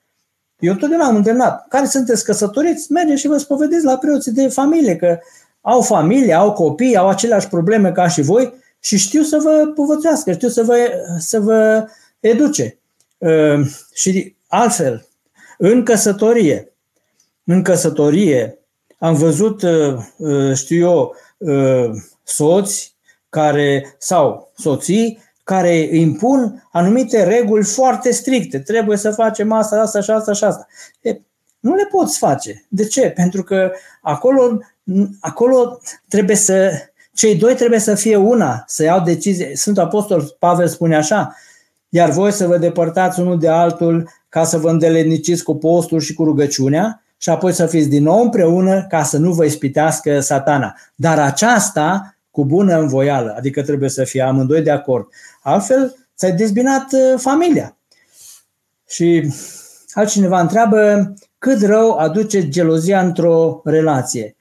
Eu 0.59 0.73
întotdeauna 0.73 1.07
am 1.07 1.17
îndemnat. 1.17 1.69
Care 1.69 1.87
sunteți 1.87 2.25
căsătoriți? 2.25 2.93
Mergeți 2.93 3.21
și 3.21 3.27
vă 3.27 3.37
spovedeți 3.37 3.85
la 3.85 3.99
preoții 3.99 4.33
de 4.33 4.49
familie, 4.49 4.97
că 4.97 5.19
au 5.67 5.81
familie, 5.81 6.33
au 6.33 6.53
copii, 6.53 6.97
au 6.97 7.09
aceleași 7.09 7.49
probleme 7.49 7.93
ca 7.93 8.09
și 8.09 8.23
voi 8.23 8.55
și 8.81 8.99
știu 8.99 9.23
să 9.23 9.39
vă 9.43 9.73
povățească, 9.75 10.33
știu 10.33 10.49
să 10.49 10.63
vă, 10.63 10.77
să 11.19 11.41
vă 11.41 11.87
educe. 12.21 12.79
Uh, 13.19 13.67
și 13.95 14.37
altfel, 14.47 15.07
în 15.59 15.83
căsătorie, 15.83 16.73
în 17.45 17.63
căsătorie 17.63 18.59
am 18.99 19.15
văzut, 19.15 19.63
uh, 19.63 19.97
uh, 20.17 20.55
știu 20.55 20.77
eu, 20.77 21.17
soți 22.23 22.97
care, 23.29 23.95
sau 23.99 24.53
soții 24.57 25.23
care 25.45 25.77
impun 25.77 26.69
anumite 26.73 27.25
reguli 27.25 27.65
foarte 27.65 28.13
stricte. 28.13 28.59
Trebuie 28.59 28.97
să 28.97 29.11
facem 29.11 29.53
asta, 29.53 29.81
asta 29.81 30.01
și 30.01 30.11
asta 30.11 30.33
și 30.33 30.45
asta. 30.45 30.67
E, 31.01 31.21
nu 31.61 31.75
le 31.75 31.87
poți 31.91 32.19
face. 32.19 32.65
De 32.69 32.87
ce? 32.87 33.11
Pentru 33.11 33.43
că 33.43 33.73
acolo, 34.03 34.59
acolo 35.21 35.81
trebuie 36.09 36.37
să 36.37 36.73
cei 37.15 37.37
doi 37.37 37.55
trebuie 37.55 37.79
să 37.79 37.95
fie 37.95 38.17
una, 38.17 38.65
să 38.67 38.83
iau 38.83 39.01
decizie. 39.01 39.57
Sunt 39.57 39.79
Apostol 39.79 40.37
Pavel 40.39 40.69
spune 40.69 40.97
așa, 40.97 41.37
iar 41.89 42.11
voi 42.11 42.33
să 42.33 42.47
vă 42.47 42.59
depărtați 42.59 43.21
unul 43.21 43.39
de 43.39 43.49
altul 43.49 44.09
ca 44.29 44.45
să 44.45 44.59
vă 44.59 44.71
îndeleniciți 44.71 45.43
cu 45.43 45.57
postul 45.57 46.01
și 46.01 46.15
cu 46.15 46.25
rugăciunea 46.25 47.03
și 47.17 47.31
apoi 47.31 47.53
să 47.53 47.67
fiți 47.67 47.89
din 47.89 48.03
nou 48.03 48.23
împreună 48.23 48.87
ca 48.89 49.03
să 49.03 49.19
nu 49.19 49.33
vă 49.33 49.45
ispitească 49.45 50.21
satana. 50.21 50.77
Dar 50.95 51.19
aceasta 51.19 52.17
cu 52.31 52.45
bună 52.45 52.79
învoială, 52.79 53.35
adică 53.37 53.63
trebuie 53.63 53.89
să 53.89 54.05
fie 54.05 54.23
amândoi 54.23 54.63
de 54.63 54.71
acord. 54.71 55.07
Altfel, 55.43 55.97
ți-ai 56.17 56.33
dezbinat 56.33 56.93
uh, 56.93 57.21
familia. 57.21 57.77
Și 58.89 59.33
altcineva 59.93 60.41
întreabă 60.41 61.13
cât 61.39 61.63
rău 61.63 61.93
aduce 61.93 62.49
gelozia 62.49 63.01
într-o 63.01 63.61
relație. 63.65 64.37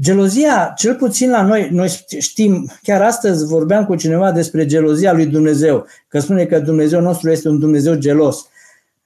Gelozia, 0.00 0.72
cel 0.76 0.94
puțin 0.94 1.30
la 1.30 1.42
noi, 1.42 1.68
noi 1.70 1.88
știm, 2.18 2.70
chiar 2.82 3.02
astăzi 3.02 3.46
vorbeam 3.46 3.84
cu 3.84 3.94
cineva 3.94 4.32
despre 4.32 4.66
gelozia 4.66 5.12
lui 5.12 5.26
Dumnezeu, 5.26 5.86
că 6.08 6.18
spune 6.18 6.44
că 6.44 6.58
Dumnezeu 6.58 7.00
nostru 7.00 7.30
este 7.30 7.48
un 7.48 7.58
Dumnezeu 7.58 7.94
gelos. 7.94 8.48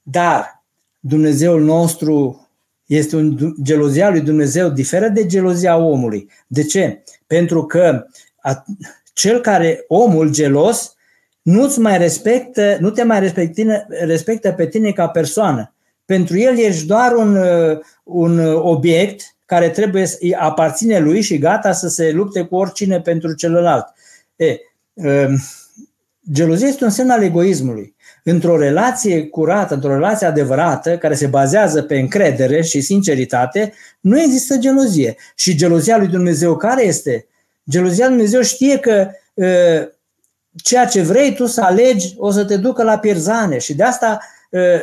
Dar 0.01 0.63
Dumnezeul 0.99 1.61
nostru 1.63 2.47
este 2.85 3.15
un 3.15 3.53
gelozia 3.61 4.09
lui 4.09 4.21
Dumnezeu 4.21 4.69
diferă 4.69 5.07
de 5.07 5.25
gelozia 5.25 5.77
omului. 5.77 6.29
De 6.47 6.63
ce? 6.63 7.03
Pentru 7.27 7.65
că 7.65 8.05
a, 8.41 8.65
cel 9.13 9.39
care, 9.39 9.85
omul 9.87 10.31
gelos, 10.31 10.95
nu-ți 11.41 11.79
mai 11.79 11.97
respectă, 11.97 12.77
nu 12.79 12.89
te 12.89 13.03
mai 13.03 13.19
respectă, 13.19 13.87
respectă 13.89 14.51
pe 14.51 14.67
tine 14.67 14.91
ca 14.91 15.07
persoană. 15.07 15.73
Pentru 16.05 16.37
el 16.37 16.57
ești 16.57 16.85
doar 16.85 17.13
un, 17.13 17.37
un 18.03 18.39
obiect 18.55 19.35
care 19.51 19.69
trebuie 19.69 20.05
să 20.05 20.17
aparține 20.37 20.99
lui 20.99 21.21
și 21.21 21.37
gata 21.37 21.71
să 21.71 21.87
se 21.87 22.11
lupte 22.11 22.41
cu 22.41 22.55
oricine 22.55 23.01
pentru 23.01 23.33
celălalt. 23.33 23.85
E, 24.35 24.57
um, 24.93 25.41
gelozia 26.31 26.67
este 26.67 26.83
un 26.83 26.89
semn 26.89 27.09
al 27.09 27.23
egoismului. 27.23 27.95
Într-o 28.23 28.57
relație 28.57 29.27
curată, 29.27 29.73
într-o 29.73 29.93
relație 29.93 30.27
adevărată, 30.27 30.97
care 30.97 31.13
se 31.13 31.27
bazează 31.27 31.81
pe 31.81 31.99
încredere 31.99 32.61
și 32.61 32.81
sinceritate, 32.81 33.73
nu 33.99 34.21
există 34.21 34.57
gelozie. 34.57 35.15
Și 35.35 35.55
gelozia 35.55 35.97
lui 35.97 36.07
Dumnezeu 36.07 36.55
care 36.55 36.85
este? 36.85 37.27
Gelozia 37.69 38.05
lui 38.05 38.15
Dumnezeu 38.15 38.41
știe 38.41 38.77
că 38.79 39.09
uh, 39.33 39.87
ceea 40.63 40.85
ce 40.85 41.01
vrei 41.01 41.33
tu 41.33 41.45
să 41.45 41.61
alegi 41.61 42.13
o 42.17 42.31
să 42.31 42.45
te 42.45 42.57
ducă 42.57 42.83
la 42.83 42.97
pierzane 42.97 43.57
și 43.57 43.73
de 43.73 43.83
asta 43.83 44.19
uh, 44.49 44.81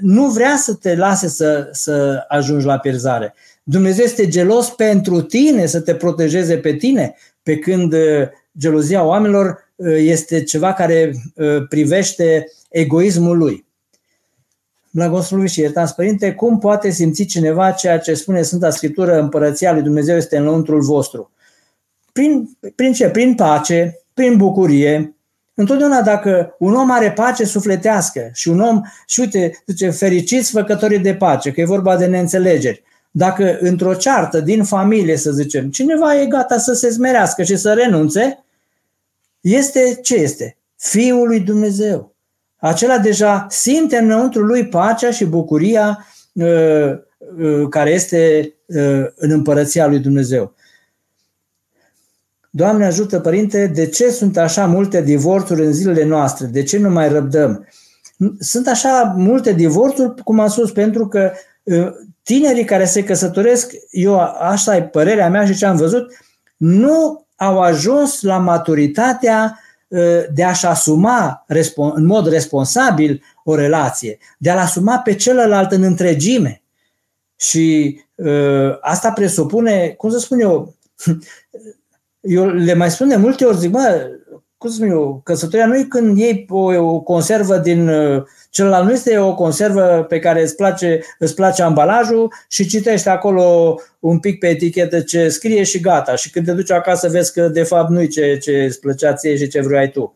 nu 0.00 0.26
vrea 0.26 0.56
să 0.56 0.74
te 0.74 0.96
lase 0.96 1.28
să, 1.28 1.68
să 1.72 2.24
ajungi 2.28 2.66
la 2.66 2.78
pierzare. 2.78 3.34
Dumnezeu 3.70 4.04
este 4.04 4.28
gelos 4.28 4.70
pentru 4.70 5.20
tine, 5.22 5.66
să 5.66 5.80
te 5.80 5.94
protejeze 5.94 6.56
pe 6.56 6.74
tine, 6.74 7.14
pe 7.42 7.58
când 7.58 7.92
uh, 7.92 8.28
gelozia 8.58 9.04
oamenilor 9.04 9.70
uh, 9.76 9.96
este 9.98 10.42
ceva 10.42 10.72
care 10.72 11.12
uh, 11.34 11.66
privește 11.68 12.52
egoismul 12.68 13.36
lui. 13.36 13.66
Blagoslovit 14.90 15.50
și 15.50 15.60
iertați, 15.60 15.94
Părinte, 15.94 16.32
cum 16.32 16.58
poate 16.58 16.90
simți 16.90 17.24
cineva 17.24 17.70
ceea 17.70 17.98
ce 17.98 18.14
spune 18.14 18.42
Sfânta 18.42 18.70
Scriptură, 18.70 19.20
împărăția 19.20 19.72
lui 19.72 19.82
Dumnezeu 19.82 20.16
este 20.16 20.36
în 20.36 20.44
lăuntrul 20.44 20.80
vostru? 20.80 21.30
Prin, 22.12 22.58
prin 22.74 22.92
ce? 22.92 23.08
Prin 23.08 23.34
pace, 23.34 24.00
prin 24.14 24.36
bucurie. 24.36 25.16
Întotdeauna 25.54 26.02
dacă 26.02 26.56
un 26.58 26.74
om 26.74 26.90
are 26.90 27.12
pace 27.12 27.44
sufletească 27.44 28.30
și 28.32 28.48
un 28.48 28.60
om, 28.60 28.80
și 29.06 29.20
uite, 29.20 29.62
zice, 29.66 29.90
fericiți 29.90 30.50
făcătorii 30.50 30.98
de 30.98 31.14
pace, 31.14 31.50
că 31.50 31.60
e 31.60 31.64
vorba 31.64 31.96
de 31.96 32.06
neînțelegeri, 32.06 32.86
dacă 33.18 33.58
într-o 33.60 33.94
ceartă 33.94 34.40
din 34.40 34.64
familie, 34.64 35.16
să 35.16 35.30
zicem, 35.30 35.70
cineva 35.70 36.20
e 36.20 36.26
gata 36.26 36.58
să 36.58 36.72
se 36.72 36.90
smerească 36.90 37.42
și 37.42 37.56
să 37.56 37.72
renunțe, 37.72 38.44
este 39.40 39.98
ce 40.02 40.14
este? 40.14 40.56
Fiul 40.76 41.26
lui 41.26 41.40
Dumnezeu. 41.40 42.14
Acela 42.56 42.98
deja 42.98 43.46
simte 43.50 43.96
înăuntru 43.96 44.42
lui 44.42 44.68
pacea 44.68 45.10
și 45.10 45.24
bucuria 45.24 46.06
uh, 46.32 46.90
uh, 47.38 47.68
care 47.70 47.90
este 47.90 48.52
uh, 48.66 49.06
în 49.14 49.30
împărăția 49.30 49.86
lui 49.86 49.98
Dumnezeu. 49.98 50.54
Doamne 52.50 52.86
ajută, 52.86 53.20
Părinte, 53.20 53.66
de 53.66 53.86
ce 53.86 54.10
sunt 54.10 54.36
așa 54.36 54.66
multe 54.66 55.02
divorțuri 55.02 55.64
în 55.64 55.72
zilele 55.72 56.04
noastre? 56.04 56.46
De 56.46 56.62
ce 56.62 56.78
nu 56.78 56.90
mai 56.90 57.08
răbdăm? 57.08 57.68
Sunt 58.38 58.66
așa 58.66 59.14
multe 59.16 59.52
divorțuri, 59.52 60.22
cum 60.22 60.40
am 60.40 60.48
spus, 60.48 60.70
pentru 60.70 61.08
că 61.08 61.32
tinerii 62.28 62.64
care 62.64 62.84
se 62.84 63.04
căsătoresc, 63.04 63.72
eu 63.90 64.18
asta 64.38 64.76
e 64.76 64.82
părerea 64.82 65.28
mea 65.28 65.46
și 65.46 65.56
ce 65.56 65.66
am 65.66 65.76
văzut, 65.76 66.12
nu 66.56 67.26
au 67.36 67.60
ajuns 67.60 68.22
la 68.22 68.38
maturitatea 68.38 69.60
ă, 69.92 70.24
de 70.34 70.44
a-și 70.44 70.66
asuma 70.66 71.44
în 71.94 72.06
mod 72.06 72.28
responsabil 72.28 73.22
o 73.44 73.54
relație, 73.54 74.18
de 74.38 74.50
a-l 74.50 74.58
asuma 74.58 74.98
pe 74.98 75.14
celălalt 75.14 75.72
în 75.72 75.82
întregime. 75.82 76.62
Și 77.36 77.98
ă, 78.24 78.78
asta 78.80 79.12
presupune, 79.12 79.88
cum 79.88 80.10
să 80.10 80.18
spun 80.18 80.40
eu, 80.40 80.74
eu 82.20 82.46
le 82.46 82.74
mai 82.74 82.90
spun 82.90 83.08
de 83.08 83.16
multe 83.16 83.44
ori, 83.44 83.58
zic, 83.58 83.70
mă, 83.70 84.10
cum 84.58 84.70
spun 84.70 84.88
eu, 84.88 85.20
căsătoria 85.24 85.66
nu 85.66 85.76
e 85.76 85.82
când 85.82 86.18
iei 86.18 86.46
o, 86.48 86.74
o 86.74 87.00
conservă 87.00 87.58
din 87.58 87.88
uh, 87.88 88.22
celălalt, 88.50 88.86
nu 88.86 88.92
este 88.92 89.18
o 89.18 89.34
conservă 89.34 90.06
pe 90.08 90.18
care 90.18 90.42
îți 90.42 90.56
place, 90.56 91.00
îți 91.18 91.34
place 91.34 91.62
ambalajul 91.62 92.32
și 92.48 92.66
citești 92.66 93.08
acolo 93.08 93.74
un 93.98 94.18
pic 94.18 94.38
pe 94.38 94.48
etichetă 94.48 95.00
ce 95.00 95.28
scrie 95.28 95.62
și 95.62 95.80
gata. 95.80 96.14
Și 96.14 96.30
când 96.30 96.46
te 96.46 96.52
duci 96.52 96.70
acasă 96.70 97.08
vezi 97.08 97.32
că 97.32 97.48
de 97.48 97.62
fapt 97.62 97.90
nu 97.90 98.00
e 98.00 98.06
ce, 98.06 98.38
ce 98.38 98.64
îți 98.64 98.80
plăcea 98.80 99.12
ție 99.12 99.36
și 99.36 99.48
ce 99.48 99.60
vrei 99.60 99.90
tu. 99.90 100.14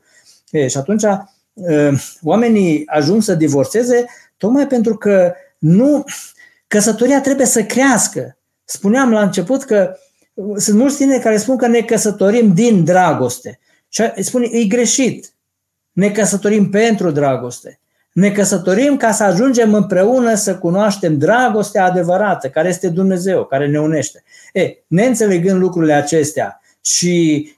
E, 0.51 0.69
și 0.69 0.77
atunci 0.77 1.03
uh, 1.03 2.17
oamenii 2.23 2.83
ajung 2.87 3.23
să 3.23 3.35
divorțeze 3.35 4.05
tocmai 4.37 4.67
pentru 4.67 4.97
că 4.97 5.33
nu, 5.59 6.05
căsătoria 6.67 7.21
trebuie 7.21 7.47
să 7.47 7.63
crească. 7.63 8.37
Spuneam 8.65 9.11
la 9.11 9.23
început 9.23 9.65
că 9.65 9.97
sunt 10.57 10.79
mulți 10.79 10.97
tineri 10.97 11.23
care 11.23 11.37
spun 11.37 11.57
că 11.57 11.67
ne 11.67 11.81
căsătorim 11.81 12.55
din 12.55 12.85
dragoste. 12.85 13.61
Și 13.93 14.23
spune, 14.23 14.47
e 14.51 14.65
greșit. 14.65 15.35
Ne 15.93 16.11
căsătorim 16.11 16.71
pentru 16.71 17.11
dragoste. 17.11 17.81
Ne 18.13 18.31
căsătorim 18.31 18.97
ca 18.97 19.13
să 19.13 19.25
ajungem 19.25 19.75
împreună 19.75 20.35
să 20.35 20.59
cunoaștem 20.59 21.19
dragostea 21.19 21.85
adevărată, 21.85 22.49
care 22.49 22.69
este 22.69 22.89
Dumnezeu, 22.89 23.45
care 23.45 23.69
ne 23.69 23.81
unește. 23.81 24.23
E, 24.53 24.77
neînțelegând 24.87 25.61
lucrurile 25.61 25.93
acestea 25.93 26.61
și 26.85 27.49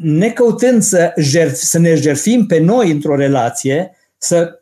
necăutând 0.00 0.82
să, 0.82 1.12
jerf, 1.16 1.54
să 1.54 1.78
ne 1.78 1.94
jerfim 1.94 2.46
pe 2.46 2.58
noi 2.58 2.90
într-o 2.90 3.16
relație, 3.16 3.96
să 4.18 4.60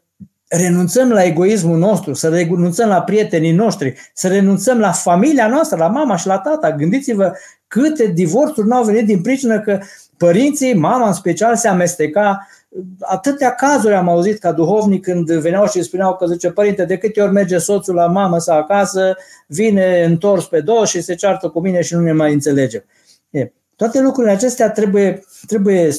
renunțăm 0.49 1.11
la 1.11 1.25
egoismul 1.25 1.79
nostru, 1.79 2.13
să 2.13 2.29
renunțăm 2.29 2.89
la 2.89 3.03
prietenii 3.03 3.53
noștri, 3.53 3.95
să 4.15 4.29
renunțăm 4.29 4.79
la 4.79 4.93
familia 4.93 5.49
noastră, 5.49 5.77
la 5.77 5.89
mama 5.89 6.17
și 6.17 6.27
la 6.27 6.39
tata. 6.39 6.73
Gândiți-vă 6.73 7.33
câte 7.67 8.07
divorțuri 8.07 8.67
nu 8.67 8.77
au 8.77 8.85
venit 8.85 9.07
din 9.07 9.21
pricină 9.21 9.61
că 9.61 9.81
părinții, 10.23 10.75
mama 10.75 11.07
în 11.07 11.13
special, 11.13 11.57
se 11.57 11.69
amesteca. 11.69 12.49
Atâtea 13.01 13.55
cazuri 13.55 13.95
am 13.95 14.09
auzit 14.09 14.39
ca 14.39 14.53
duhovnic 14.53 15.03
când 15.03 15.31
veneau 15.31 15.67
și 15.67 15.83
spuneau 15.83 16.17
că 16.17 16.27
zice, 16.27 16.51
părinte, 16.51 16.85
de 16.85 16.97
câte 16.97 17.21
ori 17.21 17.33
merge 17.33 17.59
soțul 17.59 17.95
la 17.95 18.07
mamă 18.07 18.39
sau 18.39 18.59
acasă, 18.59 19.17
vine 19.47 20.05
întors 20.05 20.47
pe 20.47 20.61
două 20.61 20.87
și 20.87 21.01
se 21.01 21.15
ceartă 21.15 21.49
cu 21.49 21.61
mine 21.61 21.81
și 21.83 21.95
nu 21.95 22.01
ne 22.01 22.13
mai 22.13 22.33
înțelegem. 22.33 22.85
E, 23.31 23.53
toate 23.77 24.01
lucrurile 24.01 24.33
acestea 24.33 24.71
trebuie, 24.71 25.23
trebuie 25.47 25.91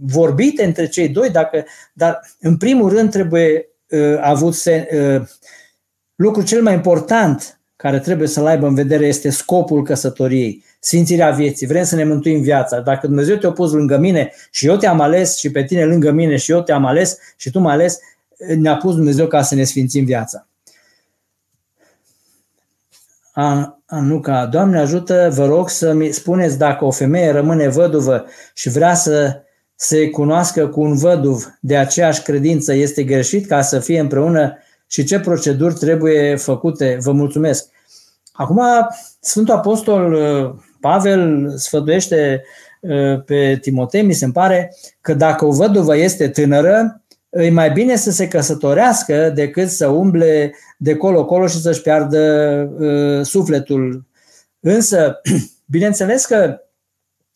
vorbite 0.00 0.64
între 0.64 0.88
cei 0.88 1.08
doi, 1.08 1.30
dacă, 1.30 1.64
dar 1.92 2.20
în 2.40 2.56
primul 2.56 2.90
rând 2.90 3.10
trebuie 3.10 3.68
uh, 3.90 4.18
avut 4.20 4.54
se, 4.54 4.88
uh, 4.92 5.28
lucrul 6.14 6.44
cel 6.44 6.62
mai 6.62 6.74
important 6.74 7.60
care 7.76 7.98
trebuie 7.98 8.28
să-l 8.28 8.46
aibă 8.46 8.66
în 8.66 8.74
vedere 8.74 9.06
este 9.06 9.30
scopul 9.30 9.82
căsătoriei, 9.82 10.64
sfințirea 10.86 11.30
vieții. 11.30 11.66
Vrem 11.66 11.84
să 11.84 11.94
ne 11.94 12.04
mântuim 12.04 12.40
viața. 12.40 12.80
Dacă 12.80 13.06
Dumnezeu 13.06 13.36
te-a 13.36 13.52
pus 13.52 13.72
lângă 13.72 13.98
mine 13.98 14.32
și 14.50 14.66
eu 14.66 14.76
te-am 14.76 15.00
ales 15.00 15.36
și 15.36 15.50
pe 15.50 15.64
tine 15.64 15.84
lângă 15.84 16.10
mine 16.10 16.36
și 16.36 16.50
eu 16.50 16.62
te-am 16.62 16.84
ales 16.84 17.18
și 17.36 17.50
tu 17.50 17.58
m-ai 17.58 17.74
ales, 17.74 17.98
ne-a 18.56 18.76
pus 18.76 18.94
Dumnezeu 18.94 19.26
ca 19.26 19.42
să 19.42 19.54
ne 19.54 19.64
sfințim 19.64 20.04
viața. 20.04 20.46
Anuca, 23.86 24.46
Doamne 24.46 24.78
ajută, 24.78 25.30
vă 25.34 25.46
rog 25.46 25.68
să-mi 25.68 26.12
spuneți 26.12 26.58
dacă 26.58 26.84
o 26.84 26.90
femeie 26.90 27.30
rămâne 27.30 27.68
văduvă 27.68 28.24
și 28.54 28.68
vrea 28.68 28.94
să 28.94 29.42
se 29.74 30.10
cunoască 30.10 30.68
cu 30.68 30.80
un 30.80 30.96
văduv 30.96 31.58
de 31.60 31.76
aceeași 31.76 32.22
credință, 32.22 32.72
este 32.72 33.02
greșit 33.02 33.46
ca 33.46 33.62
să 33.62 33.78
fie 33.78 34.00
împreună 34.00 34.58
și 34.86 35.04
ce 35.04 35.20
proceduri 35.20 35.74
trebuie 35.74 36.36
făcute. 36.36 36.98
Vă 37.00 37.12
mulțumesc. 37.12 37.68
Acum, 38.32 38.60
Sfântul 39.20 39.54
Apostol 39.54 40.12
uh, 40.12 40.64
Pavel 40.80 41.52
sfătuiește 41.56 42.42
uh, 42.80 43.22
pe 43.24 43.58
Timotei, 43.60 44.02
mi 44.02 44.12
se 44.12 44.28
pare, 44.32 44.74
că 45.00 45.14
dacă 45.14 45.44
o 45.44 45.52
văduvă 45.52 45.96
este 45.96 46.28
tânără, 46.28 47.02
e 47.30 47.50
mai 47.50 47.70
bine 47.70 47.96
să 47.96 48.10
se 48.10 48.28
căsătorească 48.28 49.32
decât 49.34 49.68
să 49.68 49.86
umble 49.86 50.54
de 50.78 50.96
colo-colo 50.96 51.46
și 51.46 51.60
să-și 51.60 51.82
piardă 51.82 52.20
uh, 52.78 53.24
sufletul. 53.24 54.06
Însă, 54.60 55.20
bineînțeles 55.74 56.24
că 56.24 56.60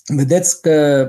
vedeți 0.07 0.61
că 0.61 1.09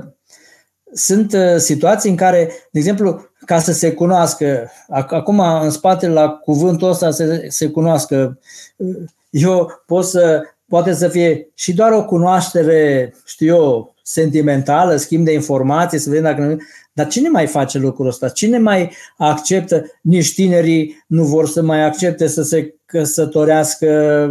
sunt 0.92 1.32
uh, 1.32 1.56
situații 1.56 2.10
în 2.10 2.16
care, 2.16 2.50
de 2.70 2.78
exemplu, 2.78 3.30
ca 3.44 3.58
să 3.58 3.72
se 3.72 3.92
cunoască, 3.92 4.70
acum 4.88 5.38
în 5.38 5.70
spatele 5.70 6.12
la 6.12 6.28
cuvântul 6.28 6.88
ăsta 6.88 7.10
să 7.10 7.44
se 7.48 7.68
cunoască, 7.68 8.38
eu 9.30 9.82
pot 9.86 10.04
să, 10.04 10.42
poate 10.72 10.92
să 10.92 11.08
fie 11.08 11.50
și 11.54 11.74
doar 11.74 11.92
o 11.92 12.04
cunoaștere, 12.04 13.14
știu 13.24 13.46
eu, 13.46 13.94
sentimentală, 14.02 14.96
schimb 14.96 15.24
de 15.24 15.32
informații, 15.32 15.98
să 15.98 16.08
vedem 16.08 16.24
dacă 16.24 16.42
nu... 16.42 16.56
Dar 16.92 17.06
cine 17.06 17.28
mai 17.28 17.46
face 17.46 17.78
lucrul 17.78 18.06
ăsta? 18.06 18.28
Cine 18.28 18.58
mai 18.58 18.92
acceptă? 19.16 19.84
Nici 20.02 20.34
tinerii 20.34 21.04
nu 21.06 21.24
vor 21.24 21.48
să 21.48 21.62
mai 21.62 21.84
accepte 21.84 22.26
să 22.26 22.42
se 22.42 22.74
căsătorească 22.86 23.88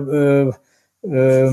uh, 0.10 0.54
uh, 1.00 1.52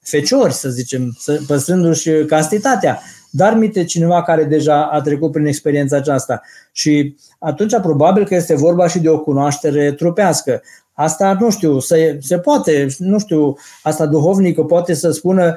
feciori, 0.00 0.52
să 0.52 0.68
zicem, 0.68 1.18
păstrându-și 1.46 2.10
castitatea 2.10 3.00
dar 3.30 3.54
mite 3.54 3.84
cineva 3.84 4.22
care 4.22 4.44
deja 4.44 4.84
a 4.84 5.00
trecut 5.00 5.32
prin 5.32 5.46
experiența 5.46 5.96
aceasta. 5.96 6.42
Și 6.72 7.16
atunci 7.38 7.80
probabil 7.82 8.26
că 8.26 8.34
este 8.34 8.54
vorba 8.54 8.88
și 8.88 8.98
de 8.98 9.08
o 9.08 9.18
cunoaștere 9.18 9.92
trupească. 9.92 10.62
Asta 11.00 11.36
nu 11.40 11.50
știu, 11.50 11.80
se, 11.80 12.18
se 12.20 12.38
poate, 12.38 12.86
nu 12.98 13.18
știu, 13.18 13.56
asta 13.82 14.06
duhovnică 14.06 14.62
poate 14.62 14.94
să 14.94 15.10
spună, 15.10 15.54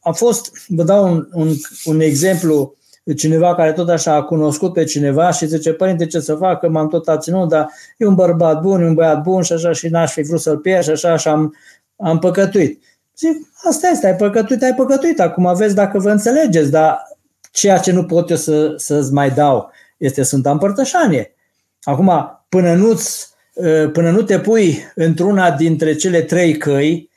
a 0.00 0.12
fost, 0.12 0.50
vă 0.68 0.82
dau 0.82 1.12
un, 1.12 1.28
un, 1.32 1.48
un 1.84 2.00
exemplu, 2.00 2.76
cineva 3.16 3.54
care 3.54 3.72
tot 3.72 3.88
așa 3.88 4.14
a 4.14 4.22
cunoscut 4.22 4.72
pe 4.72 4.84
cineva 4.84 5.30
și 5.30 5.46
zice, 5.46 5.72
părinte, 5.72 6.06
ce 6.06 6.20
să 6.20 6.34
fac, 6.34 6.60
că 6.60 6.68
m-am 6.68 6.88
tot 6.88 7.08
aținut, 7.08 7.48
dar 7.48 7.68
e 7.96 8.06
un 8.06 8.14
bărbat 8.14 8.60
bun, 8.60 8.82
e 8.82 8.86
un 8.86 8.94
băiat 8.94 9.22
bun 9.22 9.42
și 9.42 9.52
așa 9.52 9.72
și 9.72 9.88
n-aș 9.88 10.12
fi 10.12 10.22
vrut 10.22 10.40
să-l 10.40 10.58
pierd 10.58 10.82
și 10.82 10.90
așa 10.90 11.16
și 11.16 11.28
am, 11.28 11.54
am 11.96 12.18
păcătuit. 12.18 12.82
Zic, 13.16 13.48
asta 13.68 13.88
este, 13.88 14.06
ai 14.06 14.16
păcătuit, 14.16 14.62
ai 14.62 14.74
păcătuit, 14.74 15.20
acum 15.20 15.46
aveți 15.46 15.74
dacă 15.74 15.98
vă 15.98 16.10
înțelegeți, 16.10 16.70
dar 16.70 16.98
ceea 17.52 17.78
ce 17.78 17.92
nu 17.92 18.04
pot 18.04 18.30
eu 18.30 18.36
să, 18.36 18.74
să-ți 18.76 19.12
mai 19.12 19.30
dau 19.30 19.70
este 19.96 20.22
Sfânta 20.22 20.50
Împărtășanie. 20.50 21.34
Acum, 21.82 22.12
până, 22.48 22.74
nu 22.74 22.94
până 23.92 24.10
nu 24.10 24.22
te 24.22 24.40
pui 24.40 24.92
într-una 24.94 25.50
dintre 25.50 25.94
cele 25.94 26.22
trei 26.22 26.56
căi, 26.56 27.10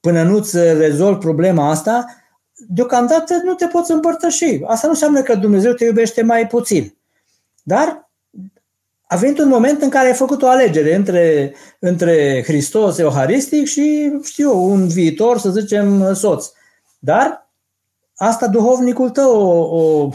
până 0.00 0.22
nu-ți 0.22 0.56
rezolvi 0.58 1.18
problema 1.18 1.70
asta, 1.70 2.06
deocamdată 2.68 3.40
nu 3.44 3.54
te 3.54 3.66
poți 3.66 3.90
împărtăși. 3.90 4.60
Asta 4.64 4.86
nu 4.86 4.92
înseamnă 4.92 5.22
că 5.22 5.34
Dumnezeu 5.34 5.72
te 5.72 5.84
iubește 5.84 6.22
mai 6.22 6.46
puțin. 6.46 6.94
Dar 7.62 8.10
a 9.06 9.16
venit 9.16 9.38
un 9.38 9.48
moment 9.48 9.82
în 9.82 9.88
care 9.88 10.06
ai 10.06 10.14
făcut 10.14 10.42
o 10.42 10.48
alegere 10.48 10.94
între, 10.94 11.54
între 11.78 12.42
Hristos 12.46 12.98
Euharistic 12.98 13.66
și, 13.66 14.12
știu 14.22 14.64
un 14.64 14.88
viitor, 14.88 15.38
să 15.38 15.50
zicem, 15.50 16.14
soț. 16.14 16.46
Dar 16.98 17.50
asta 18.16 18.48
duhovnicul 18.48 19.10
tău 19.10 19.40
o, 19.40 19.76
o, 19.76 20.10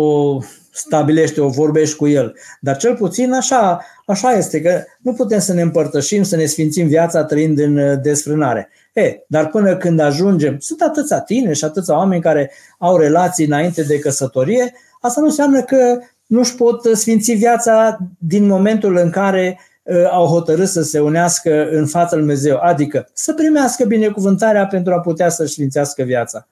o 0.00 0.38
stabilește, 0.80 1.40
o 1.40 1.48
vorbești 1.48 1.96
cu 1.96 2.08
el. 2.08 2.34
Dar 2.60 2.76
cel 2.76 2.96
puțin 2.96 3.32
așa, 3.32 3.84
așa 4.06 4.32
este, 4.32 4.60
că 4.60 4.82
nu 5.00 5.12
putem 5.12 5.38
să 5.38 5.52
ne 5.52 5.62
împărtășim, 5.62 6.22
să 6.22 6.36
ne 6.36 6.44
sfințim 6.44 6.86
viața 6.86 7.24
trăind 7.24 7.58
în 7.58 7.76
uh, 7.76 7.98
desfrânare. 8.02 8.68
E, 8.92 9.24
dar 9.26 9.46
până 9.48 9.76
când 9.76 10.00
ajungem, 10.00 10.58
sunt 10.58 10.80
atâția 10.80 11.20
tine 11.20 11.52
și 11.52 11.64
atâția 11.64 11.96
oameni 11.96 12.22
care 12.22 12.50
au 12.78 12.96
relații 12.96 13.46
înainte 13.46 13.82
de 13.82 13.98
căsătorie, 13.98 14.72
asta 15.00 15.20
nu 15.20 15.26
înseamnă 15.26 15.62
că 15.62 15.98
nu-și 16.26 16.54
pot 16.54 16.84
sfinți 16.94 17.32
viața 17.32 17.98
din 18.18 18.46
momentul 18.46 18.96
în 18.96 19.10
care 19.10 19.60
uh, 19.82 20.04
au 20.10 20.26
hotărât 20.26 20.68
să 20.68 20.82
se 20.82 21.00
unească 21.00 21.68
în 21.70 21.86
fața 21.86 22.16
lui 22.16 22.24
Dumnezeu, 22.24 22.58
adică 22.62 23.08
să 23.12 23.32
primească 23.32 23.84
binecuvântarea 23.84 24.66
pentru 24.66 24.92
a 24.92 25.00
putea 25.00 25.28
să-și 25.28 25.52
sfințească 25.52 26.02
viața. 26.02 26.48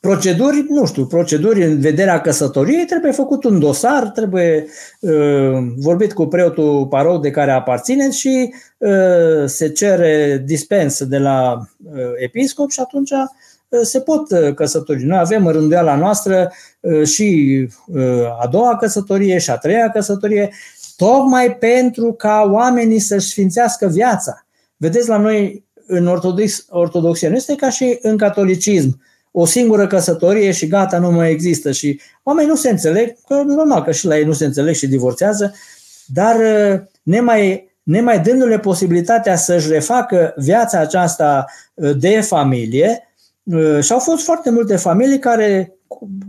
Proceduri, 0.00 0.66
nu 0.68 0.86
știu, 0.86 1.06
proceduri 1.06 1.64
în 1.64 1.80
vederea 1.80 2.20
căsătoriei, 2.20 2.84
trebuie 2.84 3.12
făcut 3.12 3.44
un 3.44 3.58
dosar, 3.58 4.08
trebuie 4.08 4.66
uh, 5.00 5.10
vorbit 5.76 6.12
cu 6.12 6.26
preotul 6.26 6.86
parou 6.86 7.18
de 7.18 7.30
care 7.30 7.50
aparțineți 7.50 8.18
și 8.18 8.54
uh, 8.78 9.44
se 9.46 9.68
cere 9.68 10.42
dispensă 10.46 11.04
de 11.04 11.18
la 11.18 11.52
uh, 11.52 12.00
episcop 12.16 12.70
și 12.70 12.80
atunci 12.80 13.10
uh, 13.10 13.80
se 13.82 14.00
pot 14.00 14.30
uh, 14.30 14.54
căsători. 14.54 15.04
Noi 15.04 15.18
avem 15.18 15.46
în 15.46 15.52
rânduiala 15.52 15.96
noastră 15.96 16.52
uh, 16.80 17.06
și 17.06 17.68
a 18.40 18.46
doua 18.46 18.76
căsătorie 18.76 19.38
și 19.38 19.50
a 19.50 19.56
treia 19.56 19.90
căsătorie, 19.90 20.50
tocmai 20.96 21.56
pentru 21.56 22.12
ca 22.12 22.48
oamenii 22.52 22.98
să-și 22.98 23.28
sfințească 23.28 23.86
viața. 23.86 24.46
Vedeți, 24.76 25.08
la 25.08 25.16
noi 25.16 25.64
în 25.86 26.06
ortodox, 26.06 26.66
ortodoxie 26.68 27.28
nu 27.28 27.34
este 27.34 27.54
ca 27.54 27.70
și 27.70 27.98
în 28.02 28.16
catolicism 28.16 29.00
o 29.40 29.44
singură 29.44 29.86
căsătorie 29.86 30.50
și 30.50 30.66
gata, 30.66 30.98
nu 30.98 31.10
mai 31.10 31.30
există. 31.30 31.72
Și 31.72 32.00
oamenii 32.22 32.50
nu 32.50 32.56
se 32.56 32.70
înțeleg, 32.70 33.16
că 33.26 33.34
normal 33.34 33.82
că 33.82 33.92
și 33.92 34.06
la 34.06 34.18
ei 34.18 34.24
nu 34.24 34.32
se 34.32 34.44
înțeleg 34.44 34.74
și 34.74 34.86
divorțează, 34.86 35.54
dar 36.06 36.36
uh, 36.36 36.80
nemai, 37.02 37.76
nemai 37.82 38.20
dându-le 38.20 38.58
posibilitatea 38.58 39.36
să-și 39.36 39.68
refacă 39.68 40.34
viața 40.36 40.78
aceasta 40.78 41.44
uh, 41.74 41.96
de 41.98 42.20
familie, 42.20 43.02
și 43.80 43.92
au 43.92 43.98
fost 43.98 44.24
foarte 44.24 44.50
multe 44.50 44.76
familii 44.76 45.18
care 45.18 45.72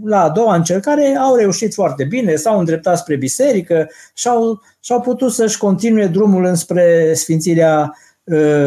la 0.04 0.24
a 0.24 0.30
doua 0.30 0.56
încercare 0.56 1.16
au 1.16 1.36
reușit 1.36 1.74
foarte 1.74 2.04
bine, 2.04 2.36
s-au 2.36 2.60
îndreptat 2.60 2.98
spre 2.98 3.16
biserică 3.16 3.90
și 4.14 4.28
au, 4.28 4.62
și-au 4.80 5.02
putut 5.02 5.32
să-și 5.32 5.58
continue 5.58 6.08
drumul 6.08 6.46
înspre 6.46 7.14
sfințirea 7.14 7.80
uh, 7.82 8.09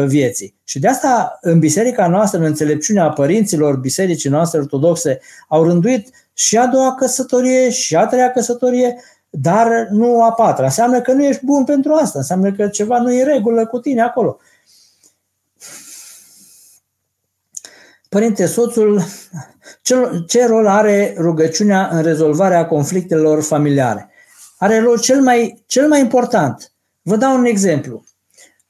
vieții. 0.05 0.55
Și 0.63 0.79
de 0.79 0.87
asta 0.87 1.37
în 1.41 1.59
biserica 1.59 2.07
noastră, 2.07 2.39
în 2.39 2.45
înțelepciunea 2.45 3.09
părinților 3.09 3.75
bisericii 3.75 4.29
noastre 4.29 4.59
ortodoxe, 4.59 5.19
au 5.47 5.63
rânduit 5.63 6.09
și 6.33 6.57
a 6.57 6.67
doua 6.67 6.95
căsătorie 6.95 7.69
și 7.69 7.95
a 7.95 8.05
treia 8.05 8.31
căsătorie, 8.31 8.95
dar 9.29 9.87
nu 9.89 10.23
a 10.23 10.31
patra. 10.31 10.65
Înseamnă 10.65 11.01
că 11.01 11.11
nu 11.11 11.23
ești 11.23 11.45
bun 11.45 11.63
pentru 11.63 11.93
asta, 11.93 12.19
înseamnă 12.19 12.51
că 12.51 12.67
ceva 12.67 12.97
nu 12.97 13.13
e 13.13 13.23
regulă 13.23 13.65
cu 13.65 13.79
tine 13.79 14.01
acolo. 14.01 14.37
Părinte, 18.09 18.45
soțul, 18.45 19.01
ce 20.27 20.45
rol 20.45 20.67
are 20.67 21.15
rugăciunea 21.17 21.87
în 21.91 22.01
rezolvarea 22.01 22.65
conflictelor 22.65 23.43
familiare? 23.43 24.09
Are 24.57 24.79
rol 24.79 24.99
cel 24.99 25.21
mai, 25.21 25.63
cel 25.65 25.87
mai 25.87 25.99
important. 25.99 26.71
Vă 27.01 27.15
dau 27.15 27.37
un 27.37 27.45
exemplu. 27.45 28.03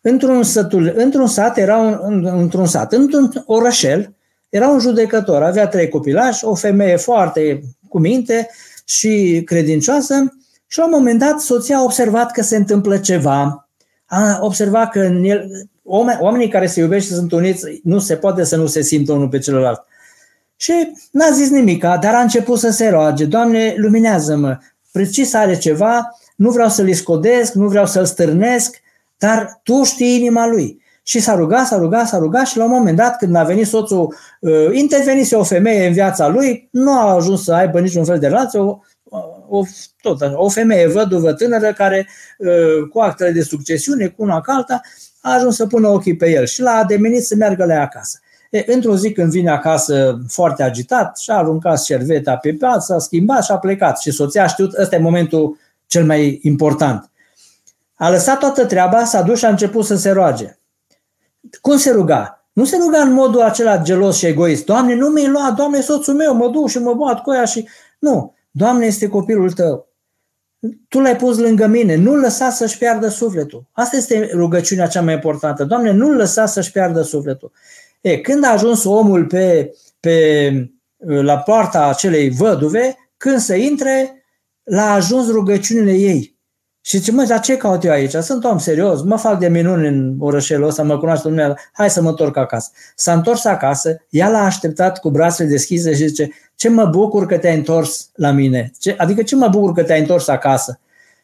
Într-un, 0.05 0.43
sătul, 0.43 0.93
într-un 0.95 1.27
sat, 1.27 1.57
era 1.57 1.77
un, 1.77 2.25
într-un 2.25 2.65
sat, 2.65 2.93
într-un 2.93 3.43
orășel, 3.45 4.13
era 4.49 4.67
un 4.67 4.79
judecător, 4.79 5.43
avea 5.43 5.67
trei 5.67 5.89
copilași, 5.89 6.45
o 6.45 6.55
femeie 6.55 6.95
foarte 6.95 7.61
cu 7.87 7.99
minte 7.99 8.49
și 8.85 9.41
credincioasă 9.45 10.37
și 10.67 10.79
la 10.79 10.85
un 10.85 10.91
moment 10.91 11.19
dat 11.19 11.39
soția 11.39 11.77
a 11.77 11.83
observat 11.83 12.31
că 12.31 12.41
se 12.41 12.55
întâmplă 12.55 12.97
ceva, 12.97 13.69
a 14.05 14.37
observat 14.41 14.91
că 14.91 14.99
în 14.99 15.23
el, 15.23 15.69
oamenii 16.19 16.47
care 16.47 16.67
se 16.67 16.79
iubește 16.79 17.09
și 17.09 17.15
sunt 17.15 17.31
uniți, 17.31 17.65
nu 17.83 17.99
se 17.99 18.15
poate 18.15 18.43
să 18.43 18.55
nu 18.55 18.65
se 18.65 18.81
simtă 18.81 19.11
unul 19.11 19.27
pe 19.27 19.39
celălalt. 19.39 19.85
Și 20.55 20.73
n-a 21.11 21.29
zis 21.29 21.49
nimica, 21.49 21.97
dar 21.97 22.13
a 22.13 22.21
început 22.21 22.59
să 22.59 22.69
se 22.69 22.89
roage, 22.89 23.25
Doamne, 23.25 23.73
luminează-mă, 23.77 24.57
precis 24.91 25.33
are 25.33 25.57
ceva, 25.57 26.17
nu 26.35 26.51
vreau 26.51 26.69
să-l 26.69 26.93
scodesc, 26.93 27.53
nu 27.53 27.67
vreau 27.67 27.85
să-l 27.85 28.05
stârnesc, 28.05 28.81
dar 29.17 29.59
Tu 29.63 29.83
știi 29.83 30.15
inima 30.15 30.47
lui. 30.47 30.81
Și 31.03 31.19
s-a 31.19 31.35
rugat, 31.35 31.67
s-a 31.67 31.77
rugat, 31.77 32.07
s-a 32.07 32.17
rugat 32.17 32.47
și 32.47 32.57
la 32.57 32.63
un 32.63 32.69
moment 32.69 32.97
dat, 32.97 33.17
când 33.17 33.35
a 33.35 33.43
venit 33.43 33.67
soțul, 33.67 34.15
uh, 34.39 34.69
intervenise 34.71 35.35
o 35.35 35.43
femeie 35.43 35.87
în 35.87 35.93
viața 35.93 36.27
lui, 36.27 36.67
nu 36.71 36.91
a 36.91 37.13
ajuns 37.13 37.43
să 37.43 37.53
aibă 37.53 37.79
niciun 37.79 38.05
fel 38.05 38.19
de 38.19 38.27
relație, 38.27 38.59
o, 38.59 38.79
o, 39.49 39.63
tot, 40.01 40.21
o 40.33 40.49
femeie 40.49 40.87
văduvă 40.87 41.33
tânără 41.33 41.73
care, 41.73 42.07
uh, 42.37 42.87
cu 42.89 42.99
actele 42.99 43.31
de 43.31 43.41
succesiune, 43.41 44.07
cu 44.07 44.23
una 44.23 44.41
ca 44.41 44.53
alta, 44.53 44.81
a 45.21 45.33
ajuns 45.33 45.55
să 45.55 45.67
pună 45.67 45.87
ochii 45.87 46.15
pe 46.15 46.29
el 46.29 46.45
și 46.45 46.61
l-a 46.61 46.71
ademenit 46.71 47.25
să 47.25 47.35
meargă 47.35 47.65
la 47.65 47.73
ea 47.73 47.81
acasă. 47.81 48.19
E, 48.49 48.63
într-o 48.67 48.95
zi 48.95 49.11
când 49.11 49.31
vine 49.31 49.49
acasă 49.49 50.19
foarte 50.27 50.63
agitat, 50.63 51.17
și-a 51.17 51.35
aruncat 51.35 51.83
șerveta 51.83 52.35
pe 52.35 52.53
pat, 52.53 52.83
s-a 52.83 52.99
schimbat 52.99 53.43
și 53.43 53.51
a 53.51 53.57
plecat. 53.57 53.99
Și 53.99 54.11
soția 54.11 54.43
a 54.43 54.47
știut, 54.47 54.77
ăsta 54.77 54.95
e 54.95 54.99
momentul 54.99 55.57
cel 55.87 56.05
mai 56.05 56.39
important. 56.41 57.11
A 57.93 58.09
lăsat 58.09 58.39
toată 58.39 58.65
treaba, 58.65 59.03
s-a 59.03 59.21
dus 59.21 59.37
și 59.37 59.45
a 59.45 59.49
început 59.49 59.85
să 59.85 59.95
se 59.95 60.11
roage. 60.11 60.57
Cum 61.61 61.77
se 61.77 61.91
ruga? 61.91 62.47
Nu 62.53 62.65
se 62.65 62.77
ruga 62.77 63.01
în 63.01 63.13
modul 63.13 63.41
acela 63.41 63.77
gelos 63.77 64.17
și 64.17 64.25
egoist. 64.25 64.65
Doamne, 64.65 64.95
nu 64.95 65.07
mi-ai 65.07 65.27
luat, 65.27 65.53
Doamne, 65.55 65.81
soțul 65.81 66.13
meu, 66.13 66.33
mă 66.35 66.47
duc 66.47 66.69
și 66.69 66.79
mă 66.79 66.93
bat 66.93 67.21
cu 67.21 67.33
ea 67.33 67.45
și... 67.45 67.67
Nu, 67.99 68.35
Doamne 68.51 68.85
este 68.85 69.07
copilul 69.07 69.51
tău 69.51 69.93
tu 70.87 70.99
l-ai 70.99 71.15
pus 71.15 71.37
lângă 71.37 71.65
mine, 71.65 71.95
nu 71.95 72.15
lăsa 72.15 72.49
să-și 72.49 72.77
piardă 72.77 73.07
sufletul. 73.07 73.65
Asta 73.71 73.97
este 73.97 74.29
rugăciunea 74.33 74.87
cea 74.87 75.01
mai 75.01 75.13
importantă. 75.13 75.63
Doamne, 75.63 75.91
nu 75.91 76.11
lăsa 76.11 76.45
să-și 76.45 76.71
piardă 76.71 77.01
sufletul. 77.01 77.51
E, 78.01 78.17
când 78.17 78.43
a 78.43 78.51
ajuns 78.51 78.83
omul 78.83 79.25
pe, 79.25 79.73
pe, 79.99 80.69
la 80.97 81.37
poarta 81.37 81.87
acelei 81.87 82.29
văduve, 82.29 82.97
când 83.17 83.39
să 83.39 83.55
intre, 83.55 84.23
l-a 84.63 84.93
ajuns 84.93 85.29
rugăciunile 85.29 85.93
ei. 85.93 86.32
Și 86.85 86.97
zice, 86.97 87.11
măi, 87.11 87.25
dar 87.25 87.39
ce 87.39 87.57
caut 87.57 87.83
eu 87.83 87.91
aici? 87.91 88.15
Sunt 88.15 88.43
om 88.43 88.57
serios, 88.57 89.01
mă 89.01 89.17
fac 89.17 89.39
de 89.39 89.47
minuni 89.47 89.87
în 89.87 90.15
orășelul 90.19 90.67
ăsta, 90.67 90.83
mă 90.83 90.97
cunoaște 90.97 91.27
lumea, 91.27 91.59
hai 91.71 91.89
să 91.89 92.01
mă 92.01 92.09
întorc 92.09 92.37
acasă. 92.37 92.71
S-a 92.95 93.13
întors 93.13 93.45
acasă, 93.45 94.01
ea 94.09 94.29
l-a 94.29 94.43
așteptat 94.43 94.99
cu 94.99 95.09
brațele 95.09 95.49
deschise 95.49 95.89
și 95.95 96.07
zice, 96.07 96.31
ce 96.55 96.69
mă 96.69 96.85
bucur 96.85 97.25
că 97.25 97.37
te-ai 97.37 97.55
întors 97.55 98.09
la 98.13 98.31
mine? 98.31 98.71
Ce, 98.79 98.95
adică 98.97 99.23
ce 99.23 99.35
mă 99.35 99.47
bucur 99.47 99.73
că 99.73 99.83
te-ai 99.83 99.99
întors 99.99 100.27
acasă? 100.27 100.79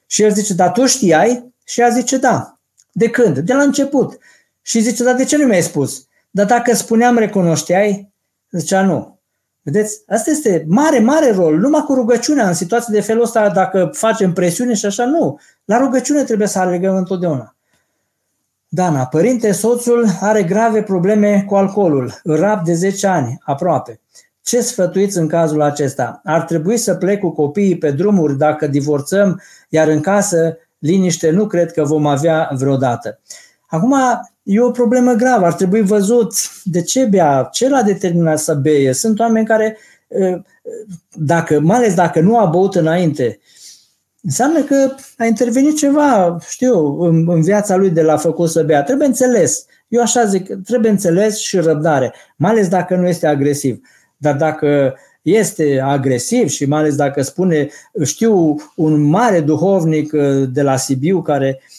Și 0.07 0.23
el 0.23 0.33
zice, 0.33 0.53
dar 0.53 0.71
tu 0.71 0.85
știai? 0.85 1.53
Și 1.65 1.79
ea 1.79 1.89
zice, 1.89 2.17
da. 2.17 2.59
De 2.91 3.09
când? 3.09 3.37
De 3.37 3.53
la 3.53 3.61
început. 3.61 4.17
Și 4.61 4.79
zice, 4.79 5.03
dar 5.03 5.15
de 5.15 5.23
ce 5.23 5.37
nu 5.37 5.45
mi-ai 5.45 5.61
spus? 5.61 6.07
Dar 6.29 6.45
dacă 6.45 6.75
spuneam 6.75 7.17
recunoșteai? 7.17 8.11
Zicea, 8.51 8.81
nu. 8.81 9.18
Vedeți? 9.61 10.01
Asta 10.07 10.29
este 10.29 10.65
mare, 10.67 10.99
mare 10.99 11.31
rol. 11.31 11.57
Numai 11.57 11.81
cu 11.81 11.93
rugăciunea, 11.93 12.47
în 12.47 12.53
situații 12.53 12.93
de 12.93 13.01
felul 13.01 13.23
ăsta, 13.23 13.49
dacă 13.49 13.89
facem 13.93 14.33
presiune 14.33 14.73
și 14.73 14.85
așa, 14.85 15.05
nu. 15.05 15.39
La 15.65 15.77
rugăciune 15.77 16.23
trebuie 16.23 16.47
să 16.47 16.59
alegăm 16.59 16.95
întotdeauna. 16.95 17.55
Dana, 18.67 19.05
părinte, 19.05 19.51
soțul 19.51 20.05
are 20.21 20.43
grave 20.43 20.83
probleme 20.83 21.43
cu 21.47 21.55
alcoolul, 21.55 22.13
rap 22.23 22.63
de 22.63 22.73
10 22.73 23.07
ani, 23.07 23.37
aproape. 23.43 23.99
Ce 24.41 24.61
sfătuiți 24.61 25.17
în 25.17 25.27
cazul 25.27 25.61
acesta? 25.61 26.21
Ar 26.23 26.41
trebui 26.41 26.77
să 26.77 26.95
plec 26.95 27.19
cu 27.19 27.29
copiii 27.29 27.77
pe 27.77 27.91
drumuri 27.91 28.37
dacă 28.37 28.67
divorțăm, 28.67 29.41
iar 29.69 29.87
în 29.87 30.01
casă 30.01 30.57
liniște 30.77 31.29
nu 31.29 31.47
cred 31.47 31.71
că 31.71 31.83
vom 31.83 32.05
avea 32.05 32.49
vreodată. 32.53 33.19
Acum, 33.69 33.95
e 34.43 34.59
o 34.59 34.71
problemă 34.71 35.13
gravă, 35.13 35.45
ar 35.45 35.53
trebui 35.53 35.81
văzut 35.81 36.33
de 36.63 36.81
ce 36.81 37.05
bea, 37.05 37.49
ce 37.51 37.69
l-a 37.69 37.81
determinat 37.81 38.39
să 38.39 38.53
beie. 38.53 38.93
Sunt 38.93 39.19
oameni 39.19 39.45
care, 39.45 39.77
dacă, 41.13 41.59
mai 41.59 41.77
ales 41.77 41.93
dacă 41.93 42.19
nu 42.19 42.37
a 42.37 42.45
băut 42.45 42.75
înainte, 42.75 43.39
înseamnă 44.21 44.61
că 44.61 44.95
a 45.17 45.25
intervenit 45.25 45.77
ceva, 45.77 46.37
știu, 46.49 47.01
în, 47.01 47.29
în 47.29 47.41
viața 47.41 47.75
lui 47.75 47.89
de 47.89 48.01
la 48.01 48.17
făcut 48.17 48.49
să 48.49 48.63
bea. 48.63 48.83
Trebuie 48.83 49.07
înțeles. 49.07 49.65
Eu 49.87 50.01
așa 50.01 50.25
zic, 50.25 50.63
trebuie 50.63 50.91
înțeles 50.91 51.37
și 51.37 51.57
răbdare, 51.59 52.13
mai 52.35 52.51
ales 52.51 52.67
dacă 52.67 52.95
nu 52.95 53.07
este 53.07 53.27
agresiv. 53.27 53.81
Dar 54.17 54.35
dacă 54.35 54.95
este 55.21 55.79
agresiv 55.83 56.47
și 56.47 56.65
mai 56.65 56.79
ales 56.79 56.95
dacă 56.95 57.21
spune, 57.21 57.69
știu 58.03 58.55
un 58.75 59.01
mare 59.01 59.41
duhovnic 59.41 60.11
de 60.51 60.61
la 60.61 60.77
Sibiu 60.77 61.21
care 61.21 61.59
uh, 61.61 61.78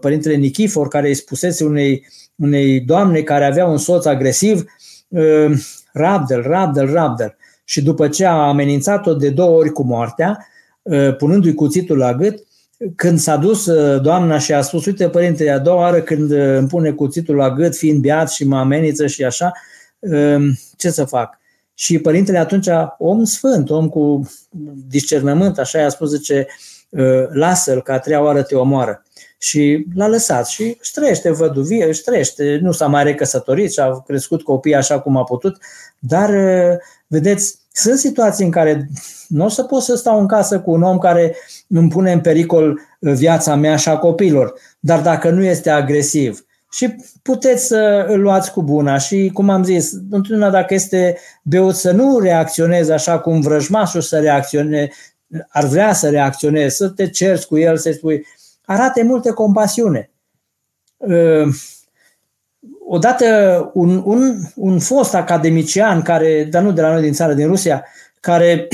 părintele 0.00 0.34
Nichifor, 0.34 0.88
care 0.88 1.08
îi 1.08 1.14
spusese 1.14 1.64
unei, 1.64 2.06
unei 2.36 2.80
doamne 2.80 3.20
care 3.20 3.44
avea 3.44 3.66
un 3.66 3.78
soț 3.78 4.04
agresiv, 4.04 4.64
uh, 5.08 5.52
rabdel, 5.92 6.42
rabdel, 6.42 6.92
rabdel. 6.92 7.36
Și 7.64 7.82
după 7.82 8.08
ce 8.08 8.24
a 8.24 8.32
amenințat-o 8.32 9.14
de 9.14 9.30
două 9.30 9.58
ori 9.58 9.70
cu 9.70 9.82
moartea, 9.82 10.46
uh, 10.82 11.16
punându-i 11.16 11.54
cuțitul 11.54 11.96
la 11.96 12.14
gât, 12.14 12.46
când 12.96 13.18
s-a 13.18 13.36
dus 13.36 13.70
doamna 14.02 14.38
și 14.38 14.52
a 14.52 14.60
spus, 14.60 14.86
uite 14.86 15.08
părinte, 15.08 15.50
a 15.50 15.58
doua 15.58 15.76
oară 15.76 16.00
când 16.00 16.30
îmi 16.30 16.68
pune 16.68 16.90
cuțitul 16.90 17.36
la 17.36 17.50
gât, 17.50 17.76
fiind 17.76 18.00
beat 18.00 18.30
și 18.30 18.46
mă 18.46 18.58
amenință 18.58 19.06
și 19.06 19.24
așa, 19.24 19.52
ce 20.76 20.90
să 20.90 21.04
fac? 21.04 21.38
Și 21.74 21.98
părintele 21.98 22.38
atunci, 22.38 22.66
om 22.98 23.24
sfânt, 23.24 23.70
om 23.70 23.88
cu 23.88 24.30
discernământ, 24.88 25.58
așa 25.58 25.78
i-a 25.78 25.88
spus, 25.88 26.10
zice, 26.10 26.46
lasă-l, 27.32 27.82
că 27.82 27.92
a 27.92 27.98
treia 27.98 28.22
oară 28.22 28.42
te 28.42 28.54
omoară. 28.54 29.02
Și 29.44 29.86
l-a 29.94 30.08
lăsat 30.08 30.46
și 30.46 30.76
își 30.80 30.92
trăiește 30.92 31.30
văduvie, 31.30 31.86
își 31.86 32.02
trăiește, 32.02 32.58
nu 32.62 32.72
s-a 32.72 32.86
mai 32.86 33.04
recăsătorit 33.04 33.72
și 33.72 33.80
a 33.80 34.02
crescut 34.06 34.42
copiii 34.42 34.74
așa 34.74 35.00
cum 35.00 35.16
a 35.16 35.24
putut, 35.24 35.56
dar, 35.98 36.28
uh, 36.28 36.76
vedeți, 37.06 37.58
sunt 37.72 37.98
situații 37.98 38.44
în 38.44 38.50
care 38.50 38.88
nu 39.28 39.44
o 39.44 39.48
să 39.48 39.62
pot 39.62 39.82
să 39.82 39.94
stau 39.94 40.20
în 40.20 40.26
casă 40.26 40.60
cu 40.60 40.70
un 40.70 40.82
om 40.82 40.98
care 40.98 41.36
îmi 41.68 41.88
pune 41.88 42.12
în 42.12 42.20
pericol 42.20 42.80
uh, 43.00 43.12
viața 43.12 43.54
mea 43.54 43.76
și 43.76 43.88
a 43.88 43.98
copilor, 43.98 44.54
dar 44.80 45.00
dacă 45.00 45.30
nu 45.30 45.44
este 45.44 45.70
agresiv, 45.70 46.44
și 46.70 46.96
puteți 47.22 47.66
să 47.66 48.06
îl 48.08 48.20
luați 48.20 48.52
cu 48.52 48.62
buna 48.62 48.98
și, 48.98 49.30
cum 49.32 49.50
am 49.50 49.64
zis, 49.64 49.92
întotdeauna 49.92 50.50
dacă 50.50 50.74
este 50.74 51.18
beut 51.42 51.74
să 51.74 51.90
nu 51.90 52.18
reacționezi 52.18 52.92
așa 52.92 53.18
cum 53.18 53.40
vrăjmașul 53.40 54.00
să 54.00 54.18
reacționeze, 54.18 54.90
ar 55.48 55.64
vrea 55.64 55.92
să 55.92 56.10
reacționeze, 56.10 56.68
să 56.68 56.88
te 56.88 57.08
cerți 57.08 57.46
cu 57.46 57.58
el, 57.58 57.76
să-i 57.76 57.94
spui, 57.94 58.26
arate 58.64 59.02
multe 59.02 59.30
compasiune. 59.30 60.10
Ă, 61.10 61.46
odată 62.88 63.70
un, 63.74 64.02
un, 64.04 64.36
un 64.54 64.78
fost 64.78 65.14
academician, 65.14 66.02
care, 66.02 66.44
dar 66.44 66.62
nu 66.62 66.72
de 66.72 66.80
la 66.80 66.92
noi 66.92 67.02
din 67.02 67.12
țară, 67.12 67.34
din 67.34 67.46
Rusia, 67.46 67.84
care 68.20 68.68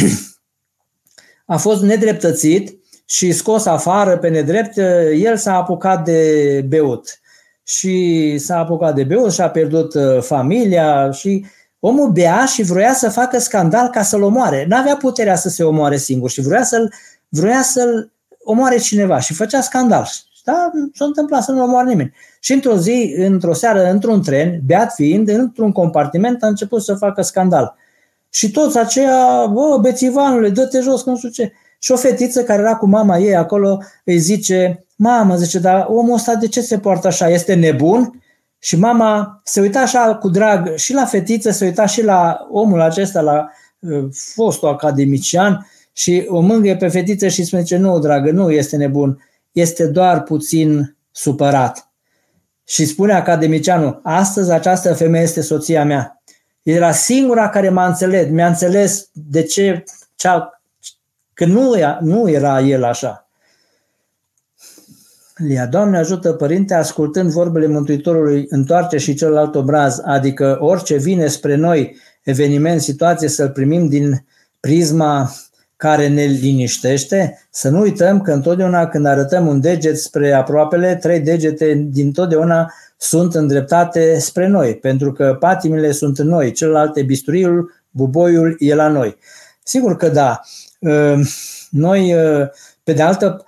a 1.47 1.57
fost 1.57 1.83
nedreptățit 1.83 2.79
și 3.05 3.33
scos 3.33 3.67
afară 3.67 4.19
pe 4.19 4.29
nedrept, 4.29 4.77
el 5.15 5.37
s-a 5.37 5.55
apucat 5.55 6.05
de 6.05 6.65
beut. 6.69 7.21
Și 7.63 8.39
s-a 8.39 8.59
apucat 8.59 8.95
de 8.95 9.05
beut 9.05 9.33
și 9.33 9.41
a 9.41 9.51
pierdut 9.51 9.95
ă, 9.95 10.21
familia 10.21 11.11
și 11.11 11.47
omul 11.81 12.11
bea 12.11 12.45
și 12.45 12.63
vroia 12.63 12.93
să 12.95 13.11
facă 13.11 13.39
scandal 13.39 13.89
ca 13.89 14.03
să-l 14.03 14.23
omoare. 14.23 14.67
N-avea 14.69 14.97
puterea 14.97 15.37
să 15.37 15.49
se 15.49 15.65
omoare 15.65 15.97
singur 15.97 16.31
și 16.31 16.41
vroia 16.41 16.63
să-l, 16.63 16.93
vroia 17.29 17.63
să-l 17.63 18.13
omoare 18.45 18.79
cineva 18.79 19.21
și 19.21 19.35
făcea 19.35 19.61
scandal. 19.61 20.09
Da, 20.45 20.71
s-a 20.95 21.05
întâmplat 21.05 21.43
să 21.43 21.53
nu 21.53 21.63
omoare 21.63 21.89
nimeni. 21.89 22.15
Și 22.41 22.53
într-o 22.53 22.77
zi, 22.77 23.15
într-o 23.17 23.53
seară, 23.53 23.91
într-un 23.91 24.23
tren, 24.23 24.61
beat 24.65 24.93
fiind, 24.95 25.29
într-un 25.29 25.73
compartiment, 25.73 26.43
a 26.43 26.47
început 26.47 26.83
să 26.83 26.95
facă 26.95 27.23
scandal. 27.23 27.75
Și 28.31 28.51
toți 28.51 28.79
aceia, 28.79 29.47
bă, 29.47 29.79
bețivanule, 29.81 30.49
dă-te 30.49 30.81
jos, 30.81 31.05
nu 31.05 31.17
știu 31.17 31.29
ce. 31.29 31.53
Și 31.79 31.93
o 31.93 31.97
fetiță 31.97 32.43
care 32.43 32.63
era 32.63 32.77
cu 32.77 32.87
mama 32.87 33.19
ei 33.19 33.37
acolo 33.37 33.83
îi 34.05 34.19
zice, 34.19 34.85
mamă, 34.97 35.37
zice, 35.37 35.59
dar 35.59 35.87
omul 35.89 36.15
ăsta 36.15 36.35
de 36.35 36.49
ce 36.49 36.61
se 36.61 36.79
poartă 36.79 37.07
așa? 37.07 37.29
Este 37.29 37.55
nebun? 37.55 38.23
Și 38.59 38.77
mama 38.77 39.41
se 39.45 39.61
uita 39.61 39.81
așa 39.81 40.15
cu 40.15 40.29
drag 40.29 40.75
și 40.75 40.93
la 40.93 41.05
fetiță, 41.05 41.51
se 41.51 41.65
uita 41.65 41.87
și 41.87 42.05
la 42.05 42.47
omul 42.51 42.81
acesta, 42.81 43.21
la 43.21 43.51
uh, 43.79 44.05
fostul 44.35 44.69
academician 44.69 45.67
și 45.93 46.25
o 46.29 46.41
mângâie 46.41 46.77
pe 46.77 46.89
fetiță 46.89 47.29
și 47.29 47.45
spune, 47.45 47.65
nu, 47.79 47.99
dragă, 47.99 48.31
nu 48.31 48.51
este 48.51 48.77
nebun, 48.77 49.25
este 49.53 49.87
doar 49.87 50.23
puțin 50.23 50.97
supărat. 51.11 51.91
Și 52.65 52.85
spune 52.85 53.13
academicianul, 53.13 54.01
astăzi 54.03 54.51
această 54.51 54.95
femeie 54.95 55.25
este 55.25 55.41
soția 55.41 55.85
mea. 55.85 56.23
Era 56.63 56.93
singura 56.93 57.49
care 57.49 57.69
m-a 57.69 57.87
înțeles, 57.87 58.31
mi-a 58.31 58.47
înțeles 58.47 59.09
de 59.13 59.43
ce, 59.43 59.85
cea, 60.15 60.63
că 61.35 61.45
nu, 61.45 61.75
nu 62.01 62.31
era 62.31 62.61
el 62.61 62.85
așa. 62.85 63.31
Lia, 65.37 65.67
Doamne 65.67 65.99
ajută, 65.99 66.33
Părinte, 66.33 66.75
ascultând 66.75 67.31
vorbele 67.31 67.67
Mântuitorului, 67.67 68.47
întoarce 68.49 68.97
și 68.97 69.15
celălalt 69.15 69.55
obraz, 69.55 70.01
adică 70.05 70.59
orice 70.61 70.97
vine 70.97 71.27
spre 71.27 71.55
noi, 71.55 71.97
eveniment, 72.23 72.81
situație, 72.81 73.29
să-l 73.29 73.51
primim 73.51 73.89
din 73.89 74.25
prisma 74.61 75.31
care 75.81 76.09
ne 76.09 76.23
liniștește, 76.25 77.47
să 77.51 77.69
nu 77.69 77.81
uităm 77.81 78.21
că 78.21 78.33
întotdeauna 78.33 78.87
când 78.87 79.07
arătăm 79.07 79.47
un 79.47 79.61
deget 79.61 79.99
spre 79.99 80.33
aproapele, 80.33 80.97
trei 80.97 81.21
degete 81.21 81.87
din 81.91 82.13
totdeauna 82.13 82.73
sunt 82.97 83.35
îndreptate 83.35 84.19
spre 84.19 84.47
noi, 84.47 84.77
pentru 84.77 85.13
că 85.13 85.37
patimile 85.39 85.93
sunt 85.93 86.19
în 86.19 86.29
noi, 86.29 86.53
celelalte 86.53 87.03
bisturiul, 87.03 87.73
buboiul 87.91 88.57
e 88.59 88.75
la 88.75 88.89
noi. 88.89 89.17
Sigur 89.63 89.97
că 89.97 90.09
da. 90.09 90.41
Ă, 90.85 91.19
noi, 91.71 92.15
ă, 92.17 92.51
pe 92.85 92.93
de 92.93 93.03
altă 93.03 93.45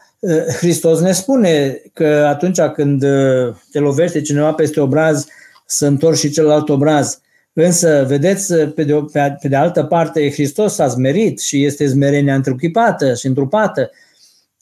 Hristos 0.59 1.01
ne 1.01 1.13
spune 1.13 1.83
că 1.93 2.27
atunci 2.29 2.61
când 2.61 3.03
ă, 3.03 3.57
te 3.73 3.79
lovește 3.79 4.21
cineva 4.21 4.53
peste 4.53 4.81
obraz, 4.81 5.27
să 5.67 5.87
întorci 5.87 6.19
și 6.19 6.31
celălalt 6.31 6.69
obraz. 6.69 7.21
Însă, 7.53 8.05
vedeți, 8.09 8.55
pe 8.55 8.85
de, 8.85 8.95
pe, 9.13 9.37
pe 9.41 9.49
de 9.49 9.57
altă 9.57 9.85
parte, 9.85 10.31
Hristos 10.31 10.75
s-a 10.75 10.87
zmerit 10.87 11.41
și 11.41 11.65
este 11.65 11.87
zmerenia 11.87 12.35
întruchipată 12.35 13.15
și 13.15 13.27
întrupată, 13.27 13.91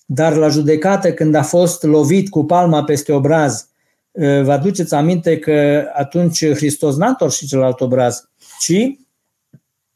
dar 0.07 0.35
la 0.35 0.49
judecată, 0.49 1.13
când 1.13 1.35
a 1.35 1.43
fost 1.43 1.83
lovit 1.83 2.29
cu 2.29 2.45
palma 2.45 2.85
peste 2.85 3.13
obraz, 3.13 3.69
ă, 4.23 4.43
vă 4.43 4.53
aduceți 4.53 4.95
aminte 4.95 5.39
că 5.39 5.85
atunci 5.93 6.55
Hristos 6.55 6.97
n-a 6.97 7.09
întors 7.09 7.37
și 7.37 7.47
celălalt 7.47 7.81
obraz, 7.81 8.29
ci 8.61 8.99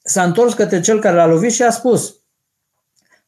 s-a 0.03 0.23
întors 0.23 0.55
către 0.55 0.81
cel 0.81 1.01
care 1.01 1.17
l-a 1.17 1.27
lovit 1.27 1.53
și 1.53 1.63
a 1.63 1.71
spus, 1.71 2.15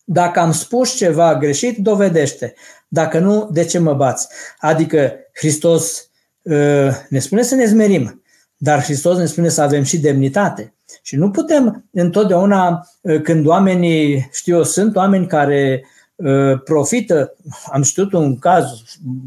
dacă 0.04 0.40
am 0.40 0.52
spus 0.52 0.96
ceva 0.96 1.38
greșit, 1.38 1.76
dovedește. 1.78 2.54
Dacă 2.88 3.18
nu, 3.18 3.48
de 3.52 3.64
ce 3.64 3.78
mă 3.78 3.94
bați? 3.94 4.28
Adică 4.58 5.14
Hristos 5.32 6.10
ă, 6.50 6.90
ne 7.08 7.18
spune 7.18 7.42
să 7.42 7.54
ne 7.54 7.64
zmerim, 7.64 8.22
dar 8.56 8.82
Hristos 8.82 9.18
ne 9.18 9.26
spune 9.26 9.48
să 9.48 9.62
avem 9.62 9.82
și 9.82 9.98
demnitate. 9.98 10.74
Și 11.02 11.16
nu 11.16 11.30
putem 11.30 11.84
întotdeauna, 11.92 12.88
ă, 13.04 13.18
când 13.18 13.46
oamenii, 13.46 14.28
știu 14.32 14.56
eu, 14.56 14.62
sunt 14.62 14.96
oameni 14.96 15.26
care 15.26 15.84
ă, 16.24 16.56
profită, 16.64 17.34
am 17.72 17.82
știut 17.82 18.12
un 18.12 18.38
caz, 18.38 18.64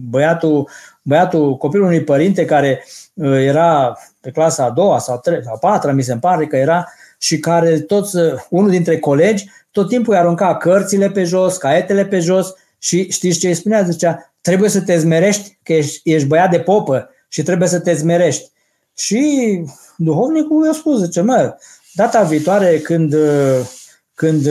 băiatul, 0.10 0.70
băiatul, 1.02 1.58
copilul 1.58 1.86
unui 1.86 2.04
părinte 2.04 2.46
care 2.46 2.84
ă, 3.22 3.40
era 3.40 3.98
pe 4.22 4.32
clasa 4.32 4.64
a 4.64 4.70
doua 4.70 5.00
sau, 5.00 5.18
tre- 5.18 5.42
sau 5.44 5.54
a 5.54 5.58
patra, 5.58 5.92
mi 5.92 6.04
se 6.04 6.16
pare 6.16 6.46
că 6.46 6.56
era, 6.56 6.88
și 7.20 7.40
care 7.40 7.80
toți, 7.80 8.18
unul 8.50 8.70
dintre 8.70 9.00
colegi, 9.00 9.50
tot 9.72 9.88
timpul 9.88 10.14
îi 10.14 10.20
arunca 10.20 10.58
cărțile 10.58 11.10
pe 11.10 11.24
jos, 11.24 11.58
caietele 11.58 12.06
pe 12.06 12.20
jos 12.20 12.54
și 12.78 13.12
știți 13.12 13.40
ce 13.40 13.48
îi 13.48 13.54
spunea? 13.54 13.82
Zicea, 13.84 14.34
trebuie 14.42 14.70
să 14.70 14.82
te 14.82 14.98
zmerești, 14.98 15.58
că 15.64 15.74
ești, 15.74 16.02
ești 16.04 16.28
băiat 16.28 16.50
de 16.50 16.60
popă 16.60 17.10
și 17.28 17.44
trebuie 17.44 17.68
să 17.68 17.80
te 17.80 17.94
zmerești. 17.94 18.52
Și 19.00 19.64
duhovnicul 19.98 20.66
i-a 20.66 20.74
spus, 20.74 21.04
zice, 21.04 21.22
mă, 21.22 21.58
data 21.94 22.24
viitoare 22.24 22.80
când, 22.80 23.16
când 24.14 24.46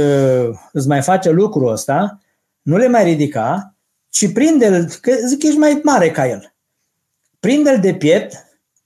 îți 0.72 0.88
mai 0.88 1.02
face 1.02 1.30
lucrul 1.30 1.72
ăsta, 1.72 2.20
nu 2.62 2.76
le 2.76 2.88
mai 2.88 3.04
ridica, 3.04 3.74
ci 4.08 4.32
prinde-l, 4.32 4.88
că 5.00 5.12
zic, 5.26 5.42
ești 5.42 5.58
mai 5.58 5.80
mare 5.82 6.10
ca 6.10 6.28
el. 6.28 6.54
Prinde-l 7.40 7.80
de 7.80 7.94
piept 7.94 8.34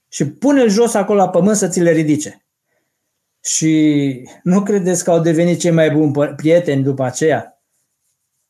și 0.09 0.27
pune-l 0.27 0.69
jos 0.69 0.93
acolo 0.93 1.19
la 1.19 1.29
pământ 1.29 1.57
să 1.57 1.67
ți 1.67 1.79
le 1.79 1.91
ridice. 1.91 2.45
Și 3.43 4.29
nu 4.43 4.63
credeți 4.63 5.03
că 5.03 5.11
au 5.11 5.19
devenit 5.19 5.59
cei 5.59 5.71
mai 5.71 5.91
buni 5.91 6.33
prieteni 6.35 6.83
după 6.83 7.03
aceea? 7.03 7.61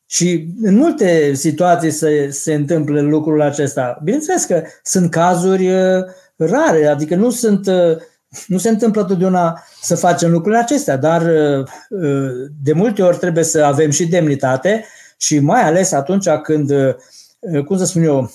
Și 0.06 0.48
în 0.62 0.76
multe 0.76 1.34
situații 1.34 1.90
se, 1.90 2.30
se 2.30 2.54
întâmplă 2.54 3.00
lucrul 3.00 3.40
acesta. 3.40 4.00
Bineînțeles 4.02 4.44
că 4.44 4.62
sunt 4.82 5.10
cazuri 5.10 5.70
rare, 6.36 6.86
adică 6.86 7.14
nu 7.14 7.30
sunt 7.30 7.68
nu 8.46 8.58
se 8.58 8.68
întâmplă 8.68 9.04
totdeauna 9.04 9.62
să 9.80 9.94
facem 9.94 10.30
lucrurile 10.30 10.60
acestea, 10.60 10.96
dar 10.96 11.22
de 12.62 12.72
multe 12.72 13.02
ori 13.02 13.16
trebuie 13.16 13.44
să 13.44 13.62
avem 13.62 13.90
și 13.90 14.06
demnitate 14.06 14.84
și 15.16 15.38
mai 15.38 15.62
ales 15.62 15.92
atunci 15.92 16.28
când, 16.28 16.72
cum 17.66 17.76
să 17.76 17.84
spun 17.84 18.02
eu, 18.02 18.30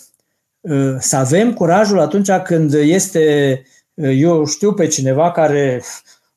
să 0.99 1.15
avem 1.15 1.53
curajul 1.53 1.99
atunci 1.99 2.31
când 2.31 2.73
este, 2.73 3.61
eu 3.93 4.45
știu 4.45 4.73
pe 4.73 4.87
cineva 4.87 5.31
care, 5.31 5.83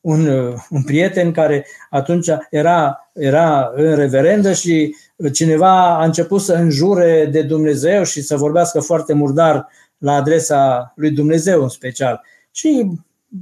un, 0.01 0.27
un 0.71 0.83
prieten 0.83 1.33
care 1.33 1.67
atunci 1.91 2.29
era, 2.51 3.11
era 3.13 3.73
în 3.75 3.95
reverendă 3.95 4.53
și 4.53 4.97
cineva 5.33 5.99
a 5.99 6.05
început 6.05 6.41
să 6.41 6.53
înjure 6.53 7.29
de 7.33 7.43
Dumnezeu 7.43 8.05
și 8.05 8.23
să 8.23 8.37
vorbească 8.37 8.81
foarte 8.81 9.13
murdar 9.13 9.69
la 10.03 10.13
adresa 10.13 10.93
lui 10.97 11.11
Dumnezeu 11.11 11.63
în 11.63 11.69
special. 11.69 12.21
Și 12.51 12.91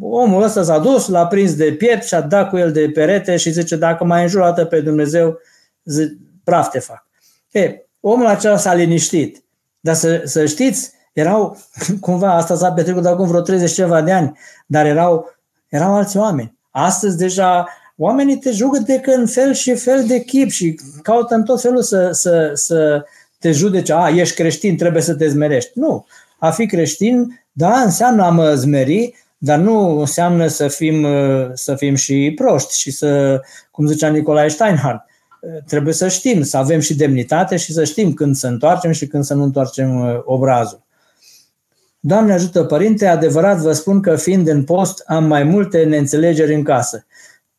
omul 0.00 0.42
ăsta 0.42 0.62
s-a 0.62 0.78
dus, 0.78 1.08
l-a 1.08 1.26
prins 1.26 1.54
de 1.54 1.72
piept 1.72 2.04
și 2.04 2.14
a 2.14 2.20
dat 2.20 2.48
cu 2.48 2.56
el 2.56 2.72
de 2.72 2.90
perete 2.90 3.36
și 3.36 3.50
zice, 3.50 3.76
dacă 3.76 4.04
mai 4.04 4.22
înjurată 4.22 4.64
pe 4.64 4.80
Dumnezeu, 4.80 5.38
zi, 5.84 6.16
praf 6.44 6.70
te 6.70 6.78
fac. 6.78 7.06
E, 7.50 7.86
omul 8.00 8.26
acela 8.26 8.56
s-a 8.56 8.74
liniștit. 8.74 9.44
Dar 9.80 9.94
să, 9.94 10.22
să 10.24 10.46
știți, 10.46 10.92
erau, 11.12 11.58
cumva, 12.00 12.34
asta 12.34 12.54
s-a 12.54 12.72
petrecut 12.72 13.06
acum 13.06 13.28
vreo 13.28 13.40
30 13.40 13.72
ceva 13.72 14.02
de 14.02 14.12
ani, 14.12 14.38
dar 14.66 14.86
erau, 14.86 15.34
erau 15.68 15.94
alți 15.94 16.16
oameni. 16.16 16.58
Astăzi 16.70 17.16
deja 17.16 17.68
oamenii 17.96 18.38
te 18.38 18.50
judec 18.50 19.06
în 19.06 19.26
fel 19.26 19.52
și 19.52 19.74
fel 19.74 20.04
de 20.06 20.20
chip 20.20 20.50
și 20.50 20.80
caută 21.02 21.34
în 21.34 21.44
tot 21.44 21.60
felul 21.60 21.82
să, 21.82 22.10
să, 22.12 22.50
să 22.54 23.04
te 23.38 23.52
judece, 23.52 23.92
a, 23.92 24.08
ești 24.08 24.34
creștin, 24.34 24.76
trebuie 24.76 25.02
să 25.02 25.14
te 25.14 25.28
zmerești. 25.28 25.70
Nu, 25.74 26.06
a 26.40 26.50
fi 26.50 26.66
creștin, 26.66 27.40
da, 27.52 27.80
înseamnă 27.80 28.24
a 28.24 28.30
mă 28.30 28.54
zmeri, 28.54 29.14
dar 29.38 29.58
nu 29.58 29.98
înseamnă 29.98 30.46
să 30.46 30.68
fim, 30.68 31.06
să 31.54 31.74
fim 31.74 31.94
și 31.94 32.32
proști 32.36 32.78
și 32.78 32.90
să, 32.90 33.40
cum 33.70 33.86
zicea 33.86 34.08
Nicolae 34.08 34.48
Steinhardt, 34.48 35.04
trebuie 35.66 35.94
să 35.94 36.08
știm, 36.08 36.42
să 36.42 36.56
avem 36.56 36.80
și 36.80 36.96
demnitate 36.96 37.56
și 37.56 37.72
să 37.72 37.84
știm 37.84 38.12
când 38.12 38.36
să 38.36 38.46
întoarcem 38.46 38.92
și 38.92 39.06
când 39.06 39.24
să 39.24 39.34
nu 39.34 39.42
întoarcem 39.42 40.00
uh, 40.00 40.20
obrazul. 40.24 40.82
Doamne 42.00 42.32
ajută, 42.32 42.64
Părinte, 42.64 43.06
adevărat 43.06 43.58
vă 43.58 43.72
spun 43.72 44.00
că 44.00 44.16
fiind 44.16 44.48
în 44.48 44.64
post 44.64 45.02
am 45.06 45.24
mai 45.24 45.42
multe 45.42 45.84
neînțelegeri 45.84 46.54
în 46.54 46.62
casă. 46.62 47.06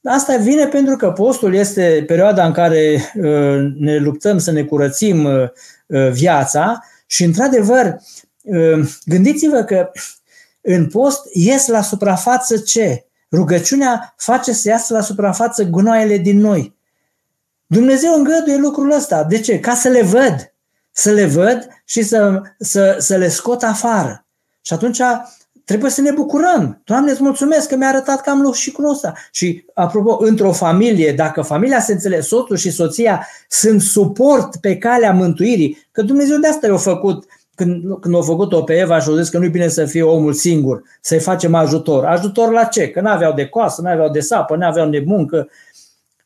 Asta 0.04 0.38
vine 0.38 0.66
pentru 0.66 0.96
că 0.96 1.12
postul 1.12 1.54
este 1.54 2.04
perioada 2.08 2.46
în 2.46 2.52
care 2.52 3.12
uh, 3.16 3.74
ne 3.78 3.98
luptăm 3.98 4.38
să 4.38 4.52
ne 4.52 4.64
curățim 4.64 5.24
uh, 5.24 6.12
viața 6.12 6.84
și, 7.06 7.24
într-adevăr, 7.24 7.86
Ehm, 7.86 8.31
gândiți-vă 9.06 9.64
că 9.64 9.92
în 10.62 10.88
post 10.88 11.22
ies 11.34 11.68
la 11.68 11.82
suprafață 11.82 12.58
ce? 12.58 13.06
Rugăciunea 13.32 14.14
face 14.18 14.54
să 14.54 14.70
iasă 14.70 14.94
la 14.94 15.02
suprafață 15.02 15.64
gunoaiele 15.64 16.18
din 16.18 16.40
noi. 16.40 16.76
Dumnezeu 17.66 18.14
îngăduie 18.14 18.58
lucrul 18.58 18.92
ăsta. 18.92 19.24
De 19.24 19.40
ce? 19.40 19.60
Ca 19.60 19.74
să 19.74 19.88
le 19.88 20.02
văd. 20.02 20.54
Să 20.92 21.12
le 21.12 21.26
văd 21.26 21.68
și 21.86 22.02
să, 22.02 22.42
să, 22.60 22.96
să 23.00 23.18
le 23.18 23.28
scot 23.28 23.64
afară. 23.64 24.26
Și 24.62 24.74
atunci 24.74 25.02
trebuie 25.66 25.92
să 25.92 26.02
ne 26.02 26.12
bucurăm. 26.12 26.82
Doamne, 26.84 27.12
îți 27.12 27.24
mulțumesc 27.24 27.68
că 27.68 27.76
mi-a 27.76 27.88
arătat 27.88 28.22
că 28.22 28.30
am 28.30 28.56
cu 28.74 28.88
ăsta. 28.88 29.14
Și, 29.32 29.66
apropo, 29.74 30.18
într-o 30.26 30.52
familie, 30.52 31.14
dacă 31.14 31.42
familia 31.42 31.80
se 31.80 31.92
înțelege, 31.92 32.22
soțul 32.22 32.58
și 32.58 32.72
soția 32.72 33.28
sunt 33.50 33.82
suport 33.82 34.56
pe 34.56 34.78
calea 34.78 35.14
mântuirii, 35.14 35.88
că 35.92 36.02
Dumnezeu 36.02 36.38
de 36.38 36.48
asta 36.48 36.68
i-a 36.68 36.78
făcut 36.78 37.26
când, 37.56 38.00
când 38.00 38.16
au 38.16 38.22
făcut-o 38.22 38.64
pe 38.64 38.74
Eva 38.74 39.00
și 39.00 39.10
au 39.10 39.16
zis 39.16 39.30
că 39.30 39.38
nu-i 39.38 39.50
bine 39.50 39.68
să 39.68 39.86
fie 39.86 40.04
omul 40.04 40.34
singur, 40.34 40.82
să-i 41.02 41.20
facem 41.20 41.56
ajutor. 41.56 42.06
Ajutor 42.06 42.52
la 42.52 42.64
ce? 42.64 42.90
Că 42.90 43.02
n-aveau 43.02 43.34
de 43.34 43.46
coasă, 43.46 43.82
n-aveau 43.82 44.10
de 44.10 44.20
sapă, 44.20 44.56
n-aveau 44.56 44.90
de 44.90 45.04
muncă. 45.06 45.50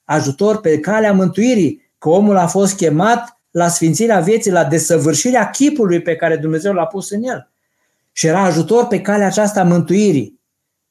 Ajutor 0.03 0.59
pe 0.59 0.79
calea 0.79 1.13
mântuirii, 1.13 1.89
că 1.97 2.09
omul 2.09 2.37
a 2.37 2.47
fost 2.47 2.75
chemat 2.75 3.39
la 3.51 3.67
sfințirea 3.67 4.19
vieții, 4.19 4.51
la 4.51 4.63
desăvârșirea 4.63 5.49
chipului 5.49 6.01
pe 6.01 6.15
care 6.15 6.35
Dumnezeu 6.35 6.73
l-a 6.73 6.85
pus 6.85 7.09
în 7.09 7.23
el. 7.23 7.49
Și 8.11 8.27
era 8.27 8.41
ajutor 8.41 8.87
pe 8.87 9.01
calea 9.01 9.27
aceasta 9.27 9.59
a 9.59 9.63
mântuirii. 9.63 10.39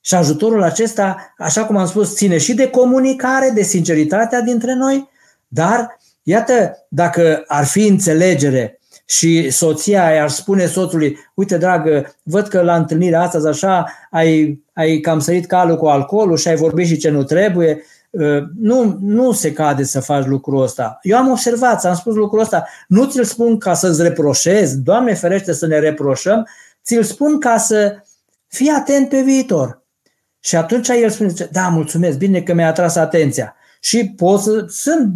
Și 0.00 0.14
ajutorul 0.14 0.62
acesta, 0.62 1.34
așa 1.38 1.64
cum 1.64 1.76
am 1.76 1.86
spus, 1.86 2.14
ține 2.14 2.38
și 2.38 2.54
de 2.54 2.70
comunicare, 2.70 3.50
de 3.54 3.62
sinceritatea 3.62 4.40
dintre 4.40 4.74
noi, 4.74 5.08
dar, 5.48 5.98
iată, 6.22 6.86
dacă 6.88 7.44
ar 7.46 7.64
fi 7.64 7.86
înțelegere 7.86 8.80
și 9.04 9.50
soția 9.50 10.10
i-ar 10.10 10.28
spune 10.28 10.66
soțului, 10.66 11.18
uite 11.34 11.58
dragă, 11.58 12.14
văd 12.22 12.48
că 12.48 12.60
la 12.62 12.76
întâlnirea 12.76 13.20
asta 13.20 13.48
așa 13.48 13.86
ai, 14.10 14.62
ai 14.72 14.98
cam 15.00 15.18
sărit 15.18 15.46
calul 15.46 15.76
cu 15.76 15.86
alcoolul 15.86 16.36
și 16.36 16.48
ai 16.48 16.56
vorbit 16.56 16.86
și 16.86 16.96
ce 16.96 17.10
nu 17.10 17.22
trebuie, 17.22 17.82
ă, 18.20 18.46
nu, 18.60 18.98
nu 19.00 19.32
se 19.32 19.52
cade 19.52 19.84
să 19.84 20.00
faci 20.00 20.26
lucrul 20.26 20.62
ăsta. 20.62 20.98
Eu 21.02 21.16
am 21.16 21.30
observat, 21.30 21.84
am 21.84 21.94
spus 21.94 22.14
lucrul 22.14 22.40
ăsta, 22.40 22.66
nu 22.88 23.04
ți-l 23.04 23.24
spun 23.24 23.58
ca 23.58 23.74
să-ți 23.74 24.02
reproșez, 24.02 24.76
Doamne 24.76 25.14
ferește 25.14 25.52
să 25.52 25.66
ne 25.66 25.78
reproșăm, 25.78 26.46
ți-l 26.84 27.02
spun 27.02 27.40
ca 27.40 27.56
să 27.56 27.96
fii 28.46 28.68
atent 28.68 29.08
pe 29.08 29.20
viitor. 29.20 29.82
Și 30.40 30.56
atunci 30.56 30.88
el 30.88 31.10
spune, 31.10 31.32
da, 31.52 31.68
mulțumesc, 31.68 32.18
bine 32.18 32.42
că 32.42 32.54
mi-a 32.54 32.66
atras 32.66 32.96
atenția. 32.96 33.56
Și 33.80 34.12
pot 34.16 34.40
să, 34.40 34.64
sunt, 34.68 35.12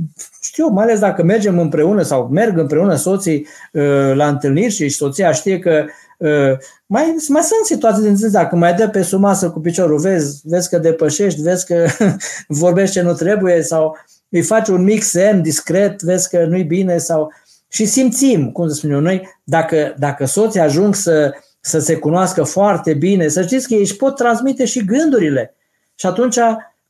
știu, 0.58 0.72
mai 0.72 0.84
ales 0.84 0.98
dacă 0.98 1.22
mergem 1.22 1.58
împreună 1.58 2.02
sau 2.02 2.28
merg 2.30 2.58
împreună 2.58 2.94
soții 2.94 3.46
uh, 3.72 4.12
la 4.14 4.28
întâlniri 4.28 4.72
și 4.72 4.88
soția 4.88 5.32
știe 5.32 5.58
că 5.58 5.84
uh, 6.18 6.58
mai, 6.86 7.16
mai 7.28 7.42
sunt 7.42 7.64
situații 7.64 8.02
din 8.02 8.16
zi, 8.16 8.30
dacă 8.30 8.56
mai 8.56 8.74
dă 8.74 8.88
pe 8.88 9.02
sumasă 9.02 9.50
cu 9.50 9.60
piciorul, 9.60 9.98
vezi, 9.98 10.40
vezi 10.44 10.68
că 10.68 10.78
depășești, 10.78 11.42
vezi 11.42 11.66
că 11.66 11.86
vorbești 12.48 12.94
ce 12.94 13.02
nu 13.02 13.12
trebuie 13.12 13.62
sau 13.62 13.96
îi 14.28 14.42
faci 14.42 14.68
un 14.68 14.82
mic 14.82 15.02
semn 15.02 15.42
discret, 15.42 16.02
vezi 16.02 16.28
că 16.28 16.44
nu-i 16.44 16.64
bine 16.64 16.98
sau 16.98 17.32
și 17.68 17.86
simțim, 17.86 18.50
cum 18.50 18.68
să 18.68 18.74
spunem 18.74 19.02
noi, 19.02 19.28
dacă, 19.44 19.94
dacă 19.98 20.24
soții 20.24 20.60
ajung 20.60 20.94
să, 20.94 21.34
să 21.60 21.78
se 21.78 21.96
cunoască 21.96 22.42
foarte 22.42 22.94
bine, 22.94 23.28
să 23.28 23.42
știți 23.42 23.68
că 23.68 23.74
ei 23.74 23.80
își 23.80 23.96
pot 23.96 24.16
transmite 24.16 24.64
și 24.64 24.84
gândurile. 24.84 25.54
Și 25.94 26.06
atunci, 26.06 26.38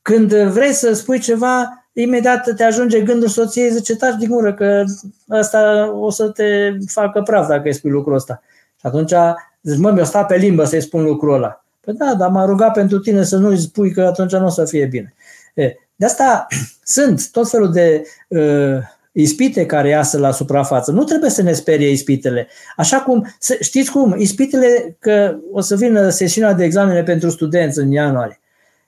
când 0.01 0.33
vrei 0.33 0.73
să 0.73 0.93
spui 0.93 1.19
ceva, 1.19 1.78
imediat 2.01 2.55
te 2.55 2.63
ajunge 2.63 3.01
gândul 3.01 3.27
soției, 3.27 3.71
zice, 3.71 3.95
taci 3.95 4.15
din 4.15 4.29
gură, 4.29 4.53
că 4.53 4.83
asta 5.27 5.91
o 5.93 6.09
să 6.09 6.29
te 6.29 6.77
facă 6.87 7.21
praf 7.21 7.47
dacă 7.47 7.61
îi 7.65 7.73
spui 7.73 7.91
lucrul 7.91 8.15
ăsta. 8.15 8.41
Și 8.79 8.85
atunci 8.85 9.13
zici, 9.61 9.79
mă, 9.79 9.91
mi-o 9.91 10.03
sta 10.03 10.23
pe 10.23 10.35
limbă 10.35 10.63
să-i 10.63 10.81
spun 10.81 11.03
lucrul 11.03 11.33
ăla. 11.33 11.63
Păi 11.81 11.93
da, 11.93 12.15
dar 12.15 12.29
m-a 12.29 12.45
rugat 12.45 12.73
pentru 12.73 12.99
tine 12.99 13.23
să 13.23 13.37
nu-i 13.37 13.57
spui 13.57 13.91
că 13.91 14.01
atunci 14.01 14.31
nu 14.31 14.45
o 14.45 14.49
să 14.49 14.65
fie 14.65 14.85
bine. 14.85 15.13
E, 15.53 15.73
de 15.95 16.05
asta 16.05 16.47
sunt 16.83 17.31
tot 17.31 17.49
felul 17.49 17.71
de 17.71 18.03
uh, 18.27 18.77
ispite 19.11 19.65
care 19.65 19.89
iasă 19.89 20.17
la 20.17 20.31
suprafață. 20.31 20.91
Nu 20.91 21.03
trebuie 21.03 21.29
să 21.29 21.41
ne 21.41 21.53
sperie 21.53 21.89
ispitele. 21.89 22.47
Așa 22.75 23.01
cum, 23.01 23.35
știți 23.59 23.91
cum, 23.91 24.15
ispitele, 24.17 24.95
că 24.99 25.35
o 25.51 25.61
să 25.61 25.75
vină 25.75 26.09
sesiunea 26.09 26.53
de 26.53 26.63
examene 26.63 27.03
pentru 27.03 27.29
studenți 27.29 27.79
în 27.79 27.91
ianuarie. 27.91 28.39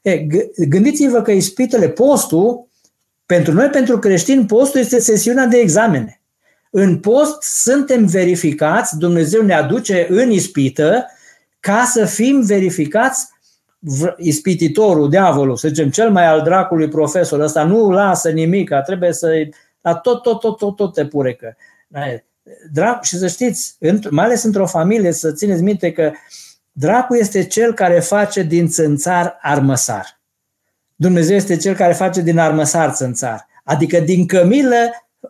E, 0.01 0.27
gândiți-vă 0.67 1.21
că 1.21 1.31
ispitele, 1.31 1.89
postul, 1.89 2.67
pentru 3.31 3.53
noi, 3.53 3.67
pentru 3.67 3.99
creștini, 3.99 4.45
postul 4.45 4.79
este 4.79 4.99
sesiunea 4.99 5.45
de 5.45 5.57
examene. 5.57 6.21
În 6.69 6.99
post 6.99 7.41
suntem 7.41 8.05
verificați, 8.05 8.97
Dumnezeu 8.97 9.41
ne 9.41 9.53
aduce 9.53 10.07
în 10.09 10.31
ispită 10.31 11.05
ca 11.59 11.83
să 11.83 12.05
fim 12.05 12.41
verificați 12.41 13.27
ispititorul, 14.17 15.09
diavolul, 15.09 15.55
să 15.55 15.67
zicem, 15.67 15.89
cel 15.89 16.11
mai 16.11 16.25
al 16.25 16.41
dracului 16.41 16.87
profesor 16.87 17.39
ăsta 17.39 17.63
nu 17.63 17.89
lasă 17.89 18.29
nimic, 18.29 18.71
trebuie 18.85 19.13
să 19.13 19.49
dar 19.81 19.95
tot, 19.95 20.21
tot, 20.21 20.39
tot, 20.39 20.57
tot, 20.57 20.75
tot 20.75 20.93
te 20.93 21.05
purecă. 21.05 21.57
Dracu, 22.71 23.03
și 23.03 23.17
să 23.17 23.27
știți, 23.27 23.77
mai 24.09 24.25
ales 24.25 24.43
într-o 24.43 24.65
familie, 24.65 25.11
să 25.11 25.31
țineți 25.31 25.61
minte 25.61 25.91
că 25.91 26.11
dracul 26.71 27.17
este 27.17 27.45
cel 27.45 27.73
care 27.73 27.99
face 27.99 28.43
din 28.43 28.67
țânțar 28.67 29.37
armăsar. 29.41 30.20
Dumnezeu 31.01 31.35
este 31.35 31.57
cel 31.57 31.75
care 31.75 31.93
face 31.93 32.21
din 32.21 32.37
armăsar 32.37 32.91
țânțar. 32.91 33.47
Adică 33.63 33.99
din 33.99 34.25
cămilă 34.25 34.75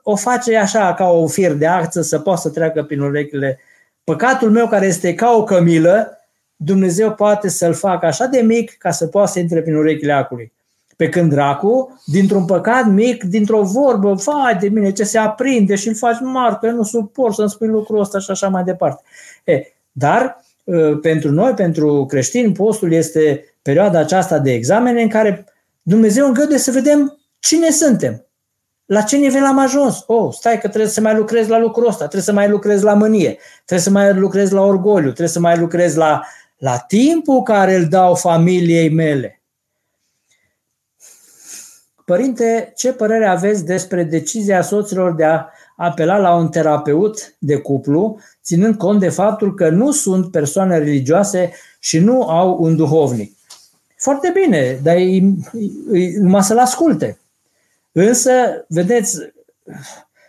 o 0.03 0.15
face 0.15 0.57
așa 0.57 0.93
ca 0.93 1.09
o 1.09 1.27
fir 1.27 1.53
de 1.53 1.67
ață 1.67 2.01
să 2.01 2.19
poată 2.19 2.41
să 2.41 2.49
treacă 2.49 2.83
prin 2.83 2.99
urechile. 2.99 3.59
Păcatul 4.03 4.49
meu 4.51 4.67
care 4.67 4.85
este 4.85 5.13
ca 5.13 5.31
o 5.31 5.43
cămilă, 5.43 6.17
Dumnezeu 6.55 7.13
poate 7.13 7.49
să-l 7.49 7.73
facă 7.73 8.05
așa 8.05 8.25
de 8.25 8.39
mic 8.39 8.77
ca 8.77 8.91
să 8.91 9.07
poată 9.07 9.31
să 9.31 9.39
intre 9.39 9.61
prin 9.61 9.75
urechile 9.75 10.11
acului. 10.11 10.51
Pe 10.95 11.09
când 11.09 11.29
dracu, 11.29 12.01
dintr-un 12.05 12.45
păcat 12.45 12.85
mic, 12.85 13.23
dintr-o 13.23 13.61
vorbă, 13.61 14.13
vai 14.13 14.57
de 14.59 14.67
mine, 14.67 14.91
ce 14.91 15.03
se 15.03 15.17
aprinde 15.17 15.75
și 15.75 15.87
îl 15.87 15.95
faci 15.95 16.19
mare, 16.19 16.57
că 16.61 16.69
nu 16.69 16.83
suport 16.83 17.33
să-mi 17.33 17.49
spui 17.49 17.67
lucrul 17.67 17.99
ăsta 17.99 18.19
și 18.19 18.31
așa 18.31 18.47
mai 18.47 18.63
departe. 18.63 19.01
E, 19.43 19.63
dar 19.91 20.43
ă, 20.67 20.95
pentru 20.95 21.31
noi, 21.31 21.53
pentru 21.53 22.05
creștini, 22.05 22.53
postul 22.53 22.91
este 22.91 23.45
perioada 23.61 23.99
aceasta 23.99 24.39
de 24.39 24.53
examene 24.53 25.01
în 25.01 25.09
care 25.09 25.45
Dumnezeu 25.81 26.27
îngăduie 26.27 26.57
să 26.57 26.71
vedem 26.71 27.19
cine 27.39 27.69
suntem, 27.69 28.25
la 28.85 29.01
ce 29.01 29.17
nivel 29.17 29.43
am 29.43 29.59
ajuns. 29.59 30.03
Oh, 30.07 30.33
stai 30.33 30.59
că 30.59 30.67
trebuie 30.67 30.91
să 30.91 31.01
mai 31.01 31.15
lucrez 31.15 31.47
la 31.47 31.59
lucrul 31.59 31.87
ăsta, 31.87 31.99
trebuie 31.99 32.21
să 32.21 32.33
mai 32.33 32.49
lucrez 32.49 32.81
la 32.81 32.93
mânie, 32.93 33.37
trebuie 33.55 33.79
să 33.79 33.89
mai 33.89 34.13
lucrez 34.13 34.49
la 34.49 34.61
orgoliu, 34.61 35.07
trebuie 35.07 35.27
să 35.27 35.39
mai 35.39 35.57
lucrez 35.57 35.95
la, 35.95 36.21
la 36.57 36.77
timpul 36.77 37.43
care 37.43 37.75
îl 37.75 37.87
dau 37.87 38.15
familiei 38.15 38.89
mele 38.89 39.41
Părinte, 42.11 42.71
ce 42.75 42.93
părere 42.93 43.25
aveți 43.25 43.65
despre 43.65 44.03
decizia 44.03 44.61
soților 44.61 45.13
de 45.15 45.23
a 45.23 45.45
apela 45.75 46.17
la 46.17 46.35
un 46.35 46.49
terapeut 46.49 47.35
de 47.39 47.55
cuplu, 47.55 48.19
ținând 48.43 48.75
cont 48.75 48.99
de 48.99 49.09
faptul 49.09 49.53
că 49.53 49.69
nu 49.69 49.91
sunt 49.91 50.31
persoane 50.31 50.77
religioase 50.77 51.51
și 51.79 51.99
nu 51.99 52.29
au 52.29 52.57
un 52.59 52.75
duhovnic? 52.75 53.37
Foarte 54.01 54.31
bine, 54.33 54.79
dar 54.83 54.95
numai 56.19 56.43
să-l 56.43 56.57
asculte. 56.57 57.19
Însă, 57.91 58.31
vedeți, 58.67 59.17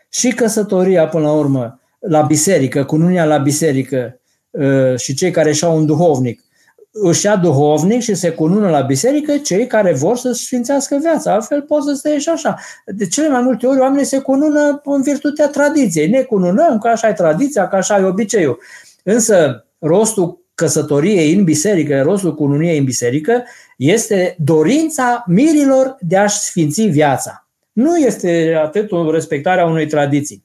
și 0.09 0.29
căsătoria, 0.29 1.09
până 1.09 1.25
la 1.25 1.33
urmă, 1.33 1.81
la 1.99 2.23
biserică, 2.23 2.85
cununia 2.85 3.25
la 3.25 3.39
biserică 3.39 4.21
ă, 4.61 4.97
și 4.97 5.15
cei 5.15 5.31
care 5.31 5.53
și-au 5.53 5.77
un 5.77 5.87
duhovnic, 5.87 6.43
își 6.91 7.27
ia 7.27 7.37
duhovnic 7.37 8.01
și 8.01 8.15
se 8.15 8.31
cunună 8.31 8.71
la 8.71 8.81
biserică 8.81 9.37
cei 9.37 9.67
care 9.67 9.93
vor 9.93 10.17
să-și 10.17 10.45
sfințească 10.45 10.97
viața. 11.01 11.33
Altfel 11.33 11.63
pot 11.63 11.83
să 11.85 11.93
stea 11.93 12.19
și 12.19 12.29
așa. 12.29 12.59
De 12.87 13.07
cele 13.07 13.29
mai 13.29 13.43
multe 13.43 13.67
ori 13.67 13.79
oamenii 13.79 14.05
se 14.05 14.19
cunună 14.19 14.81
în 14.85 15.03
virtutea 15.03 15.49
tradiției. 15.49 16.09
Ne 16.09 16.23
cununăm 16.23 16.79
că 16.79 16.89
așa 16.89 17.09
e 17.09 17.13
tradiția, 17.13 17.69
că 17.69 17.77
așa 17.77 17.99
e 17.99 18.05
obiceiul. 18.05 18.59
Însă 19.03 19.67
rostul 19.79 20.42
căsătoriei 20.63 21.35
în 21.35 21.45
biserică, 21.45 22.03
rostul 22.03 22.35
cununiei 22.35 22.79
în 22.79 22.85
biserică, 22.85 23.45
este 23.77 24.37
dorința 24.39 25.25
mirilor 25.27 25.97
de 26.01 26.17
a-și 26.17 26.39
sfinți 26.39 26.83
viața. 26.83 27.47
Nu 27.73 27.97
este 27.97 28.59
atât 28.65 28.91
respectarea 29.11 29.67
unei 29.67 29.87
tradiții, 29.87 30.45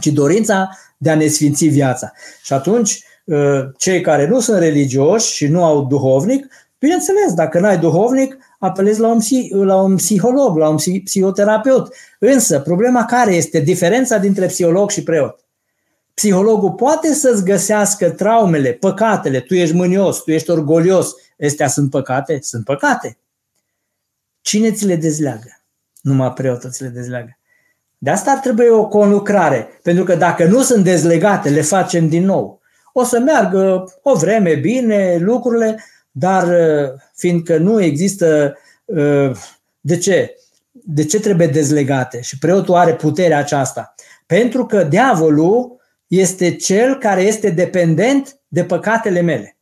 ci 0.00 0.06
dorința 0.06 0.68
de 0.96 1.10
a 1.10 1.14
ne 1.14 1.26
sfinți 1.26 1.66
viața. 1.66 2.12
Și 2.42 2.52
atunci, 2.52 3.02
Uh, 3.28 3.68
cei 3.76 4.00
care 4.00 4.26
nu 4.26 4.40
sunt 4.40 4.58
religioși 4.58 5.34
și 5.34 5.46
nu 5.46 5.64
au 5.64 5.86
duhovnic, 5.86 6.46
bineînțeles, 6.78 7.34
dacă 7.34 7.60
n-ai 7.60 7.78
duhovnic, 7.78 8.38
apelezi 8.58 9.00
la 9.00 9.08
un, 9.08 9.20
la 9.64 9.82
un 9.82 9.96
psiholog, 9.96 10.56
la 10.56 10.68
un 10.68 10.76
psihoterapeut. 11.04 11.94
Însă, 12.18 12.60
problema 12.60 13.04
care 13.04 13.34
este 13.34 13.60
diferența 13.60 14.18
dintre 14.18 14.46
psiholog 14.46 14.90
și 14.90 15.02
preot? 15.02 15.47
Psihologul 16.18 16.72
poate 16.72 17.14
să-ți 17.14 17.44
găsească 17.44 18.10
traumele, 18.10 18.72
păcatele, 18.72 19.40
tu 19.40 19.54
ești 19.54 19.74
mânios, 19.74 20.22
tu 20.22 20.30
ești 20.30 20.50
orgolios, 20.50 21.14
astea 21.46 21.68
sunt 21.68 21.90
păcate? 21.90 22.38
Sunt 22.42 22.64
păcate. 22.64 23.18
Cine 24.40 24.72
ți 24.72 24.86
le 24.86 24.96
dezleagă? 24.96 25.62
Numai 26.00 26.32
preotul 26.32 26.70
ți 26.70 26.82
le 26.82 26.88
dezleagă. 26.88 27.38
De 27.98 28.10
asta 28.10 28.30
ar 28.30 28.38
trebui 28.38 28.66
o 28.66 28.86
conlucrare, 28.86 29.80
pentru 29.82 30.04
că 30.04 30.14
dacă 30.14 30.44
nu 30.44 30.62
sunt 30.62 30.84
dezlegate, 30.84 31.48
le 31.48 31.62
facem 31.62 32.08
din 32.08 32.24
nou 32.24 32.60
o 32.92 33.04
să 33.04 33.18
meargă 33.18 33.92
o 34.02 34.14
vreme 34.14 34.54
bine 34.54 35.16
lucrurile, 35.20 35.84
dar 36.10 36.48
uh, 36.48 37.00
fiindcă 37.14 37.58
nu 37.58 37.82
există 37.82 38.58
uh, 38.84 39.30
de 39.80 39.96
ce? 39.96 40.34
De 40.72 41.04
ce 41.04 41.20
trebuie 41.20 41.46
dezlegate? 41.46 42.20
Și 42.20 42.38
preotul 42.38 42.74
are 42.74 42.94
puterea 42.94 43.38
aceasta. 43.38 43.94
Pentru 44.26 44.66
că 44.66 44.84
diavolul 44.84 45.77
este 46.08 46.54
cel 46.56 46.98
care 46.98 47.22
este 47.22 47.50
dependent 47.50 48.40
de 48.48 48.64
păcatele 48.64 49.20
mele. 49.20 49.56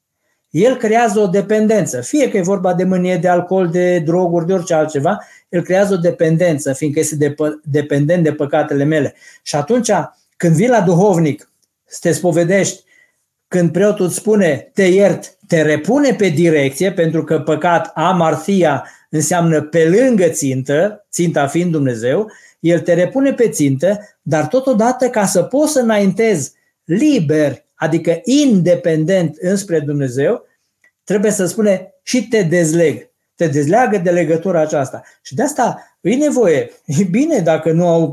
El 0.50 0.76
creează 0.76 1.18
o 1.18 1.26
dependență, 1.26 2.00
fie 2.00 2.30
că 2.30 2.36
e 2.36 2.42
vorba 2.42 2.74
de 2.74 2.84
mânie, 2.84 3.16
de 3.16 3.28
alcool, 3.28 3.68
de 3.68 3.98
droguri, 3.98 4.46
de 4.46 4.52
orice 4.52 4.74
altceva, 4.74 5.18
el 5.48 5.62
creează 5.62 5.94
o 5.94 5.96
dependență, 5.96 6.72
fiindcă 6.72 6.98
este 6.98 7.34
dependent 7.62 8.22
de 8.22 8.32
păcatele 8.32 8.84
mele. 8.84 9.14
Și 9.42 9.56
atunci, 9.56 9.90
când 10.36 10.54
vii 10.54 10.68
la 10.68 10.80
duhovnic, 10.80 11.50
să 11.84 11.98
te 12.00 12.12
spovedești 12.12 12.84
când 13.48 13.72
preotul 13.72 14.04
îți 14.04 14.14
spune 14.14 14.70
te 14.74 14.82
iert, 14.82 15.36
te 15.46 15.62
repune 15.62 16.14
pe 16.14 16.28
direcție, 16.28 16.92
pentru 16.92 17.24
că 17.24 17.40
păcat 17.40 17.90
amartia 17.94 18.88
înseamnă 19.10 19.62
pe 19.62 19.88
lângă 19.88 20.28
țintă, 20.28 21.06
ținta 21.10 21.46
fiind 21.46 21.72
Dumnezeu, 21.72 22.30
El 22.60 22.80
te 22.80 22.94
repune 22.94 23.32
pe 23.32 23.48
țintă, 23.48 24.00
dar 24.22 24.46
totodată 24.46 25.08
ca 25.08 25.26
să 25.26 25.42
poți 25.42 25.72
să 25.72 25.80
înaintezi 25.80 26.52
liber, 26.84 27.64
adică 27.74 28.20
independent 28.24 29.36
înspre 29.40 29.80
Dumnezeu, 29.80 30.46
trebuie 31.04 31.30
să 31.30 31.46
spune 31.46 31.94
și 32.02 32.28
te 32.28 32.42
dezleg. 32.42 33.10
Te 33.34 33.46
dezleagă 33.46 33.98
de 33.98 34.10
legătura 34.10 34.60
aceasta. 34.60 35.02
Și 35.22 35.34
de 35.34 35.42
asta 35.42 35.96
e 36.00 36.14
nevoie. 36.14 36.70
E 36.84 37.04
bine 37.04 37.38
dacă 37.38 37.72
nu 37.72 37.86
au 37.86 38.12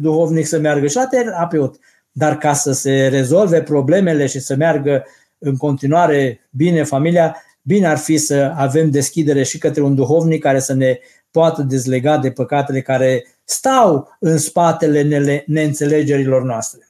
duhovnic 0.00 0.46
să 0.46 0.58
meargă 0.58 0.86
și 0.86 0.96
la 0.96 1.06
terapeut, 1.06 1.78
dar 2.12 2.38
ca 2.38 2.52
să 2.52 2.72
se 2.72 3.06
rezolve 3.06 3.62
problemele 3.62 4.26
și 4.26 4.40
să 4.40 4.54
meargă 4.56 5.04
în 5.38 5.56
continuare 5.56 6.40
bine 6.50 6.82
familia, 6.82 7.36
bine 7.62 7.86
ar 7.86 7.98
fi 7.98 8.16
să 8.16 8.52
avem 8.56 8.90
deschidere 8.90 9.42
și 9.42 9.58
către 9.58 9.82
un 9.82 9.94
duhovnic 9.94 10.42
care 10.42 10.58
să 10.58 10.74
ne 10.74 10.98
poată 11.30 11.62
dezlega 11.62 12.18
de 12.18 12.30
păcatele 12.30 12.80
care 12.80 13.24
stau 13.44 14.16
în 14.20 14.38
spatele 14.38 15.42
neînțelegerilor 15.46 16.42
noastre. 16.42 16.88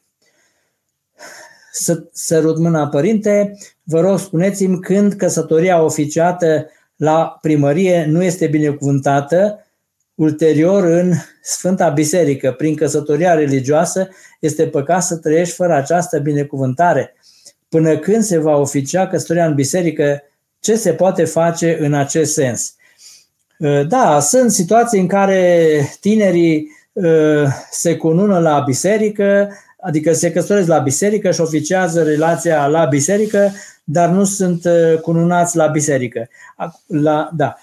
Să 1.72 2.04
sărut 2.12 2.58
mâna, 2.58 2.88
părinte, 2.88 3.58
vă 3.82 4.00
rog, 4.00 4.18
spuneți-mi 4.18 4.80
când 4.80 5.12
căsătoria 5.12 5.82
oficiată 5.82 6.70
la 6.96 7.38
primărie 7.40 8.04
nu 8.04 8.22
este 8.22 8.46
binecuvântată, 8.46 9.66
ulterior 10.14 10.84
în 10.84 11.12
Sfânta 11.42 11.88
Biserică, 11.88 12.52
prin 12.52 12.74
căsătoria 12.74 13.34
religioasă, 13.34 14.08
este 14.40 14.66
păcat 14.66 15.02
să 15.02 15.16
trăiești 15.16 15.54
fără 15.54 15.74
această 15.74 16.18
binecuvântare. 16.18 17.14
Până 17.68 17.98
când 17.98 18.22
se 18.22 18.38
va 18.38 18.56
oficia 18.56 19.06
căsătoria 19.06 19.46
în 19.46 19.54
biserică, 19.54 20.22
ce 20.60 20.76
se 20.76 20.92
poate 20.92 21.24
face 21.24 21.78
în 21.80 21.94
acest 21.94 22.32
sens? 22.32 22.74
Uh, 23.62 23.86
da, 23.88 24.20
sunt 24.20 24.50
situații 24.50 25.00
în 25.00 25.06
care 25.06 25.68
tinerii 26.00 26.70
uh, 26.92 27.44
se 27.70 27.96
cunună 27.96 28.38
la 28.38 28.60
biserică, 28.60 29.50
adică 29.80 30.12
se 30.12 30.32
căsătoresc 30.32 30.68
la 30.68 30.78
biserică 30.78 31.30
și 31.30 31.40
oficiază 31.40 32.02
relația 32.02 32.66
la 32.66 32.84
biserică, 32.84 33.52
dar 33.84 34.08
nu 34.08 34.24
sunt 34.24 34.64
uh, 34.64 34.98
cununați 35.00 35.56
la 35.56 35.66
biserică. 35.66 36.28
La, 36.86 37.30
da. 37.36 37.56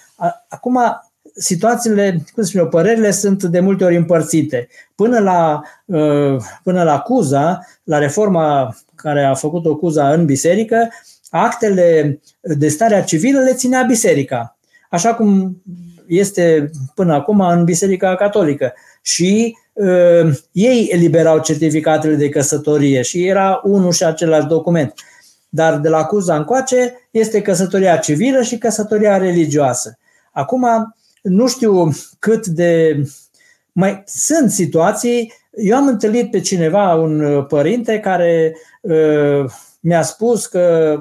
Acum, 0.48 0.78
situațiile, 1.34 2.24
cum 2.34 2.42
spun 2.42 2.60
eu, 2.60 2.68
părerile 2.68 3.10
sunt 3.10 3.42
de 3.42 3.60
multe 3.60 3.84
ori 3.84 3.96
împărțite. 3.96 4.68
Până 4.94 5.18
la, 5.18 5.62
până 6.62 6.82
la 6.82 6.98
Cuza, 6.98 7.66
la 7.84 7.98
reforma 7.98 8.76
care 8.94 9.24
a 9.24 9.34
făcut-o 9.34 9.76
Cuza 9.76 10.12
în 10.12 10.24
biserică, 10.24 10.88
actele 11.30 12.20
de 12.40 12.68
stare 12.68 13.04
civilă 13.06 13.40
le 13.40 13.54
ținea 13.54 13.82
biserica, 13.82 14.56
așa 14.90 15.14
cum 15.14 15.56
este 16.10 16.70
până 16.94 17.14
acum 17.14 17.40
în 17.40 17.64
Biserica 17.64 18.14
Catolică. 18.14 18.72
Și 19.02 19.56
uh, 19.72 20.38
ei 20.52 20.88
eliberau 20.92 21.38
certificatele 21.38 22.14
de 22.14 22.28
căsătorie 22.28 23.02
și 23.02 23.26
era 23.26 23.60
unul 23.64 23.92
și 23.92 24.04
același 24.04 24.46
document. 24.46 24.94
Dar 25.48 25.78
de 25.78 25.88
la 25.88 26.04
Cuza 26.04 26.36
încoace 26.36 27.08
este 27.10 27.42
căsătoria 27.42 27.96
civilă 27.96 28.42
și 28.42 28.58
căsătoria 28.58 29.16
religioasă. 29.16 29.98
Acum, 30.32 30.66
nu 31.22 31.48
știu 31.48 31.92
cât 32.18 32.46
de. 32.46 33.02
Mai 33.72 34.02
sunt 34.06 34.50
situații. 34.50 35.32
Eu 35.56 35.76
am 35.76 35.86
întâlnit 35.86 36.30
pe 36.30 36.40
cineva, 36.40 36.94
un 36.94 37.44
părinte, 37.48 38.00
care 38.00 38.56
uh, 38.80 39.44
mi-a 39.80 40.02
spus 40.02 40.46
că 40.46 40.96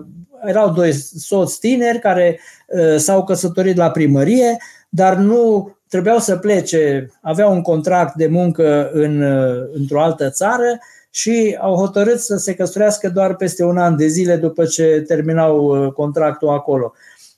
erau 0.45 0.71
doi 0.71 0.93
soți 1.17 1.59
tineri 1.59 1.99
care 1.99 2.39
uh, 2.67 2.95
s-au 2.97 3.23
căsătorit 3.23 3.75
la 3.75 3.91
primărie, 3.91 4.57
dar 4.89 5.15
nu 5.15 5.71
trebuiau 5.89 6.19
să 6.19 6.35
plece, 6.35 7.11
aveau 7.21 7.53
un 7.53 7.61
contract 7.61 8.15
de 8.15 8.27
muncă 8.27 8.89
în, 8.93 9.21
uh, 9.21 9.69
într-o 9.73 10.01
altă 10.01 10.29
țară 10.29 10.79
și 11.09 11.57
au 11.61 11.75
hotărât 11.75 12.19
să 12.19 12.35
se 12.35 12.53
căsătorească 12.53 13.09
doar 13.09 13.35
peste 13.35 13.63
un 13.63 13.77
an 13.77 13.97
de 13.97 14.07
zile 14.07 14.35
după 14.35 14.65
ce 14.65 15.03
terminau 15.07 15.85
uh, 15.85 15.91
contractul 15.91 16.49
acolo. 16.49 16.93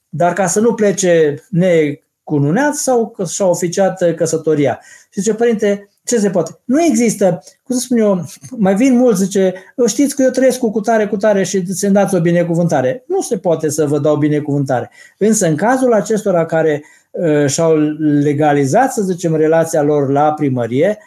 Dar 0.09 0.33
ca 0.33 0.47
să 0.47 0.59
nu 0.59 0.73
plece 0.73 1.43
necununeați, 1.49 2.83
sau 2.83 3.15
și-au 3.27 3.49
oficiat 3.49 4.15
căsătoria. 4.15 4.79
Și 5.09 5.21
zice, 5.21 5.33
părinte, 5.33 5.89
ce 6.03 6.19
se 6.19 6.29
poate? 6.29 6.59
Nu 6.65 6.83
există, 6.83 7.43
cum 7.63 7.75
să 7.75 7.81
spun 7.81 7.97
eu, 7.97 8.25
mai 8.57 8.75
vin 8.75 8.97
mulți, 8.97 9.23
zice, 9.23 9.53
știți 9.87 10.15
că 10.15 10.21
eu 10.21 10.29
trăiesc 10.29 10.59
cu 10.59 10.71
cutare, 10.71 11.07
cutare 11.07 11.43
și 11.43 11.73
să-mi 11.73 11.93
dați 11.93 12.15
o 12.15 12.19
binecuvântare. 12.19 13.03
Nu 13.07 13.21
se 13.21 13.37
poate 13.37 13.69
să 13.69 13.85
vă 13.85 13.99
dau 13.99 14.15
binecuvântare. 14.15 14.91
Însă 15.17 15.47
în 15.47 15.55
cazul 15.55 15.93
acestora 15.93 16.45
care 16.45 16.83
uh, 16.83 17.00
și-au 17.47 17.75
legalizat, 17.99 18.93
să 18.93 19.01
zicem, 19.01 19.35
relația 19.35 19.81
lor 19.81 20.11
la 20.11 20.33
primărie, 20.33 20.97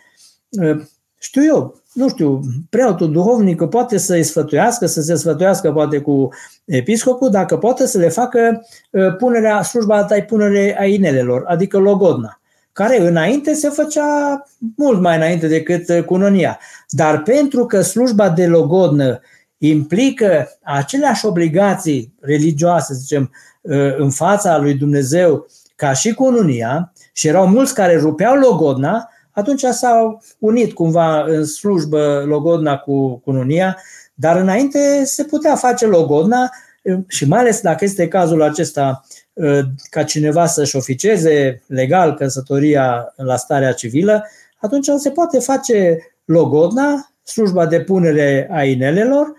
uh, 0.51 0.81
știu 1.19 1.45
eu, 1.45 1.83
nu 1.93 2.09
știu, 2.09 2.41
preotul 2.71 3.13
duhovnic 3.13 3.65
poate 3.65 3.99
să-i 3.99 4.23
sfătuiască, 4.23 4.87
să 4.87 5.01
se 5.01 5.15
sfătuiască 5.15 5.73
poate 5.73 5.99
cu 5.99 6.29
episcopul, 6.65 7.31
dacă 7.31 7.57
poate 7.57 7.87
să 7.87 7.99
le 7.99 8.09
facă 8.09 8.67
uh, 8.91 9.17
punerea, 9.17 9.63
slujba 9.63 10.05
tai 10.05 10.25
punere 10.25 10.77
a 10.79 10.85
inelelor, 10.85 11.45
adică 11.47 11.79
logodna 11.79 12.39
care 12.73 13.01
înainte 13.01 13.55
se 13.55 13.69
făcea 13.69 14.43
mult 14.77 15.01
mai 15.01 15.17
înainte 15.17 15.47
decât 15.47 15.89
uh, 15.89 16.03
cunonia. 16.03 16.59
Dar 16.89 17.23
pentru 17.23 17.67
că 17.67 17.81
slujba 17.81 18.31
de 18.31 18.47
logodnă 18.47 19.21
implică 19.59 20.59
aceleași 20.63 21.27
obligații 21.27 22.15
religioase, 22.21 22.95
zicem, 22.95 23.31
uh, 23.61 23.97
în 23.97 24.11
fața 24.11 24.59
lui 24.59 24.75
Dumnezeu 24.75 25.47
ca 25.75 25.93
și 25.93 26.15
cununia, 26.15 26.93
și 27.13 27.29
erau 27.29 27.47
mulți 27.47 27.75
care 27.75 27.97
rupeau 27.97 28.35
logodna, 28.35 29.09
atunci 29.31 29.63
s-au 29.63 30.23
unit 30.39 30.73
cumva 30.73 31.23
în 31.23 31.45
slujbă 31.45 32.25
logodna 32.27 32.77
cu 32.77 33.19
cununia, 33.19 33.77
dar 34.15 34.37
înainte 34.37 35.05
se 35.05 35.25
putea 35.25 35.55
face 35.55 35.87
logodna 35.87 36.51
uh, 36.83 36.99
și 37.09 37.29
mai 37.29 37.39
ales 37.39 37.61
dacă 37.61 37.85
este 37.85 38.09
cazul 38.09 38.43
acesta 38.43 39.05
Uh, 39.35 39.61
ca 39.91 40.03
cineva 40.03 40.47
să-și 40.47 40.77
oficeze 40.77 41.63
legal 41.67 42.15
căsătoria 42.15 43.13
la 43.17 43.37
starea 43.37 43.73
civilă, 43.73 44.27
atunci 44.61 44.87
se 44.97 45.11
poate 45.11 45.39
face 45.39 45.99
logodna, 46.25 47.13
slujba 47.23 47.67
de 47.67 47.81
punere 47.81 48.49
a 48.51 48.65
inelelor 48.65 49.33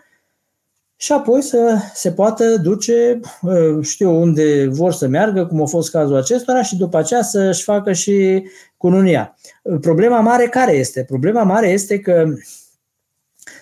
și 1.06 1.12
apoi 1.12 1.42
să 1.42 1.78
se 1.94 2.12
poată 2.12 2.58
duce, 2.58 3.20
uh, 3.42 3.78
știu 3.82 4.22
unde 4.22 4.68
vor 4.68 4.94
să 4.94 5.08
meargă, 5.08 5.46
cum 5.46 5.62
a 5.62 5.66
fost 5.66 5.92
cazul 5.92 6.16
acestora, 6.16 6.62
și 6.62 6.78
după 6.78 6.98
aceea 6.98 7.22
să-și 7.22 7.64
facă 7.64 7.94
și 7.94 8.48
cununia. 8.78 9.38
Problema 9.82 10.20
mare 10.20 10.48
care 10.48 10.72
este? 10.72 11.04
Problema 11.04 11.44
mare 11.44 11.70
este 11.70 12.00
că 12.00 12.34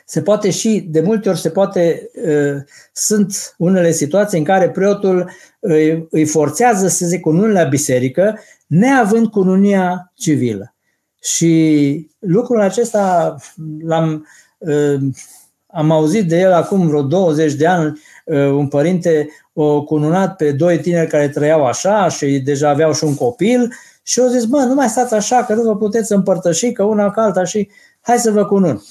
se 0.05 0.21
poate 0.21 0.49
și, 0.49 0.87
de 0.89 1.01
multe 1.01 1.29
ori 1.29 1.39
se 1.39 1.49
poate, 1.49 2.09
uh, 2.25 2.61
sunt 2.93 3.55
unele 3.57 3.91
situații 3.91 4.37
în 4.37 4.43
care 4.43 4.69
preotul 4.69 5.29
îi, 5.59 6.07
îi 6.09 6.25
forțează 6.25 6.87
să 6.87 7.05
se 7.05 7.19
cunune 7.19 7.51
la 7.51 7.63
biserică, 7.63 8.39
neavând 8.67 9.27
cununia 9.27 10.11
civilă. 10.15 10.75
Și 11.21 12.09
lucrul 12.19 12.61
acesta 12.61 13.35
l-am 13.81 14.27
uh, 14.57 14.99
am 15.73 15.91
auzit 15.91 16.27
de 16.27 16.39
el 16.39 16.53
acum 16.53 16.87
vreo 16.87 17.01
20 17.01 17.53
de 17.53 17.67
ani, 17.67 18.01
uh, 18.25 18.37
un 18.37 18.67
părinte 18.67 19.27
o 19.53 19.83
cununat 19.83 20.35
pe 20.35 20.51
doi 20.51 20.79
tineri 20.79 21.09
care 21.09 21.29
trăiau 21.29 21.65
așa 21.65 22.09
și 22.09 22.39
deja 22.39 22.69
aveau 22.69 22.93
și 22.93 23.03
un 23.03 23.15
copil 23.15 23.73
și 24.03 24.19
au 24.19 24.27
zis, 24.27 24.45
bă, 24.45 24.57
nu 24.57 24.73
mai 24.73 24.87
stați 24.87 25.13
așa, 25.13 25.43
că 25.43 25.53
nu 25.53 25.61
vă 25.61 25.77
puteți 25.77 26.11
împărtăși, 26.11 26.71
că 26.71 26.83
una 26.83 27.11
ca 27.11 27.21
alta 27.21 27.43
și 27.43 27.69
hai 28.01 28.17
să 28.17 28.31
vă 28.31 28.45
cunun. 28.45 28.81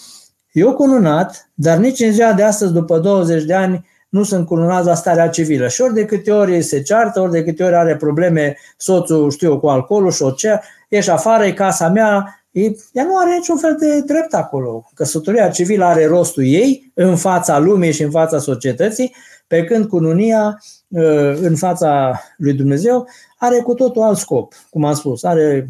Eu 0.53 0.74
cununat, 0.74 1.51
dar 1.55 1.76
nici 1.76 2.01
în 2.01 2.12
ziua 2.12 2.33
de 2.33 2.43
astăzi, 2.43 2.72
după 2.72 2.99
20 2.99 3.45
de 3.45 3.55
ani, 3.55 3.87
nu 4.09 4.22
sunt 4.22 4.47
cununați 4.47 4.87
la 4.87 4.95
starea 4.95 5.28
civilă. 5.28 5.68
Și 5.68 5.80
ori 5.80 5.95
de 5.95 6.05
câte 6.05 6.33
ori 6.33 6.62
se 6.62 6.83
ceartă, 6.83 7.20
ori 7.20 7.30
de 7.30 7.45
câte 7.45 7.64
ori 7.64 7.74
are 7.74 7.97
probleme 7.97 8.57
soțul, 8.76 9.30
știu 9.30 9.59
cu 9.59 9.68
alcoolul 9.68 10.11
și 10.11 10.22
o 10.22 10.30
ce, 10.30 10.61
ieși 10.89 11.11
afară, 11.11 11.45
e 11.45 11.53
casa 11.53 11.89
mea, 11.89 12.41
e, 12.53 12.61
ea 12.92 13.05
nu 13.05 13.16
are 13.16 13.34
niciun 13.34 13.57
fel 13.57 13.76
de 13.78 14.00
drept 14.00 14.34
acolo. 14.34 14.90
Căsătoria 14.94 15.48
civilă 15.48 15.84
are 15.84 16.07
rostul 16.07 16.44
ei 16.44 16.92
în 16.94 17.16
fața 17.16 17.59
lumii 17.59 17.92
și 17.92 18.03
în 18.03 18.11
fața 18.11 18.38
societății, 18.38 19.14
pe 19.46 19.64
când 19.64 19.86
cununia 19.86 20.62
ă, 20.94 21.32
în 21.34 21.57
fața 21.57 22.20
lui 22.36 22.53
Dumnezeu 22.53 23.09
are 23.36 23.57
cu 23.57 23.74
totul 23.74 24.03
alt 24.03 24.18
scop, 24.18 24.55
cum 24.70 24.84
am 24.84 24.94
spus, 24.94 25.24
are 25.24 25.68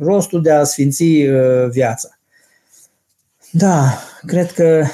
rostul 0.00 0.42
de 0.42 0.50
a 0.50 0.64
sfinți 0.64 1.26
ă, 1.30 1.68
viața. 1.70 2.08
Da, 3.50 3.98
cred 4.26 4.52
că 4.52 4.84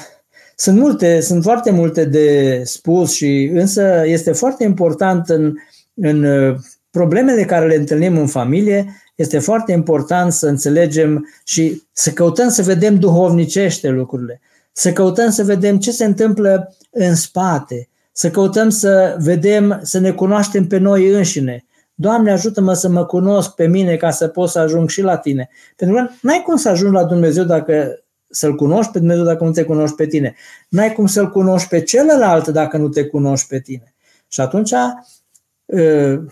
sunt 0.55 0.79
multe, 0.79 1.19
sunt 1.19 1.43
foarte 1.43 1.71
multe 1.71 2.05
de 2.05 2.61
spus 2.63 3.13
și 3.13 3.49
însă 3.53 4.03
este 4.05 4.31
foarte 4.31 4.63
important 4.63 5.29
în, 5.29 5.53
în 5.93 6.23
uh, 6.23 6.55
problemele 6.91 7.43
care 7.43 7.67
le 7.67 7.75
întâlnim 7.75 8.17
în 8.17 8.27
familie, 8.27 9.01
este 9.15 9.39
foarte 9.39 9.71
important 9.71 10.33
să 10.33 10.47
înțelegem 10.47 11.27
și 11.43 11.83
să 11.91 12.11
căutăm 12.11 12.49
să 12.49 12.61
vedem 12.61 12.99
duhovnicește 12.99 13.89
lucrurile, 13.89 14.41
să 14.71 14.91
căutăm 14.91 15.29
să 15.29 15.43
vedem 15.43 15.77
ce 15.77 15.91
se 15.91 16.05
întâmplă 16.05 16.75
în 16.91 17.15
spate, 17.15 17.89
să 18.11 18.29
căutăm 18.29 18.69
să 18.69 19.15
vedem, 19.19 19.79
să 19.83 19.99
ne 19.99 20.11
cunoaștem 20.11 20.67
pe 20.67 20.77
noi 20.77 21.09
înșine. 21.09 21.65
Doamne 21.93 22.31
ajută-mă 22.31 22.73
să 22.73 22.89
mă 22.89 23.05
cunosc 23.05 23.55
pe 23.55 23.67
mine 23.67 23.95
ca 23.95 24.11
să 24.11 24.27
pot 24.27 24.49
să 24.49 24.59
ajung 24.59 24.89
și 24.89 25.01
la 25.01 25.17
tine. 25.17 25.49
Pentru 25.75 25.95
că 25.95 26.09
n-ai 26.21 26.41
cum 26.45 26.55
să 26.55 26.69
ajungi 26.69 26.93
la 26.93 27.03
Dumnezeu 27.03 27.43
dacă 27.43 27.99
să-L 28.29 28.55
cunoști 28.55 28.91
pe 28.91 28.99
Dumnezeu 28.99 29.23
dacă 29.23 29.43
nu 29.43 29.51
te 29.51 29.63
cunoști 29.63 29.95
pe 29.95 30.05
tine. 30.05 30.35
N-ai 30.69 30.93
cum 30.93 31.05
să-L 31.05 31.29
cunoști 31.29 31.67
pe 31.67 31.81
celălalt 31.81 32.47
dacă 32.47 32.77
nu 32.77 32.89
te 32.89 33.05
cunoști 33.05 33.47
pe 33.47 33.59
tine. 33.59 33.93
Și 34.27 34.41
atunci 34.41 34.71
ă, 34.71 36.23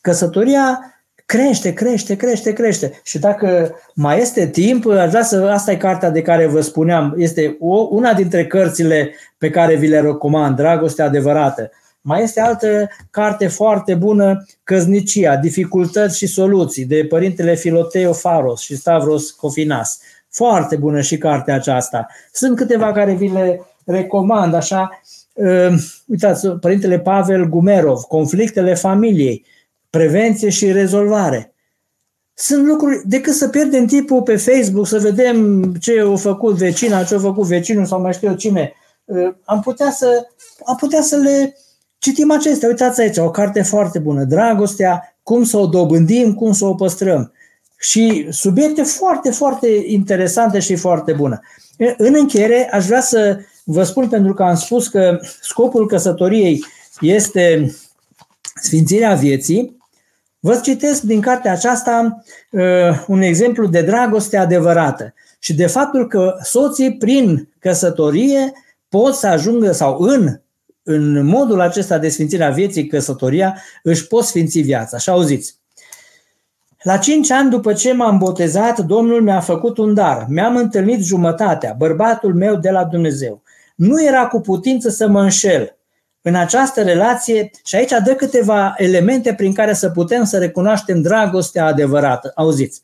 căsătoria 0.00 0.91
crește, 1.32 1.72
crește, 1.72 2.16
crește, 2.16 2.52
crește. 2.52 3.00
Și 3.02 3.18
dacă 3.18 3.74
mai 3.94 4.20
este 4.20 4.46
timp, 4.46 4.86
aș 4.86 5.08
vrea 5.08 5.22
să, 5.22 5.48
asta 5.52 5.72
e 5.72 5.76
cartea 5.76 6.10
de 6.10 6.22
care 6.22 6.46
vă 6.46 6.60
spuneam, 6.60 7.14
este 7.16 7.56
o, 7.60 7.88
una 7.90 8.12
dintre 8.12 8.46
cărțile 8.46 9.14
pe 9.38 9.50
care 9.50 9.74
vi 9.74 9.86
le 9.86 10.00
recomand, 10.00 10.56
Dragostea 10.56 11.04
adevărată. 11.04 11.70
Mai 12.00 12.22
este 12.22 12.40
altă 12.40 12.88
carte 13.10 13.46
foarte 13.46 13.94
bună, 13.94 14.46
Căznicia, 14.64 15.36
Dificultăți 15.36 16.16
și 16.16 16.26
soluții, 16.26 16.84
de 16.84 17.06
părintele 17.08 17.54
Filoteo 17.54 18.12
Faros 18.12 18.60
și 18.60 18.76
Stavros 18.76 19.30
Cofinas. 19.30 20.00
Foarte 20.30 20.76
bună 20.76 21.00
și 21.00 21.18
cartea 21.18 21.54
aceasta. 21.54 22.06
Sunt 22.32 22.56
câteva 22.56 22.92
care 22.92 23.14
vi 23.14 23.28
le 23.28 23.60
recomand, 23.84 24.54
așa, 24.54 25.02
uh, 25.32 25.74
uitați, 26.06 26.48
părintele 26.48 26.98
Pavel 26.98 27.48
Gumerov, 27.48 28.00
Conflictele 28.00 28.74
familiei, 28.74 29.44
prevenție 29.92 30.48
și 30.48 30.72
rezolvare. 30.72 31.54
Sunt 32.34 32.66
lucruri, 32.66 33.02
decât 33.04 33.34
să 33.34 33.48
pierdem 33.48 33.86
timpul 33.86 34.22
pe 34.22 34.36
Facebook, 34.36 34.86
să 34.86 34.98
vedem 34.98 35.64
ce 35.74 36.00
a 36.12 36.16
făcut 36.16 36.54
vecina, 36.54 37.04
ce 37.04 37.14
a 37.14 37.18
făcut 37.18 37.46
vecinul 37.46 37.86
sau 37.86 38.00
mai 38.00 38.12
știu 38.12 38.28
eu 38.28 38.34
cine, 38.34 38.72
uh, 39.04 39.34
am 39.44 39.60
putea 39.60 39.90
să, 39.90 40.26
am 40.64 40.76
putea 40.76 41.02
să 41.02 41.16
le 41.16 41.56
citim 41.98 42.30
acestea. 42.30 42.68
Uitați 42.68 43.00
aici, 43.00 43.16
o 43.16 43.30
carte 43.30 43.62
foarte 43.62 43.98
bună, 43.98 44.24
Dragostea, 44.24 45.16
cum 45.22 45.44
să 45.44 45.56
o 45.56 45.66
dobândim, 45.66 46.34
cum 46.34 46.52
să 46.52 46.64
o 46.64 46.74
păstrăm. 46.74 47.32
Și 47.78 48.26
subiecte 48.30 48.82
foarte, 48.82 49.30
foarte 49.30 49.82
interesante 49.86 50.58
și 50.58 50.76
foarte 50.76 51.12
bune. 51.12 51.40
În 51.96 52.14
încheiere, 52.14 52.68
aș 52.72 52.86
vrea 52.86 53.00
să 53.00 53.38
vă 53.64 53.82
spun, 53.82 54.08
pentru 54.08 54.34
că 54.34 54.42
am 54.42 54.54
spus 54.54 54.88
că 54.88 55.18
scopul 55.40 55.86
căsătoriei 55.86 56.64
este 57.00 57.74
sfințirea 58.62 59.14
vieții, 59.14 59.81
Vă 60.44 60.60
citesc 60.62 61.02
din 61.02 61.20
cartea 61.20 61.52
aceasta 61.52 62.22
uh, 62.50 62.62
un 63.06 63.20
exemplu 63.20 63.66
de 63.66 63.82
dragoste 63.82 64.36
adevărată 64.36 65.14
și 65.38 65.54
de 65.54 65.66
faptul 65.66 66.06
că 66.06 66.38
soții 66.42 66.96
prin 66.96 67.48
căsătorie 67.58 68.52
pot 68.88 69.14
să 69.14 69.26
ajungă 69.26 69.72
sau 69.72 69.98
în, 69.98 70.40
în 70.82 71.26
modul 71.26 71.60
acesta 71.60 71.98
de 71.98 72.08
sfințire 72.08 72.44
a 72.44 72.50
vieții, 72.50 72.86
căsătoria, 72.86 73.58
își 73.82 74.06
pot 74.06 74.24
sfinți 74.24 74.60
viața. 74.60 74.98
Și 74.98 75.10
auziți, 75.10 75.54
la 76.82 76.96
cinci 76.96 77.30
ani 77.30 77.50
după 77.50 77.72
ce 77.72 77.92
m-am 77.92 78.18
botezat, 78.18 78.78
Domnul 78.78 79.22
mi-a 79.22 79.40
făcut 79.40 79.78
un 79.78 79.94
dar. 79.94 80.26
Mi-am 80.28 80.56
întâlnit 80.56 81.04
jumătatea, 81.04 81.74
bărbatul 81.78 82.34
meu 82.34 82.56
de 82.56 82.70
la 82.70 82.84
Dumnezeu. 82.84 83.42
Nu 83.74 84.04
era 84.04 84.26
cu 84.26 84.40
putință 84.40 84.88
să 84.88 85.08
mă 85.08 85.22
înșel 85.22 85.76
în 86.22 86.34
această 86.34 86.82
relație 86.82 87.50
și 87.64 87.76
aici 87.76 87.92
dă 88.04 88.14
câteva 88.14 88.74
elemente 88.76 89.34
prin 89.34 89.52
care 89.52 89.72
să 89.72 89.88
putem 89.88 90.24
să 90.24 90.38
recunoaștem 90.38 91.02
dragostea 91.02 91.64
adevărată. 91.64 92.32
Auziți, 92.34 92.82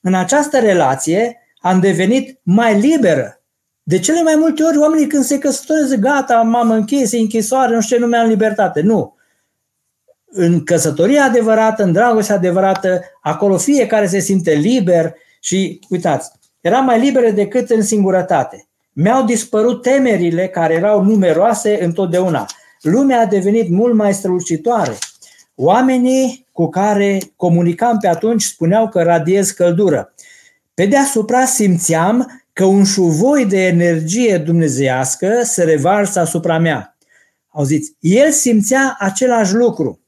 în 0.00 0.14
această 0.14 0.58
relație 0.58 1.36
am 1.58 1.80
devenit 1.80 2.40
mai 2.42 2.80
liberă. 2.80 3.40
De 3.82 3.98
cele 3.98 4.22
mai 4.22 4.34
multe 4.38 4.62
ori 4.62 4.78
oamenii 4.78 5.06
când 5.06 5.24
se 5.24 5.38
căsătoresc, 5.38 5.94
gata, 5.94 6.42
m-am 6.42 6.70
închis, 6.70 7.12
închisoare, 7.12 7.74
nu 7.74 7.80
știu 7.80 7.96
ce, 7.96 8.02
nu 8.02 8.08
mi-am 8.08 8.28
libertate. 8.28 8.80
Nu. 8.80 9.16
În 10.26 10.64
căsătoria 10.64 11.24
adevărată, 11.24 11.82
în 11.82 11.92
dragostea 11.92 12.34
adevărată, 12.34 13.00
acolo 13.20 13.56
fiecare 13.56 14.06
se 14.06 14.18
simte 14.18 14.52
liber 14.52 15.14
și, 15.40 15.80
uitați, 15.88 16.30
era 16.60 16.78
mai 16.78 17.00
liberă 17.00 17.30
decât 17.30 17.70
în 17.70 17.82
singurătate. 17.82 18.68
Mi-au 18.92 19.24
dispărut 19.24 19.82
temerile 19.82 20.48
care 20.48 20.74
erau 20.74 21.02
numeroase 21.02 21.84
întotdeauna 21.84 22.46
lumea 22.80 23.20
a 23.20 23.26
devenit 23.26 23.70
mult 23.70 23.94
mai 23.94 24.14
strălucitoare. 24.14 24.98
Oamenii 25.54 26.46
cu 26.52 26.68
care 26.68 27.18
comunicam 27.36 27.98
pe 27.98 28.08
atunci 28.08 28.42
spuneau 28.42 28.88
că 28.88 29.02
radiez 29.02 29.50
căldură. 29.50 30.14
Pe 30.74 30.86
deasupra 30.86 31.44
simțeam 31.44 32.42
că 32.52 32.64
un 32.64 32.84
șuvoi 32.84 33.46
de 33.46 33.66
energie 33.66 34.38
dumnezeiască 34.38 35.40
se 35.42 35.64
revarsă 35.64 36.20
asupra 36.20 36.58
mea. 36.58 36.96
Auziți, 37.48 37.96
el 37.98 38.30
simțea 38.30 38.96
același 38.98 39.54
lucru. 39.54 40.00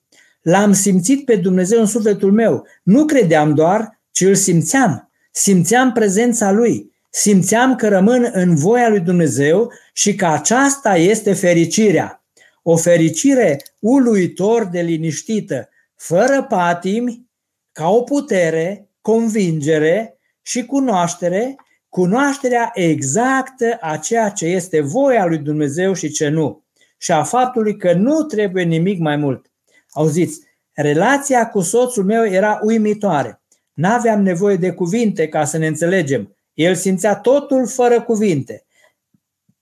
L-am 0.43 0.73
simțit 0.73 1.25
pe 1.25 1.37
Dumnezeu 1.37 1.81
în 1.81 1.87
sufletul 1.87 2.33
meu. 2.33 2.67
Nu 2.83 3.05
credeam 3.05 3.55
doar, 3.55 4.01
ci 4.11 4.21
îl 4.21 4.35
simțeam. 4.35 5.11
Simțeam 5.31 5.93
prezența 5.93 6.51
lui. 6.51 6.93
Simțeam 7.11 7.75
că 7.75 7.89
rămân 7.89 8.31
în 8.33 8.55
voia 8.55 8.89
lui 8.89 9.01
Dumnezeu 9.01 9.73
și 9.93 10.15
că 10.15 10.27
aceasta 10.27 10.97
este 10.97 11.33
fericirea 11.33 12.22
o 12.63 12.77
fericire 12.77 13.63
uluitor 13.79 14.65
de 14.65 14.81
liniștită, 14.81 15.69
fără 15.97 16.47
patimi, 16.49 17.31
ca 17.73 17.89
o 17.89 18.03
putere, 18.03 18.89
convingere 19.01 20.19
și 20.43 20.65
cunoaștere, 20.65 21.55
cunoașterea 21.89 22.71
exactă 22.75 23.79
a 23.81 23.97
ceea 23.97 24.29
ce 24.29 24.47
este 24.47 24.81
voia 24.81 25.27
lui 25.27 25.39
Dumnezeu 25.39 25.93
și 25.93 26.11
ce 26.11 26.29
nu, 26.29 26.65
și 26.99 27.13
a 27.13 27.23
faptului 27.23 27.77
că 27.77 27.93
nu 27.93 28.23
trebuie 28.23 28.65
nimic 28.65 28.99
mai 28.99 29.17
mult. 29.17 29.51
Auziți, 29.91 30.41
relația 30.73 31.49
cu 31.49 31.61
soțul 31.61 32.05
meu 32.05 32.27
era 32.27 32.61
uimitoare. 32.63 33.43
N-aveam 33.73 34.23
nevoie 34.23 34.57
de 34.57 34.73
cuvinte 34.73 35.29
ca 35.29 35.45
să 35.45 35.59
ne 35.59 35.67
înțelegem. 35.67 36.37
El 36.55 36.75
simțea 36.75 37.17
totul 37.17 37.67
fără 37.67 38.03
cuvinte. 38.03 38.65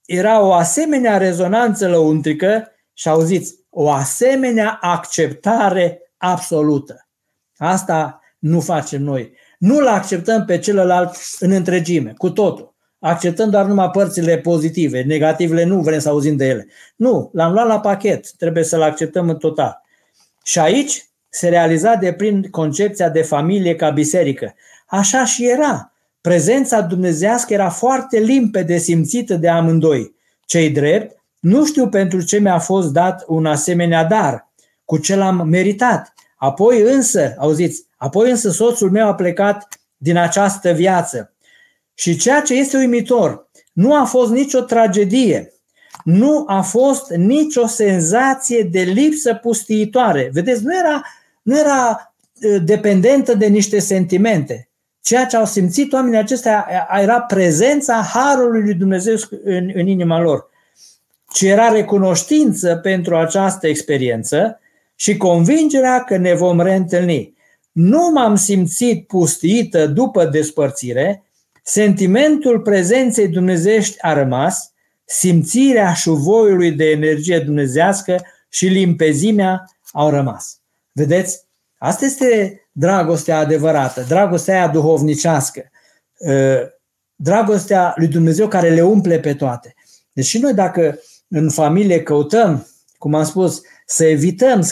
Era 0.04 0.40
o 0.40 0.52
asemenea 0.52 1.16
rezonanță 1.16 1.88
lăuntrică 1.88 2.68
și 2.94 3.08
auziți, 3.08 3.54
o 3.70 3.90
asemenea 3.90 4.78
acceptare 4.80 6.12
absolută. 6.16 7.08
Asta 7.56 8.20
nu 8.38 8.60
facem 8.60 9.02
noi. 9.02 9.32
Nu-l 9.58 9.86
acceptăm 9.86 10.44
pe 10.44 10.58
celălalt 10.58 11.16
în 11.38 11.50
întregime, 11.50 12.14
cu 12.16 12.30
totul. 12.30 12.74
Acceptăm 12.98 13.50
doar 13.50 13.66
numai 13.66 13.90
părțile 13.90 14.38
pozitive, 14.38 15.02
negativele 15.02 15.64
nu 15.64 15.80
vrem 15.80 15.98
să 15.98 16.08
auzim 16.08 16.36
de 16.36 16.46
ele. 16.46 16.66
Nu, 16.96 17.30
l-am 17.32 17.52
luat 17.52 17.66
la 17.66 17.80
pachet, 17.80 18.32
trebuie 18.32 18.64
să-l 18.64 18.82
acceptăm 18.82 19.28
în 19.28 19.36
total. 19.36 19.82
Și 20.44 20.58
aici 20.58 21.08
se 21.28 21.48
realiza 21.48 21.94
de 21.94 22.12
prin 22.12 22.50
concepția 22.50 23.08
de 23.08 23.22
familie 23.22 23.76
ca 23.76 23.90
biserică. 23.90 24.54
Așa 24.86 25.24
și 25.24 25.48
era. 25.48 25.92
Prezența 26.20 26.80
dumnezească 26.80 27.52
era 27.52 27.68
foarte 27.68 28.18
limpede 28.18 28.78
simțită 28.78 29.34
de 29.34 29.48
amândoi. 29.48 30.14
Cei 30.44 30.70
drept, 30.70 31.19
nu 31.40 31.66
știu 31.66 31.88
pentru 31.88 32.22
ce 32.22 32.38
mi-a 32.38 32.58
fost 32.58 32.92
dat 32.92 33.24
un 33.26 33.46
asemenea 33.46 34.04
dar, 34.04 34.50
cu 34.84 34.96
ce 34.98 35.16
l-am 35.16 35.48
meritat. 35.48 36.14
Apoi 36.36 36.80
însă, 36.80 37.34
auziți, 37.38 37.86
apoi 37.96 38.30
însă 38.30 38.50
soțul 38.50 38.90
meu 38.90 39.06
a 39.06 39.14
plecat 39.14 39.68
din 39.96 40.16
această 40.16 40.70
viață. 40.72 41.34
Și 41.94 42.16
ceea 42.16 42.40
ce 42.40 42.54
este 42.54 42.76
uimitor, 42.76 43.48
nu 43.72 43.94
a 43.94 44.04
fost 44.04 44.30
nicio 44.30 44.60
tragedie, 44.60 45.52
nu 46.04 46.44
a 46.46 46.60
fost 46.60 47.10
nicio 47.10 47.66
senzație 47.66 48.62
de 48.62 48.80
lipsă 48.80 49.34
pustiitoare. 49.34 50.30
Vedeți, 50.32 50.64
nu 50.64 50.76
era, 50.76 51.02
nu 51.42 51.58
era 51.58 52.14
uh, 52.42 52.62
dependentă 52.64 53.34
de 53.34 53.46
niște 53.46 53.78
sentimente. 53.78 54.68
Ceea 55.00 55.26
ce 55.26 55.36
au 55.36 55.46
simțit 55.46 55.92
oamenii 55.92 56.18
acestea 56.18 56.66
era 57.02 57.20
prezența 57.20 57.94
Harului 57.94 58.62
lui 58.62 58.74
Dumnezeu 58.74 59.14
în, 59.44 59.70
în 59.74 59.86
inima 59.86 60.20
lor 60.20 60.49
ci 61.32 61.42
era 61.42 61.68
recunoștință 61.68 62.76
pentru 62.76 63.16
această 63.16 63.66
experiență 63.66 64.60
și 64.94 65.16
convingerea 65.16 66.04
că 66.04 66.16
ne 66.16 66.34
vom 66.34 66.60
reîntâlni. 66.60 67.34
Nu 67.72 68.10
m-am 68.10 68.36
simțit 68.36 69.06
pustită 69.06 69.86
după 69.86 70.24
despărțire, 70.24 71.24
sentimentul 71.62 72.60
prezenței 72.60 73.28
dumnezești 73.28 73.96
a 74.00 74.12
rămas, 74.12 74.72
simțirea 75.04 75.92
șuvoiului 75.92 76.72
de 76.72 76.90
energie 76.90 77.38
dumnezească 77.38 78.22
și 78.48 78.66
limpezimea 78.66 79.64
au 79.92 80.10
rămas. 80.10 80.60
Vedeți? 80.92 81.48
Asta 81.78 82.04
este 82.04 82.60
dragostea 82.72 83.38
adevărată, 83.38 84.04
dragostea 84.08 84.54
aia 84.54 84.68
duhovnicească, 84.68 85.70
ă, 86.28 86.58
dragostea 87.14 87.92
lui 87.96 88.06
Dumnezeu 88.06 88.48
care 88.48 88.70
le 88.70 88.82
umple 88.82 89.20
pe 89.20 89.34
toate. 89.34 89.74
Deci 90.12 90.24
și 90.24 90.38
noi 90.38 90.54
dacă 90.54 90.98
în 91.30 91.50
familie 91.50 92.02
căutăm, 92.02 92.66
cum 92.98 93.14
am 93.14 93.24
spus, 93.24 93.60
să 93.86 94.04
evităm 94.04 94.62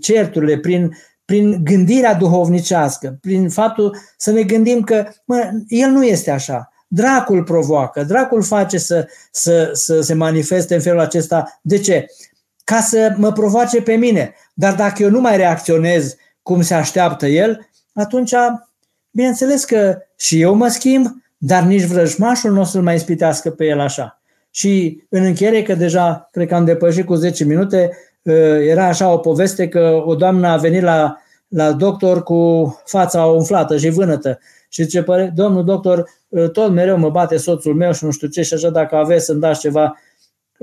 certurile 0.00 0.58
prin, 0.58 0.96
prin 1.24 1.64
gândirea 1.64 2.14
duhovnicească, 2.14 3.18
prin 3.20 3.48
faptul 3.48 3.96
să 4.16 4.30
ne 4.30 4.42
gândim 4.42 4.80
că 4.82 5.08
mă, 5.24 5.50
el 5.68 5.90
nu 5.90 6.04
este 6.04 6.30
așa. 6.30 6.72
Dracul 6.88 7.42
provoacă, 7.42 8.04
dracul 8.04 8.42
face 8.42 8.78
să, 8.78 9.08
să, 9.30 9.70
să 9.72 10.00
se 10.00 10.14
manifeste 10.14 10.74
în 10.74 10.80
felul 10.80 11.00
acesta. 11.00 11.60
De 11.62 11.78
ce? 11.78 12.06
Ca 12.64 12.80
să 12.80 13.14
mă 13.16 13.32
provoace 13.32 13.82
pe 13.82 13.94
mine. 13.94 14.34
Dar 14.54 14.74
dacă 14.74 15.02
eu 15.02 15.10
nu 15.10 15.20
mai 15.20 15.36
reacționez 15.36 16.16
cum 16.42 16.62
se 16.62 16.74
așteaptă 16.74 17.26
el, 17.26 17.68
atunci, 17.94 18.34
bineînțeles 19.10 19.64
că 19.64 19.98
și 20.16 20.40
eu 20.40 20.54
mă 20.54 20.68
schimb, 20.68 21.06
dar 21.36 21.62
nici 21.62 21.84
vrăjmașul 21.84 22.52
nu 22.52 22.60
o 22.60 22.64
să-l 22.64 22.82
mai 22.82 22.94
ispitească 22.94 23.50
pe 23.50 23.64
el 23.64 23.80
așa. 23.80 24.17
Și 24.58 25.02
în 25.08 25.24
încheiere, 25.24 25.62
că 25.62 25.74
deja 25.74 26.28
cred 26.30 26.48
că 26.48 26.54
am 26.54 26.64
depășit 26.64 27.04
cu 27.04 27.14
10 27.14 27.44
minute, 27.44 27.90
ă, 28.26 28.32
era 28.62 28.86
așa 28.86 29.12
o 29.12 29.18
poveste 29.18 29.68
că 29.68 30.02
o 30.04 30.14
doamnă 30.14 30.48
a 30.48 30.56
venit 30.56 30.82
la, 30.82 31.16
la 31.48 31.72
doctor 31.72 32.22
cu 32.22 32.82
fața 32.84 33.24
umflată 33.24 33.76
și 33.76 33.88
vânătă 33.88 34.38
și 34.68 34.82
zice, 34.82 35.04
domnul 35.34 35.64
doctor, 35.64 36.10
ă, 36.36 36.48
tot 36.48 36.70
mereu 36.70 36.98
mă 36.98 37.10
bate 37.10 37.36
soțul 37.36 37.74
meu 37.74 37.92
și 37.92 38.04
nu 38.04 38.10
știu 38.10 38.28
ce 38.28 38.42
și 38.42 38.54
așa 38.54 38.70
dacă 38.70 38.96
aveți 38.96 39.24
să-mi 39.24 39.40
dați 39.40 39.60
ceva. 39.60 39.98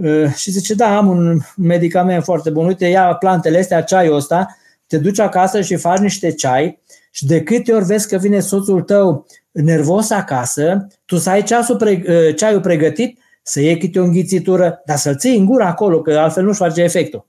Ă, 0.03 0.27
și 0.27 0.51
zice, 0.51 0.73
da, 0.73 0.97
am 0.97 1.07
un 1.07 1.39
medicament 1.57 2.23
foarte 2.23 2.49
bun, 2.49 2.65
uite, 2.65 2.85
ia 2.85 3.13
plantele 3.13 3.59
astea, 3.59 3.81
ceaiul 3.81 4.15
ăsta, 4.15 4.57
te 4.87 4.97
duci 4.97 5.19
acasă 5.19 5.61
și 5.61 5.75
faci 5.75 5.99
niște 5.99 6.31
ceai 6.31 6.81
și 7.11 7.25
de 7.25 7.43
câte 7.43 7.73
ori 7.73 7.85
vezi 7.85 8.07
că 8.07 8.17
vine 8.17 8.39
soțul 8.39 8.81
tău 8.81 9.25
nervos 9.51 10.09
acasă, 10.09 10.87
tu 11.05 11.17
să 11.17 11.29
ai 11.29 11.43
ceasul 11.43 11.75
pre, 11.75 12.33
ceaiul 12.33 12.61
pregătit, 12.61 13.19
să 13.47 13.61
iei 13.61 13.77
câte 13.77 13.99
o 13.99 14.03
înghițitură, 14.03 14.81
dar 14.85 14.97
să-l 14.97 15.15
ții 15.15 15.37
în 15.37 15.45
gură 15.45 15.63
acolo, 15.63 16.01
că 16.01 16.17
altfel 16.17 16.43
nu-și 16.43 16.57
face 16.57 16.81
efectul. 16.81 17.27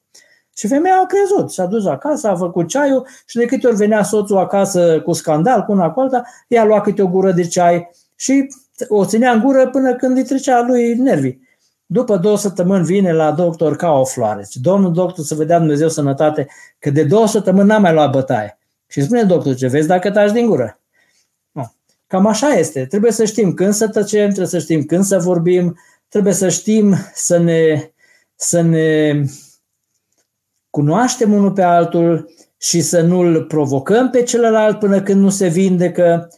Și 0.57 0.67
femeia 0.67 0.95
a 1.03 1.07
crezut, 1.07 1.53
s-a 1.53 1.67
dus 1.67 1.87
acasă, 1.87 2.29
a 2.29 2.37
făcut 2.37 2.69
ceaiul 2.69 3.07
și 3.27 3.37
de 3.37 3.45
câte 3.45 3.67
ori 3.67 3.77
venea 3.77 4.03
soțul 4.03 4.37
acasă 4.37 5.01
cu 5.01 5.13
scandal, 5.13 5.63
cu 5.63 5.73
una 5.73 5.91
cu 5.91 6.01
alta, 6.01 6.23
ea 6.49 6.65
lua 6.65 6.81
câte 6.81 7.03
o 7.03 7.09
gură 7.09 7.33
de 7.33 7.47
ceai 7.47 7.91
și 8.15 8.49
o 8.89 9.05
ținea 9.05 9.33
în 9.33 9.41
gură 9.41 9.69
până 9.69 9.95
când 9.95 10.17
îi 10.17 10.25
trecea 10.25 10.65
lui 10.69 10.95
nervii. 10.95 11.45
După 11.87 12.17
două 12.17 12.37
săptămâni 12.37 12.85
vine 12.85 13.13
la 13.13 13.33
doctor 13.33 13.77
ca 13.77 13.91
o 13.91 14.05
floare. 14.05 14.43
Zice, 14.43 14.59
domnul 14.59 14.93
doctor, 14.93 15.25
să 15.25 15.35
vedea 15.35 15.59
Dumnezeu 15.59 15.89
sănătate, 15.89 16.47
că 16.79 16.91
de 16.91 17.05
două 17.05 17.27
săptămâni 17.27 17.69
n-am 17.69 17.83
mai 17.83 17.93
luat 17.93 18.11
bătaie. 18.11 18.59
Și 18.87 19.03
spune 19.03 19.23
doctor, 19.23 19.55
ce 19.55 19.69
vezi 19.69 19.87
dacă 19.87 20.11
taci 20.11 20.33
din 20.33 20.47
gură. 20.47 20.81
No. 21.51 21.63
Cam 22.07 22.27
așa 22.27 22.49
este. 22.49 22.87
Trebuie 22.87 23.13
să 23.13 23.25
știm 23.25 23.55
când 23.55 23.73
să 23.73 23.89
tăcem, 23.89 24.27
trebuie 24.27 24.47
să 24.47 24.59
știm 24.59 24.85
când 24.85 25.05
să 25.05 25.19
vorbim, 25.19 25.79
trebuie 26.09 26.33
să 26.33 26.49
știm 26.49 26.95
să 27.15 27.39
ne, 27.39 27.91
să 28.35 28.61
ne 28.61 29.23
cunoaștem 30.71 31.33
unul 31.33 31.53
pe 31.53 31.63
altul 31.63 32.35
și 32.57 32.81
să 32.81 33.01
nu-l 33.01 33.45
provocăm 33.45 34.11
pe 34.11 34.23
celălalt 34.23 34.79
până 34.79 35.03
când 35.03 35.21
nu 35.21 35.31
se 35.31 35.47
vindecă. 35.47 36.29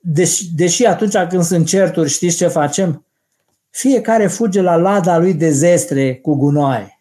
Deși, 0.00 0.54
deși 0.54 0.84
atunci 0.84 1.16
când 1.28 1.42
sunt 1.42 1.66
certuri, 1.66 2.08
știți 2.08 2.36
ce 2.36 2.46
facem? 2.46 3.04
Fiecare 3.70 4.26
fuge 4.26 4.60
la 4.60 4.76
lada 4.76 5.18
lui 5.18 5.34
de 5.34 5.50
zestre 5.50 6.14
cu 6.14 6.34
gunoaie. 6.34 7.00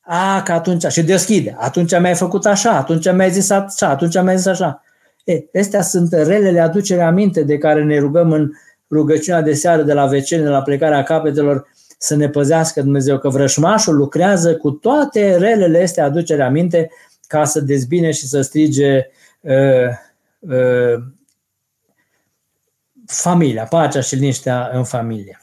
A, 0.00 0.42
că 0.42 0.52
atunci, 0.52 0.86
și 0.86 1.02
deschide, 1.02 1.56
atunci 1.58 1.98
mi-ai 1.98 2.14
făcut 2.14 2.46
așa, 2.46 2.76
atunci 2.76 3.12
mi-ai 3.12 3.30
zis 3.30 3.50
așa, 3.50 3.88
atunci 3.88 4.22
mi-ai 4.22 4.36
zis 4.36 4.46
așa. 4.46 4.82
E, 5.24 5.58
astea 5.58 5.82
sunt 5.82 6.12
relele 6.12 6.60
aducere 6.60 7.02
aminte 7.02 7.42
de 7.42 7.58
care 7.58 7.84
ne 7.84 7.98
rugăm 7.98 8.32
în 8.32 8.50
rugăciunea 8.90 9.42
de 9.42 9.54
seară 9.54 9.82
de 9.82 9.92
la 9.92 10.06
vecini, 10.06 10.44
la 10.44 10.62
plecarea 10.62 11.02
capetelor, 11.02 11.66
să 11.98 12.16
ne 12.16 12.28
păzească 12.28 12.82
Dumnezeu, 12.82 13.18
că 13.18 13.28
vrășmașul 13.28 13.96
lucrează 13.96 14.56
cu 14.56 14.70
toate 14.70 15.36
relele 15.36 15.82
astea 15.82 16.04
aducere 16.04 16.42
aminte 16.42 16.90
ca 17.26 17.44
să 17.44 17.60
dezbine 17.60 18.10
și 18.10 18.26
să 18.26 18.40
strige 18.40 19.06
uh, 19.40 19.88
uh, 20.38 21.02
familia, 23.06 23.64
pacea 23.64 24.00
și 24.00 24.14
liniștea 24.14 24.70
în 24.72 24.84
familie. 24.84 25.40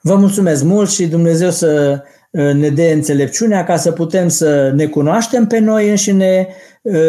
Vă 0.00 0.16
mulțumesc 0.16 0.62
mult 0.62 0.90
și 0.90 1.06
Dumnezeu 1.06 1.50
să 1.50 2.02
uh, 2.30 2.52
ne 2.52 2.68
dea 2.68 2.92
înțelepciunea 2.92 3.64
ca 3.64 3.76
să 3.76 3.92
putem 3.92 4.28
să 4.28 4.70
ne 4.74 4.86
cunoaștem 4.86 5.46
pe 5.46 5.58
noi 5.58 5.88
înșine, 5.88 6.46
uh, 6.48 6.56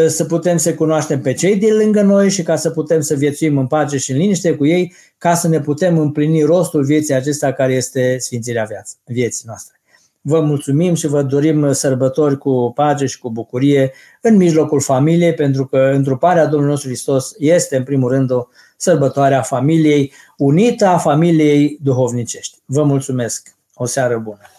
să 0.08 0.26
putem 0.26 0.58
să 0.58 0.74
cunoaștem 0.74 1.22
pe 1.22 1.34
cei 1.34 1.56
din 1.56 1.76
lângă 1.76 2.02
noi 2.02 2.30
și 2.30 2.44
ca 2.44 2.56
să 2.56 2.70
putem 2.70 3.02
să 3.02 3.14
viețuim 3.14 3.58
în 3.58 3.68
pace 3.68 3.98
și 3.98 4.12
în 4.12 4.18
liniște 4.18 4.56
cu 4.56 4.66
ei, 4.66 4.94
ca 5.18 5.36
să 5.36 5.48
ne 5.48 5.60
putem 5.60 5.98
împlini 5.98 6.42
rostul 6.42 6.84
vieții 6.84 7.14
acesta 7.14 7.52
care 7.52 7.74
este 7.74 8.18
sfințirea 8.20 8.68
vieții 9.06 9.44
noastre. 9.46 9.80
Vă 10.22 10.42
mulțumim 10.42 10.94
și 10.94 11.08
vă 11.08 11.22
dorim 11.22 11.72
sărbători 11.72 12.38
cu 12.38 12.72
pace 12.76 13.06
și 13.06 13.20
cu 13.20 13.32
bucurie 13.32 13.92
în 14.22 14.36
mijlocul 14.36 14.82
familiei, 14.82 15.34
pentru 15.34 15.66
că 15.66 15.92
întruparea 15.94 16.46
Domnului 16.46 16.70
nostru 16.70 16.90
Hristos 16.90 17.34
este 17.38 17.78
în 17.78 17.84
primul 17.84 18.10
rând 18.10 18.32
o 18.32 18.48
sărbătoare 18.78 19.36
a 19.36 19.42
familiei 19.42 20.14
unită, 20.38 20.86
a 20.86 20.98
familiei 20.98 21.80
duhovnicești. 21.82 22.58
Vă 22.66 22.84
mulțumesc! 22.84 23.56
O 23.74 23.86
seară 23.86 24.18
bună! 24.18 24.59